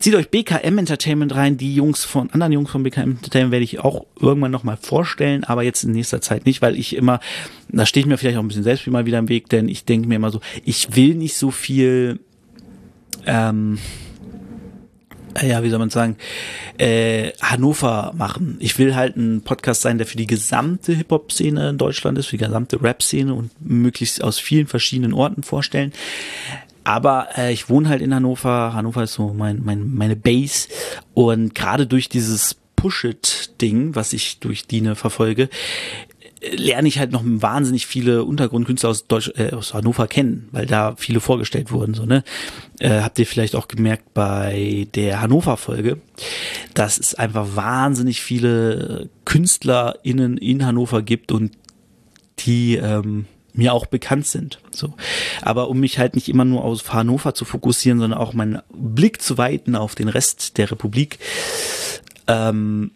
Zieht 0.01 0.17
euch 0.17 0.31
BKM 0.31 0.79
Entertainment 0.79 1.33
rein. 1.33 1.59
Die 1.59 1.77
Jungs 1.77 2.05
von, 2.05 2.29
anderen 2.31 2.53
Jungs 2.53 2.73
von 2.73 2.83
BKM 2.83 3.13
Entertainment 3.13 3.53
werde 3.53 3.63
ich 3.63 3.79
auch 3.79 4.05
irgendwann 4.21 4.51
nochmal 4.51 4.77
vorstellen, 4.77 5.45
aber 5.45 5.63
jetzt 5.63 5.85
in 5.85 5.93
nächster 5.93 6.21
Zeit 6.21 6.45
nicht, 6.45 6.61
weil 6.61 6.77
ich 6.77 6.97
immer, 6.97 7.21
da 7.69 7.87
stehe 7.87 8.03
ich 8.03 8.09
mir 8.09 8.19
vielleicht 8.19 8.37
auch 8.37 8.43
ein 8.43 8.49
bisschen 8.49 8.65
selbst 8.65 8.85
mal 8.89 9.07
wieder 9.07 9.21
im 9.21 9.29
Weg, 9.29 9.49
denn 9.49 9.69
ich 9.69 9.85
denke 9.85 10.09
mir 10.09 10.17
immer 10.17 10.33
so, 10.33 10.41
ich 10.65 10.97
will 10.97 11.15
nicht 11.15 11.37
so 11.37 11.53
viel, 11.53 12.19
ähm, 13.27 13.79
ja, 15.41 15.63
wie 15.63 15.71
soll 15.71 15.79
man 15.79 15.91
sagen, 15.91 16.17
äh, 16.79 17.31
Hannover 17.41 18.13
machen. 18.17 18.57
Ich 18.59 18.77
will 18.81 18.97
halt 18.97 19.17
ein 19.17 19.43
Podcast 19.43 19.83
sein, 19.83 19.99
der 19.99 20.09
für 20.09 20.17
die 20.17 20.27
gesamte 20.27 20.95
Hip-Hop-Szene 20.95 21.71
in 21.71 21.79
Deutschland 21.79 22.19
ist, 22.19 22.27
für 22.27 22.39
die 22.39 22.45
gesamte 22.45 22.83
Rap-Szene 22.83 23.33
und 23.33 23.53
möglichst 23.61 24.25
aus 24.25 24.41
vielen 24.41 24.67
verschiedenen 24.67 25.13
Orten 25.13 25.45
vorstellen. 25.45 25.93
Aber 26.85 27.29
äh, 27.37 27.53
ich 27.53 27.69
wohne 27.69 27.89
halt 27.89 28.03
in 28.03 28.15
Hannover. 28.15 28.73
Hannover 28.75 29.03
ist 29.03 29.15
so 29.15 29.33
mein, 29.33 29.63
mein, 29.65 29.95
meine 29.95 30.17
Base. 30.17 30.69
Und 31.15 31.55
gerade 31.55 31.87
durch 31.87 32.09
dieses 32.09 32.57
Push-It-Ding, 32.77 33.95
was 33.95 34.13
ich 34.13 34.41
durch 34.41 34.67
Dine 34.67 34.97
verfolge, 34.97 35.49
lerne 36.51 36.89
ich 36.89 36.99
halt 36.99 37.13
noch 37.13 37.23
wahnsinnig 37.25 37.87
viele 37.87 38.25
Untergrundkünstler 38.25 38.91
aus 38.91 39.07
Deutsch, 39.07 39.31
äh, 39.37 39.53
aus 39.53 39.75
Hannover 39.75 40.09
kennen, 40.09 40.49
weil 40.51 40.67
da 40.67 40.97
viele 40.97 41.21
vorgestellt 41.21 41.71
wurden. 41.71 41.95
So 41.95 42.05
ne, 42.05 42.25
äh, 42.81 43.01
habt 43.01 43.19
ihr 43.19 43.27
vielleicht 43.27 43.55
auch 43.55 43.69
gemerkt 43.69 44.13
bei 44.15 44.89
der 44.95 45.21
Hannover-Folge, 45.21 45.99
dass 46.75 46.99
es 46.99 47.15
einfach 47.15 47.55
wahnsinnig 47.55 48.21
viele 48.21 49.09
KünstlerInnen 49.25 50.37
in 50.37 50.67
Hannover 50.67 51.03
gibt 51.03 51.31
und 51.31 51.53
die 52.41 52.77
ähm, 52.77 53.27
mir 53.55 53.73
auch 53.73 53.87
bekannt 53.87 54.27
sind. 54.27 54.61
So, 54.71 54.95
aber 55.43 55.69
um 55.69 55.81
mich 55.81 55.99
halt 55.99 56.15
nicht 56.15 56.29
immer 56.29 56.45
nur 56.45 56.65
auf 56.65 56.93
Hannover 56.93 57.35
zu 57.35 57.45
fokussieren, 57.45 57.99
sondern 57.99 58.19
auch 58.19 58.33
meinen 58.33 58.61
Blick 58.73 59.21
zu 59.21 59.39
weiten 59.39 59.77
auf 59.77 59.95
den 59.95 60.09
Rest 60.09 60.59
der 60.59 60.71
Republik. 60.71 61.19
Ähm, 62.27 62.93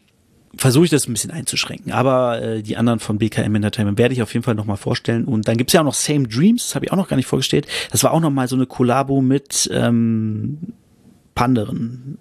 versuche 0.57 0.87
ich 0.87 0.91
das 0.91 1.07
ein 1.07 1.13
bisschen 1.13 1.31
einzuschränken. 1.31 1.93
Aber 1.93 2.41
äh, 2.41 2.63
die 2.63 2.77
anderen 2.77 2.99
von 2.99 3.19
BKM 3.19 3.55
Entertainment 3.55 3.99
werde 3.99 4.15
ich 4.15 4.23
auf 4.23 4.33
jeden 4.33 4.45
Fall 4.45 4.55
nochmal 4.55 4.77
vorstellen. 4.77 5.25
Und 5.25 5.49
dann 5.49 5.57
gibt's 5.57 5.73
ja 5.73 5.81
auch 5.81 5.85
noch 5.85 5.95
Same 5.95 6.27
Dreams, 6.27 6.67
das 6.67 6.75
habe 6.75 6.87
ich 6.87 6.93
auch 6.93 6.97
noch 6.97 7.09
gar 7.09 7.17
nicht 7.17 7.27
vorgestellt. 7.27 7.67
Das 7.91 8.03
war 8.03 8.13
auch 8.13 8.21
nochmal 8.21 8.49
so 8.49 8.57
eine 8.57 8.67
Kollabo 8.67 9.21
mit 9.21 9.69
ähm, 9.73 10.59
Panderen, 11.35 12.19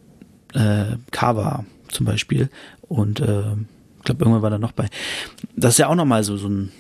äh, 0.54 0.98
Kava 1.12 1.66
zum 1.90 2.06
Beispiel. 2.06 2.50
Und 2.82 3.20
äh, 3.20 3.42
ich 3.98 4.04
glaube, 4.04 4.24
irgendwann 4.24 4.42
war 4.42 4.50
da 4.50 4.60
noch 4.60 4.74
bei. 4.74 4.88
Das 5.56 5.74
ist 5.74 5.78
ja 5.80 5.88
auch 5.88 5.96
nochmal 5.96 6.24
so, 6.24 6.38
so 6.38 6.48
ein 6.48 6.72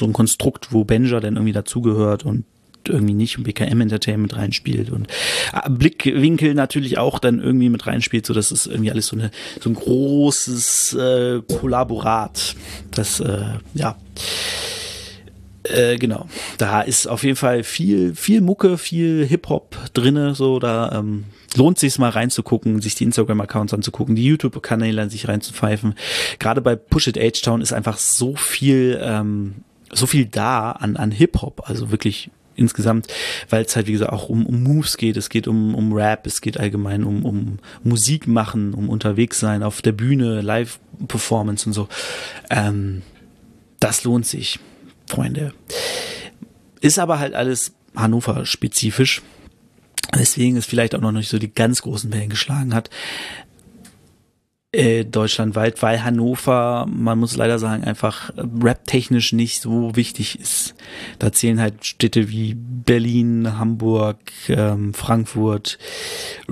so 0.00 0.06
ein 0.06 0.12
Konstrukt, 0.12 0.72
wo 0.72 0.84
Benja 0.84 1.20
dann 1.20 1.36
irgendwie 1.36 1.52
dazugehört 1.52 2.24
und 2.24 2.44
irgendwie 2.88 3.14
nicht 3.14 3.36
und 3.36 3.44
BKM 3.44 3.80
Entertainment 3.80 4.36
reinspielt 4.36 4.90
und 4.90 5.06
äh, 5.52 5.68
Blickwinkel 5.70 6.54
natürlich 6.54 6.98
auch 6.98 7.18
dann 7.18 7.40
irgendwie 7.40 7.68
mit 7.68 7.86
reinspielt, 7.86 8.26
so 8.26 8.34
dass 8.34 8.50
es 8.50 8.66
irgendwie 8.66 8.90
alles 8.90 9.06
so 9.06 9.16
eine 9.16 9.30
so 9.60 9.70
ein 9.70 9.74
großes 9.74 10.94
äh, 10.94 11.42
Kollaborat. 11.60 12.56
Das 12.90 13.20
äh, 13.20 13.58
ja 13.74 13.96
äh, 15.64 15.98
genau, 15.98 16.26
da 16.56 16.80
ist 16.80 17.06
auf 17.06 17.22
jeden 17.22 17.36
Fall 17.36 17.62
viel 17.62 18.14
viel 18.14 18.40
Mucke, 18.40 18.78
viel 18.78 19.26
Hip 19.26 19.48
Hop 19.50 19.76
drinne, 19.92 20.34
so 20.34 20.58
da 20.58 20.92
ähm, 20.98 21.24
lohnt 21.56 21.78
sich 21.78 21.98
mal 21.98 22.10
reinzugucken, 22.10 22.80
sich 22.80 22.94
die 22.94 23.04
Instagram-Accounts 23.04 23.74
anzugucken, 23.74 24.14
die 24.14 24.24
YouTube-Kanäle 24.24 25.02
an 25.02 25.10
sich 25.10 25.28
reinzupfeifen. 25.28 25.94
Gerade 26.38 26.60
bei 26.60 26.76
Push 26.76 27.08
It 27.08 27.18
H-Town 27.18 27.60
ist 27.60 27.72
einfach 27.72 27.98
so 27.98 28.36
viel, 28.36 29.00
ähm, 29.02 29.56
so 29.92 30.06
viel 30.06 30.26
da 30.26 30.72
an, 30.72 30.96
an 30.96 31.10
Hip-Hop, 31.10 31.68
also 31.68 31.90
wirklich 31.90 32.30
insgesamt, 32.54 33.08
weil 33.48 33.64
es 33.64 33.74
halt, 33.74 33.86
wie 33.86 33.92
gesagt, 33.92 34.12
auch 34.12 34.28
um, 34.28 34.46
um 34.46 34.62
Moves 34.62 34.96
geht, 34.96 35.16
es 35.16 35.30
geht 35.30 35.48
um, 35.48 35.74
um 35.74 35.92
Rap, 35.92 36.26
es 36.26 36.40
geht 36.40 36.58
allgemein 36.58 37.04
um, 37.04 37.24
um 37.24 37.58
Musik 37.82 38.26
machen, 38.26 38.74
um 38.74 38.88
unterwegs 38.88 39.40
sein, 39.40 39.62
auf 39.62 39.82
der 39.82 39.92
Bühne, 39.92 40.42
Live-Performance 40.42 41.66
und 41.66 41.72
so. 41.72 41.88
Ähm, 42.50 43.02
das 43.80 44.04
lohnt 44.04 44.26
sich, 44.26 44.60
Freunde. 45.06 45.54
Ist 46.80 46.98
aber 46.98 47.18
halt 47.18 47.34
alles 47.34 47.72
Hannover-spezifisch. 47.96 49.22
Deswegen 50.14 50.56
ist 50.56 50.68
vielleicht 50.68 50.94
auch 50.94 51.00
noch 51.00 51.12
nicht 51.12 51.30
so 51.30 51.38
die 51.38 51.52
ganz 51.52 51.82
großen 51.82 52.12
Wellen 52.12 52.30
geschlagen 52.30 52.74
hat 52.74 52.90
äh, 54.72 55.04
deutschlandweit, 55.04 55.82
weil 55.82 56.04
Hannover, 56.04 56.86
man 56.88 57.18
muss 57.18 57.36
leider 57.36 57.58
sagen, 57.58 57.84
einfach 57.84 58.30
rap-technisch 58.36 59.32
nicht 59.32 59.60
so 59.60 59.96
wichtig 59.96 60.38
ist. 60.38 60.74
Da 61.18 61.32
zählen 61.32 61.60
halt 61.60 61.84
Städte 61.84 62.28
wie 62.28 62.54
Berlin, 62.54 63.58
Hamburg, 63.58 64.18
ähm, 64.48 64.94
Frankfurt, 64.94 65.78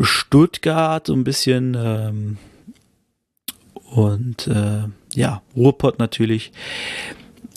Stuttgart 0.00 1.06
so 1.06 1.14
ein 1.14 1.24
bisschen 1.24 1.76
ähm, 1.78 2.38
und 3.84 4.48
äh, 4.48 4.88
ja, 5.14 5.42
Ruhrpott 5.56 5.98
natürlich. 5.98 6.52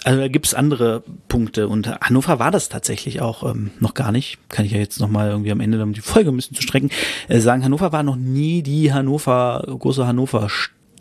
Also 0.03 0.19
da 0.19 0.27
gibt's 0.27 0.53
andere 0.53 1.03
Punkte 1.27 1.67
und 1.67 1.87
Hannover 2.01 2.39
war 2.39 2.49
das 2.49 2.69
tatsächlich 2.69 3.21
auch 3.21 3.43
ähm, 3.49 3.71
noch 3.79 3.93
gar 3.93 4.11
nicht. 4.11 4.39
Kann 4.49 4.65
ich 4.65 4.71
ja 4.71 4.79
jetzt 4.79 4.99
nochmal 4.99 5.29
irgendwie 5.29 5.51
am 5.51 5.59
Ende, 5.59 5.81
um 5.81 5.93
die 5.93 6.01
Folge 6.01 6.31
ein 6.31 6.35
bisschen 6.35 6.55
zu 6.55 6.63
strecken, 6.63 6.89
äh, 7.27 7.39
sagen, 7.39 7.63
Hannover 7.63 7.91
war 7.91 8.01
noch 8.01 8.15
nie 8.15 8.63
die 8.63 8.91
Hannover, 8.91 9.63
große 9.67 10.07
Hannover 10.07 10.47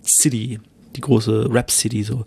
City, 0.05 0.61
die 0.97 1.01
große 1.01 1.49
Rap 1.51 1.71
City 1.71 2.03
so. 2.03 2.27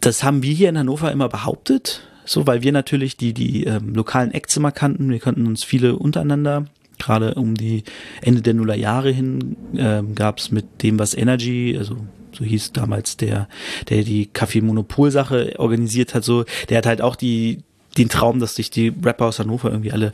Das 0.00 0.22
haben 0.22 0.42
wir 0.42 0.52
hier 0.52 0.68
in 0.68 0.76
Hannover 0.76 1.10
immer 1.10 1.30
behauptet, 1.30 2.02
so 2.26 2.46
weil 2.46 2.62
wir 2.62 2.72
natürlich 2.72 3.16
die, 3.16 3.32
die 3.32 3.64
ähm, 3.64 3.94
lokalen 3.94 4.32
Acts 4.32 4.56
immer 4.58 4.72
kannten. 4.72 5.08
Wir 5.10 5.20
konnten 5.20 5.46
uns 5.46 5.64
viele 5.64 5.96
untereinander 5.96 6.66
gerade 6.98 7.34
um 7.34 7.54
die 7.54 7.84
Ende 8.22 8.42
der 8.42 8.54
Nullerjahre 8.54 9.10
hin 9.10 9.56
ähm, 9.76 10.14
gab 10.14 10.38
es 10.38 10.50
mit 10.50 10.82
dem, 10.82 10.98
was 10.98 11.14
Energy, 11.14 11.74
also 11.76 11.96
so 12.36 12.44
hieß 12.44 12.72
damals 12.72 13.16
der, 13.16 13.48
der 13.88 14.02
die 14.02 14.26
Kaffee-Monopol-Sache 14.26 15.54
organisiert 15.58 16.14
hat, 16.14 16.24
so, 16.24 16.44
der 16.68 16.78
hat 16.78 16.86
halt 16.86 17.00
auch 17.00 17.16
die, 17.16 17.60
den 17.96 18.08
Traum, 18.08 18.40
dass 18.40 18.56
sich 18.56 18.70
die 18.70 18.92
Rapper 19.02 19.26
aus 19.26 19.38
Hannover 19.38 19.70
irgendwie 19.70 19.92
alle 19.92 20.12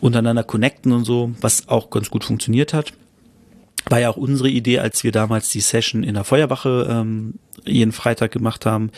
untereinander 0.00 0.44
connecten 0.44 0.92
und 0.92 1.04
so, 1.04 1.32
was 1.40 1.68
auch 1.68 1.90
ganz 1.90 2.10
gut 2.10 2.24
funktioniert 2.24 2.74
hat. 2.74 2.92
War 3.88 4.00
ja 4.00 4.10
auch 4.10 4.16
unsere 4.16 4.48
Idee, 4.48 4.78
als 4.78 5.02
wir 5.02 5.12
damals 5.12 5.48
die 5.50 5.60
Session 5.60 6.04
in 6.04 6.14
der 6.14 6.24
Feuerwache 6.24 6.86
ähm, 6.88 7.34
jeden 7.64 7.92
Freitag 7.92 8.30
gemacht 8.30 8.66
haben, 8.66 8.90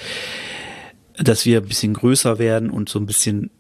dass 1.16 1.46
wir 1.46 1.58
ein 1.60 1.68
bisschen 1.68 1.94
größer 1.94 2.38
werden 2.38 2.70
und 2.70 2.88
so 2.88 2.98
ein 2.98 3.06
bisschen 3.06 3.50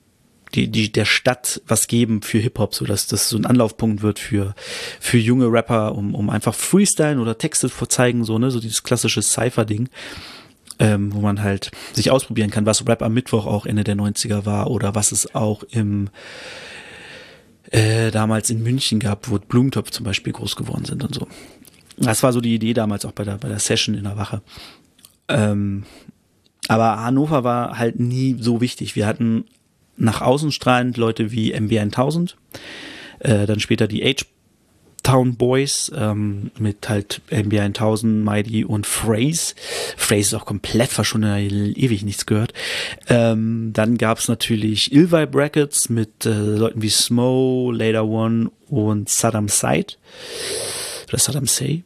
die, 0.54 0.68
die 0.68 0.92
der 0.92 1.04
Stadt 1.04 1.60
was 1.66 1.86
geben 1.86 2.22
für 2.22 2.38
Hip-Hop, 2.38 2.74
so 2.74 2.84
dass 2.84 3.06
das 3.06 3.28
so 3.28 3.36
ein 3.36 3.46
Anlaufpunkt 3.46 4.02
wird 4.02 4.18
für, 4.18 4.54
für 5.00 5.18
junge 5.18 5.50
Rapper, 5.50 5.94
um, 5.94 6.14
um 6.14 6.30
einfach 6.30 6.54
Freestylen 6.54 7.18
oder 7.18 7.38
Texte 7.38 7.68
vorzeigen, 7.68 8.24
so, 8.24 8.38
ne, 8.38 8.50
so 8.50 8.60
dieses 8.60 8.82
klassische 8.82 9.22
Cypher-Ding. 9.22 9.88
Ähm, 10.80 11.14
wo 11.14 11.20
man 11.20 11.40
halt 11.40 11.70
sich 11.92 12.10
ausprobieren 12.10 12.50
kann, 12.50 12.66
was 12.66 12.84
Rap 12.88 13.00
am 13.00 13.14
Mittwoch 13.14 13.46
auch 13.46 13.64
Ende 13.64 13.84
der 13.84 13.94
90er 13.94 14.44
war 14.44 14.72
oder 14.72 14.96
was 14.96 15.12
es 15.12 15.32
auch 15.32 15.62
im 15.70 16.10
äh, 17.70 18.10
damals 18.10 18.50
in 18.50 18.60
München 18.60 18.98
gab, 18.98 19.30
wo 19.30 19.38
Blumentopf 19.38 19.90
zum 19.90 20.04
Beispiel 20.04 20.32
groß 20.32 20.56
geworden 20.56 20.84
sind 20.84 21.04
und 21.04 21.14
so. 21.14 21.28
Das 21.96 22.24
war 22.24 22.32
so 22.32 22.40
die 22.40 22.56
Idee 22.56 22.74
damals 22.74 23.04
auch 23.04 23.12
bei 23.12 23.22
der, 23.22 23.38
bei 23.38 23.48
der 23.48 23.60
Session 23.60 23.94
in 23.94 24.02
der 24.02 24.16
Wache. 24.16 24.42
Ähm, 25.28 25.84
aber 26.68 27.00
Hannover 27.00 27.44
war 27.44 27.78
halt 27.78 28.00
nie 28.00 28.36
so 28.40 28.60
wichtig. 28.60 28.96
Wir 28.96 29.06
hatten 29.06 29.44
nach 29.96 30.20
außen 30.20 30.52
strahlend 30.52 30.96
Leute 30.96 31.32
wie 31.32 31.52
MB 31.52 31.78
1000, 31.78 32.36
äh, 33.20 33.46
dann 33.46 33.60
später 33.60 33.86
die 33.86 34.02
H-Town 34.02 35.36
Boys 35.36 35.90
ähm, 35.94 36.50
mit 36.58 36.88
halt 36.88 37.20
MB 37.30 37.58
1000, 37.58 38.24
Mighty 38.24 38.64
und 38.64 38.86
Phrase. 38.86 39.54
Phrase 39.96 40.20
ist 40.20 40.34
auch 40.34 40.46
komplett 40.46 40.90
verschwunden, 40.90 41.74
ewig 41.76 42.04
nichts 42.04 42.26
gehört. 42.26 42.52
Ähm, 43.08 43.70
dann 43.72 43.98
gab's 43.98 44.28
natürlich 44.28 44.92
Ilvai 44.92 45.26
Brackets 45.26 45.88
mit 45.88 46.26
äh, 46.26 46.30
Leuten 46.30 46.82
wie 46.82 46.90
Smo, 46.90 47.72
Later 47.72 48.06
One 48.06 48.50
und 48.68 49.08
Saddam 49.08 49.48
Said. 49.48 49.98
Oder 51.08 51.18
Saddam 51.18 51.46
Say. 51.46 51.84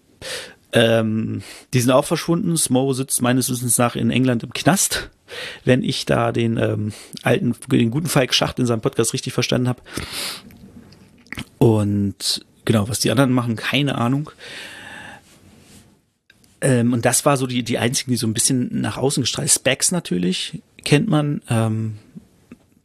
Ähm, 0.72 1.42
die 1.72 1.80
sind 1.80 1.90
auch 1.90 2.04
verschwunden. 2.04 2.56
Smo 2.56 2.92
sitzt 2.92 3.22
meines 3.22 3.50
Wissens 3.50 3.78
nach 3.78 3.96
in 3.96 4.10
England 4.10 4.42
im 4.42 4.52
Knast 4.52 5.10
wenn 5.64 5.82
ich 5.82 6.06
da 6.06 6.32
den 6.32 6.56
ähm, 6.56 6.92
alten, 7.22 7.54
den 7.70 7.90
guten 7.90 8.08
Falk 8.08 8.34
Schacht 8.34 8.58
in 8.58 8.66
seinem 8.66 8.80
Podcast 8.80 9.12
richtig 9.12 9.32
verstanden 9.32 9.68
habe. 9.68 9.82
Und 11.58 12.44
genau, 12.64 12.88
was 12.88 13.00
die 13.00 13.10
anderen 13.10 13.32
machen, 13.32 13.56
keine 13.56 13.96
Ahnung. 13.96 14.30
Ähm, 16.60 16.92
und 16.92 17.04
das 17.04 17.24
war 17.24 17.36
so 17.36 17.46
die, 17.46 17.62
die 17.62 17.78
einzigen, 17.78 18.10
die 18.10 18.16
so 18.16 18.26
ein 18.26 18.34
bisschen 18.34 18.80
nach 18.80 18.96
außen 18.96 19.22
gestrahlt. 19.22 19.50
Specs 19.50 19.92
natürlich, 19.92 20.62
kennt 20.84 21.08
man, 21.08 21.42
ähm, 21.48 21.98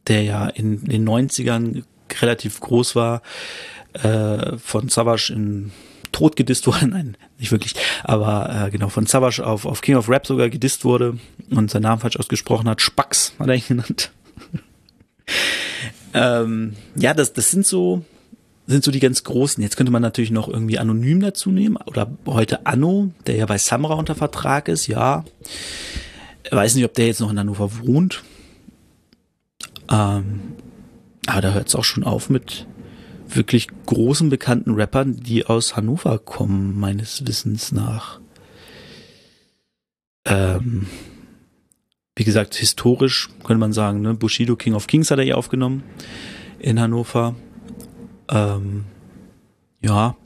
der 0.06 0.22
ja 0.22 0.48
in 0.48 0.84
den 0.84 1.08
90ern 1.08 1.84
relativ 2.20 2.60
groß 2.60 2.94
war, 2.94 3.22
äh, 3.94 4.56
von 4.58 4.88
Savage 4.88 5.32
in 5.32 5.72
tot 6.14 6.36
gedisst 6.36 6.66
wurde. 6.66 6.86
Nein, 6.88 7.16
nicht 7.38 7.52
wirklich. 7.52 7.74
Aber 8.04 8.66
äh, 8.66 8.70
genau, 8.70 8.88
von 8.88 9.06
Savage 9.06 9.44
auf, 9.44 9.66
auf 9.66 9.82
King 9.82 9.96
of 9.96 10.08
Rap 10.08 10.26
sogar 10.26 10.48
gedisst 10.48 10.84
wurde 10.84 11.18
und 11.50 11.70
seinen 11.70 11.82
Namen 11.82 12.00
falsch 12.00 12.16
ausgesprochen 12.16 12.68
hat. 12.68 12.80
Spax 12.80 13.34
hat 13.38 13.48
er 13.48 13.54
ihn 13.54 13.64
genannt. 13.66 14.10
Ähm, 16.16 16.76
ja, 16.94 17.12
das, 17.12 17.32
das 17.32 17.50
sind 17.50 17.66
so, 17.66 18.04
sind 18.68 18.84
so 18.84 18.92
die 18.92 19.00
ganz 19.00 19.24
großen. 19.24 19.60
Jetzt 19.60 19.76
könnte 19.76 19.90
man 19.90 20.00
natürlich 20.00 20.30
noch 20.30 20.46
irgendwie 20.46 20.78
anonym 20.78 21.18
dazu 21.18 21.50
nehmen 21.50 21.76
oder 21.76 22.08
heute 22.26 22.66
Anno, 22.66 23.10
der 23.26 23.34
ja 23.34 23.46
bei 23.46 23.58
Samra 23.58 23.94
unter 23.94 24.14
Vertrag 24.14 24.68
ist, 24.68 24.86
ja. 24.86 25.24
Weiß 26.52 26.76
nicht, 26.76 26.84
ob 26.84 26.94
der 26.94 27.08
jetzt 27.08 27.20
noch 27.20 27.32
in 27.32 27.38
Hannover 27.40 27.78
wohnt. 27.78 28.22
Ähm, 29.90 30.40
aber 31.26 31.40
da 31.40 31.52
hört 31.52 31.66
es 31.66 31.74
auch 31.74 31.82
schon 31.82 32.04
auf 32.04 32.30
mit 32.30 32.66
wirklich 33.36 33.68
großen 33.86 34.28
bekannten 34.28 34.74
Rappern, 34.74 35.16
die 35.16 35.46
aus 35.46 35.76
Hannover 35.76 36.18
kommen, 36.18 36.78
meines 36.78 37.26
Wissens 37.26 37.72
nach. 37.72 38.20
Ähm, 40.24 40.86
wie 42.16 42.24
gesagt, 42.24 42.54
historisch 42.54 43.28
könnte 43.42 43.60
man 43.60 43.72
sagen, 43.72 44.00
ne? 44.00 44.14
Bushido 44.14 44.56
King 44.56 44.74
of 44.74 44.86
Kings 44.86 45.10
hat 45.10 45.18
er 45.18 45.24
hier 45.24 45.38
aufgenommen 45.38 45.82
in 46.58 46.80
Hannover. 46.80 47.34
Ähm, 48.28 48.84
ja, 49.80 50.16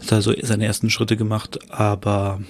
hat 0.00 0.12
also 0.12 0.32
seine 0.42 0.64
ersten 0.64 0.90
Schritte 0.90 1.16
gemacht, 1.16 1.58
aber 1.70 2.40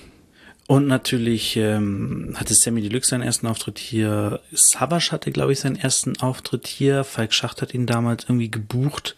und 0.68 0.86
natürlich 0.86 1.56
ähm, 1.56 2.34
hatte 2.36 2.52
Sammy 2.52 2.82
Deluxe 2.82 3.08
seinen 3.08 3.22
ersten 3.22 3.46
Auftritt 3.46 3.78
hier. 3.78 4.40
Savage 4.52 5.12
hatte, 5.12 5.30
glaube 5.30 5.52
ich, 5.52 5.60
seinen 5.60 5.76
ersten 5.76 6.20
Auftritt 6.20 6.66
hier. 6.66 7.04
Falk 7.04 7.32
Schacht 7.32 7.62
hat 7.62 7.72
ihn 7.72 7.86
damals 7.86 8.24
irgendwie 8.24 8.50
gebucht 8.50 9.16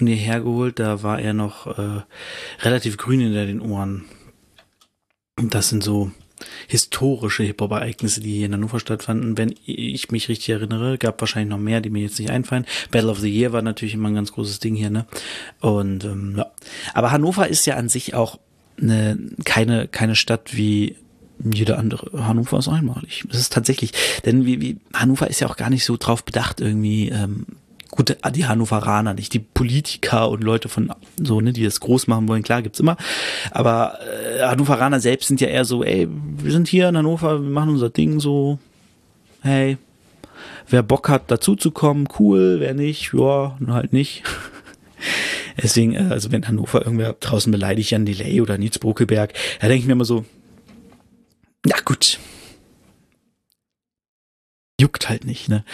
und 0.00 0.06
hierher 0.06 0.40
geholt. 0.40 0.78
Da 0.78 1.02
war 1.02 1.20
er 1.20 1.32
noch 1.32 1.66
äh, 1.78 2.02
relativ 2.62 2.96
grün 2.96 3.20
hinter 3.20 3.46
den 3.46 3.60
Ohren. 3.60 4.04
Und 5.38 5.54
das 5.54 5.68
sind 5.68 5.82
so 5.82 6.10
historische 6.68 7.42
Hip-Hop-Ereignisse, 7.42 8.20
die 8.20 8.36
hier 8.36 8.46
in 8.46 8.54
Hannover 8.54 8.80
stattfanden. 8.80 9.36
Wenn 9.36 9.54
ich 9.64 10.10
mich 10.10 10.28
richtig 10.28 10.50
erinnere, 10.50 10.98
gab 10.98 11.20
wahrscheinlich 11.20 11.50
noch 11.50 11.58
mehr, 11.58 11.80
die 11.80 11.90
mir 11.90 12.02
jetzt 12.02 12.18
nicht 12.18 12.30
einfallen. 12.30 12.66
Battle 12.90 13.10
of 13.10 13.20
the 13.20 13.30
Year 13.30 13.52
war 13.52 13.62
natürlich 13.62 13.94
immer 13.94 14.08
ein 14.08 14.14
ganz 14.14 14.32
großes 14.32 14.58
Ding 14.58 14.74
hier, 14.74 14.90
ne? 14.90 15.06
Und 15.60 16.04
ähm, 16.04 16.34
ja. 16.38 16.46
Aber 16.94 17.12
Hannover 17.12 17.48
ist 17.48 17.66
ja 17.66 17.76
an 17.76 17.88
sich 17.88 18.14
auch 18.14 18.38
eine, 18.80 19.18
keine, 19.44 19.88
keine 19.88 20.16
Stadt 20.16 20.56
wie 20.56 20.96
jede 21.42 21.78
andere. 21.78 22.26
Hannover 22.26 22.58
ist 22.58 22.68
einmalig. 22.68 23.24
Es 23.30 23.38
ist 23.38 23.52
tatsächlich, 23.52 23.92
denn 24.24 24.44
wie, 24.44 24.60
wie 24.60 24.76
Hannover 24.94 25.28
ist 25.28 25.40
ja 25.40 25.48
auch 25.48 25.56
gar 25.56 25.70
nicht 25.70 25.84
so 25.84 25.96
drauf 25.96 26.24
bedacht, 26.24 26.60
irgendwie 26.60 27.08
ähm, 27.08 27.46
gut, 27.90 28.16
die 28.34 28.46
Hannoveraner, 28.46 29.14
nicht 29.14 29.34
die 29.34 29.40
Politiker 29.40 30.28
und 30.30 30.42
Leute 30.42 30.68
von 30.68 30.92
so, 31.20 31.40
ne, 31.40 31.52
die 31.52 31.64
das 31.64 31.80
groß 31.80 32.06
machen 32.06 32.28
wollen, 32.28 32.42
klar, 32.42 32.62
gibt's 32.62 32.80
immer. 32.80 32.96
Aber 33.50 33.98
äh, 34.00 34.42
Hannoveraner 34.42 35.00
selbst 35.00 35.28
sind 35.28 35.40
ja 35.40 35.48
eher 35.48 35.64
so, 35.64 35.84
ey, 35.84 36.08
wir 36.10 36.52
sind 36.52 36.68
hier 36.68 36.88
in 36.88 36.96
Hannover, 36.96 37.42
wir 37.42 37.50
machen 37.50 37.70
unser 37.70 37.90
Ding 37.90 38.20
so, 38.20 38.58
hey, 39.42 39.76
wer 40.68 40.82
Bock 40.82 41.08
hat, 41.08 41.30
dazu 41.30 41.56
zu 41.56 41.70
kommen, 41.70 42.08
cool, 42.18 42.56
wer 42.60 42.74
nicht, 42.74 43.12
ja, 43.12 43.56
nur 43.58 43.74
halt 43.74 43.92
nicht. 43.92 44.22
Deswegen, 45.62 45.94
äh, 45.94 46.08
also 46.10 46.30
wenn 46.32 46.46
Hannover 46.46 46.84
irgendwer 46.84 47.14
draußen 47.14 47.50
beleidigt, 47.50 47.90
Jan 47.90 48.06
Delay 48.06 48.40
oder 48.40 48.56
Nils 48.56 48.78
Bruckelberg, 48.78 49.34
da 49.60 49.68
denke 49.68 49.80
ich 49.80 49.86
mir 49.86 49.92
immer 49.92 50.04
so, 50.04 50.24
na 51.66 51.76
gut. 51.84 52.18
Juckt 54.80 55.10
halt 55.10 55.26
nicht, 55.26 55.50
ne? 55.50 55.64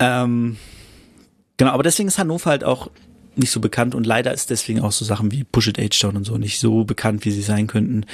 Ähm, 0.00 0.56
Genau, 1.58 1.72
aber 1.72 1.82
deswegen 1.82 2.08
ist 2.08 2.18
Hannover 2.18 2.50
halt 2.50 2.64
auch 2.64 2.90
nicht 3.38 3.50
so 3.50 3.60
bekannt 3.60 3.94
und 3.94 4.06
leider 4.06 4.32
ist 4.34 4.50
deswegen 4.50 4.80
auch 4.80 4.92
so 4.92 5.04
Sachen 5.04 5.30
wie 5.30 5.44
Push 5.44 5.68
It 5.68 5.78
Age 5.78 5.98
Down 6.00 6.16
und 6.16 6.24
so 6.24 6.36
nicht 6.38 6.58
so 6.58 6.84
bekannt, 6.84 7.24
wie 7.24 7.30
sie 7.30 7.42
sein 7.42 7.66
könnten, 7.66 8.04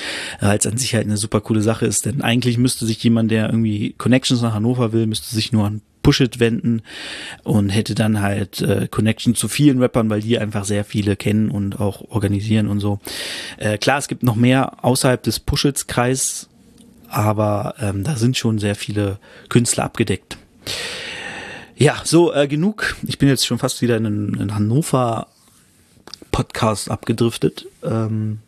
weil 0.40 0.58
es 0.58 0.66
an 0.66 0.76
sich 0.76 0.94
halt 0.94 1.06
eine 1.06 1.16
super 1.16 1.40
coole 1.40 1.62
Sache 1.62 1.86
ist, 1.86 2.04
denn 2.04 2.20
eigentlich 2.22 2.58
müsste 2.58 2.84
sich 2.84 3.02
jemand, 3.02 3.30
der 3.30 3.46
irgendwie 3.46 3.94
Connections 3.96 4.42
nach 4.42 4.54
Hannover 4.54 4.92
will, 4.92 5.06
müsste 5.06 5.34
sich 5.34 5.52
nur 5.52 5.66
an 5.66 5.80
Push 6.02 6.20
It 6.20 6.38
wenden 6.38 6.82
und 7.42 7.70
hätte 7.70 7.94
dann 7.94 8.20
halt 8.20 8.60
äh, 8.60 8.86
Connection 8.90 9.34
zu 9.34 9.48
vielen 9.48 9.80
Rappern, 9.80 10.10
weil 10.10 10.20
die 10.20 10.38
einfach 10.38 10.66
sehr 10.66 10.84
viele 10.84 11.16
kennen 11.16 11.50
und 11.50 11.80
auch 11.80 12.02
organisieren 12.10 12.68
und 12.68 12.80
so. 12.80 13.00
Äh, 13.56 13.78
klar, 13.78 13.98
es 13.98 14.08
gibt 14.08 14.22
noch 14.22 14.36
mehr 14.36 14.84
außerhalb 14.84 15.22
des 15.22 15.40
Push 15.40 15.64
Its 15.64 15.86
Kreis, 15.86 16.50
aber 17.08 17.74
ähm, 17.80 18.04
da 18.04 18.16
sind 18.16 18.36
schon 18.36 18.58
sehr 18.58 18.74
viele 18.74 19.18
Künstler 19.48 19.84
abgedeckt. 19.84 20.36
Ja, 21.76 22.00
so 22.04 22.32
äh, 22.32 22.46
genug. 22.46 22.96
Ich 23.06 23.18
bin 23.18 23.28
jetzt 23.28 23.46
schon 23.46 23.58
fast 23.58 23.82
wieder 23.82 23.96
in 23.96 24.06
einen 24.06 24.54
Hannover 24.54 25.26
Podcast 26.30 26.90
abgedriftet. 26.90 27.66
Ähm, 27.82 28.38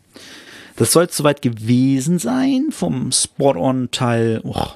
das 0.77 0.93
soll 0.93 1.09
soweit 1.11 1.43
gewesen 1.43 2.19
sein 2.19 2.69
vom 2.71 3.11
Spot-on-Teil. 3.11 4.43
Oh, 4.45 4.67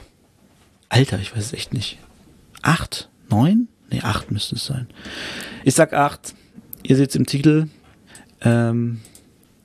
Alter, 0.89 1.21
ich 1.21 1.35
weiß 1.35 1.47
es 1.47 1.53
echt 1.53 1.73
nicht. 1.73 1.99
Acht? 2.63 3.09
Neun? 3.29 3.69
Nee, 3.91 4.01
acht 4.03 4.31
müsste 4.33 4.57
es 4.57 4.67
sein. 4.67 4.89
Ich 5.65 5.75
sag 5.75 5.93
acht. 5.93 6.35
Ihr 6.83 6.97
seht 6.97 7.11
es 7.11 7.17
im 7.17 7.27
Titel. 7.27 7.69
Ähm, 8.41 9.01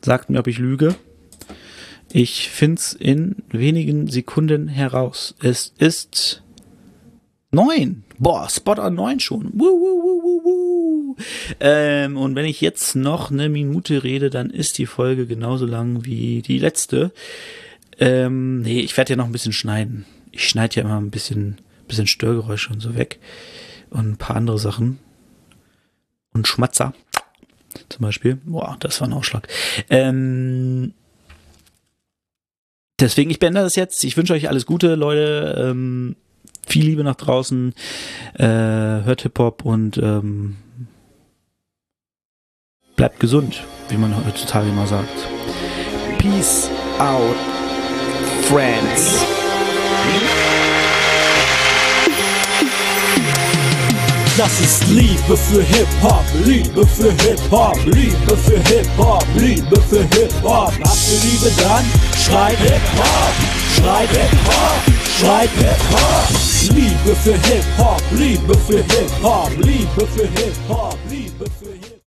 sagt 0.04 0.30
mir, 0.30 0.40
ob 0.40 0.48
ich 0.48 0.60
lüge. 0.60 0.96
Ich 2.12 2.50
find's 2.50 2.94
in 2.94 3.38
wenigen 3.50 4.08
Sekunden 4.08 4.68
heraus. 4.68 5.36
Es 5.42 5.74
ist 5.80 6.44
neun. 7.52 8.05
Boah, 8.18 8.50
Spot 8.50 8.80
on 8.80 8.96
9 8.96 9.20
schon. 9.20 9.52
Woo, 9.54 9.66
woo, 9.66 10.44
woo. 10.44 11.16
Ähm, 11.60 12.18
und 12.18 12.36
wenn 12.36 12.46
ich 12.46 12.62
jetzt 12.62 12.96
noch 12.96 13.32
eine 13.32 13.50
Minute 13.50 14.04
rede, 14.04 14.30
dann 14.30 14.50
ist 14.50 14.78
die 14.78 14.86
Folge 14.86 15.26
genauso 15.26 15.66
lang 15.66 16.06
wie 16.06 16.42
die 16.42 16.60
letzte. 16.60 17.12
Ähm, 18.00 18.62
nee, 18.62 18.80
ich 18.80 18.96
werde 18.98 19.12
ja 19.12 19.18
noch 19.18 19.26
ein 19.26 19.32
bisschen 19.32 19.54
schneiden. 19.54 20.06
Ich 20.32 20.48
schneide 20.48 20.76
ja 20.76 20.84
immer 20.84 20.98
ein 20.98 21.12
bisschen, 21.12 21.58
bisschen 21.88 22.08
Störgeräusche 22.08 22.72
und 22.74 22.82
so 22.82 22.96
weg. 22.96 23.20
Und 23.90 24.12
ein 24.12 24.18
paar 24.18 24.36
andere 24.36 24.60
Sachen. 24.60 25.00
Und 26.34 26.48
Schmatzer. 26.48 26.94
Zum 27.90 28.02
Beispiel. 28.02 28.38
Boah, 28.46 28.78
das 28.80 29.00
war 29.00 29.08
ein 29.08 29.14
Ausschlag. 29.14 29.48
Ähm, 29.90 30.94
deswegen, 33.00 33.32
ich 33.32 33.40
beende 33.40 33.62
das 33.62 33.76
jetzt. 33.76 34.04
Ich 34.04 34.18
wünsche 34.18 34.34
euch 34.34 34.50
alles 34.50 34.66
Gute, 34.66 34.96
Leute. 34.96 35.70
Ähm, 35.70 36.16
viel 36.68 36.86
Liebe 36.86 37.04
nach 37.04 37.16
draußen, 37.16 37.74
äh, 38.36 38.46
hört 38.46 39.22
Hip-Hop 39.22 39.66
und 39.66 39.98
ähm, 39.98 40.58
bleibt 42.96 43.20
gesund, 43.20 43.64
wie 43.90 43.98
man 43.98 44.16
heutzutage 44.26 44.70
immer 44.70 44.88
sagt. 44.88 45.28
Peace 46.18 46.70
out, 47.00 47.36
friends. 48.44 49.26
Das 54.38 54.60
ist 54.60 54.90
Liebe 54.90 55.38
für 55.38 55.62
Hip-Hop, 55.64 56.26
Liebe 56.44 56.86
für 56.86 57.10
Hip-Hop, 57.24 57.78
Liebe 57.86 58.36
für 58.36 58.60
Hip-Hop, 58.68 59.26
Liebe 59.38 59.80
für 59.82 60.02
Hip-Hop. 60.02 60.74
Habt 60.74 61.08
ihr 61.10 61.20
Liebe 61.24 61.52
dann? 61.62 61.86
Schreibt 62.22 62.60
Hip-Hop, 62.60 63.65
schreibt 63.76 64.16
Hip-Hop. 64.16 64.96
Schreib 65.20 65.50
Hip-Hop, 65.58 66.76
Liebe 66.76 67.16
für 67.16 67.34
Hip-Hop, 67.34 68.02
Liebe 68.12 68.58
für 68.58 68.78
Hip-Hop, 68.78 69.52
Liebe 69.58 70.08
für 70.08 70.28
Hip-Hop. 70.28 70.98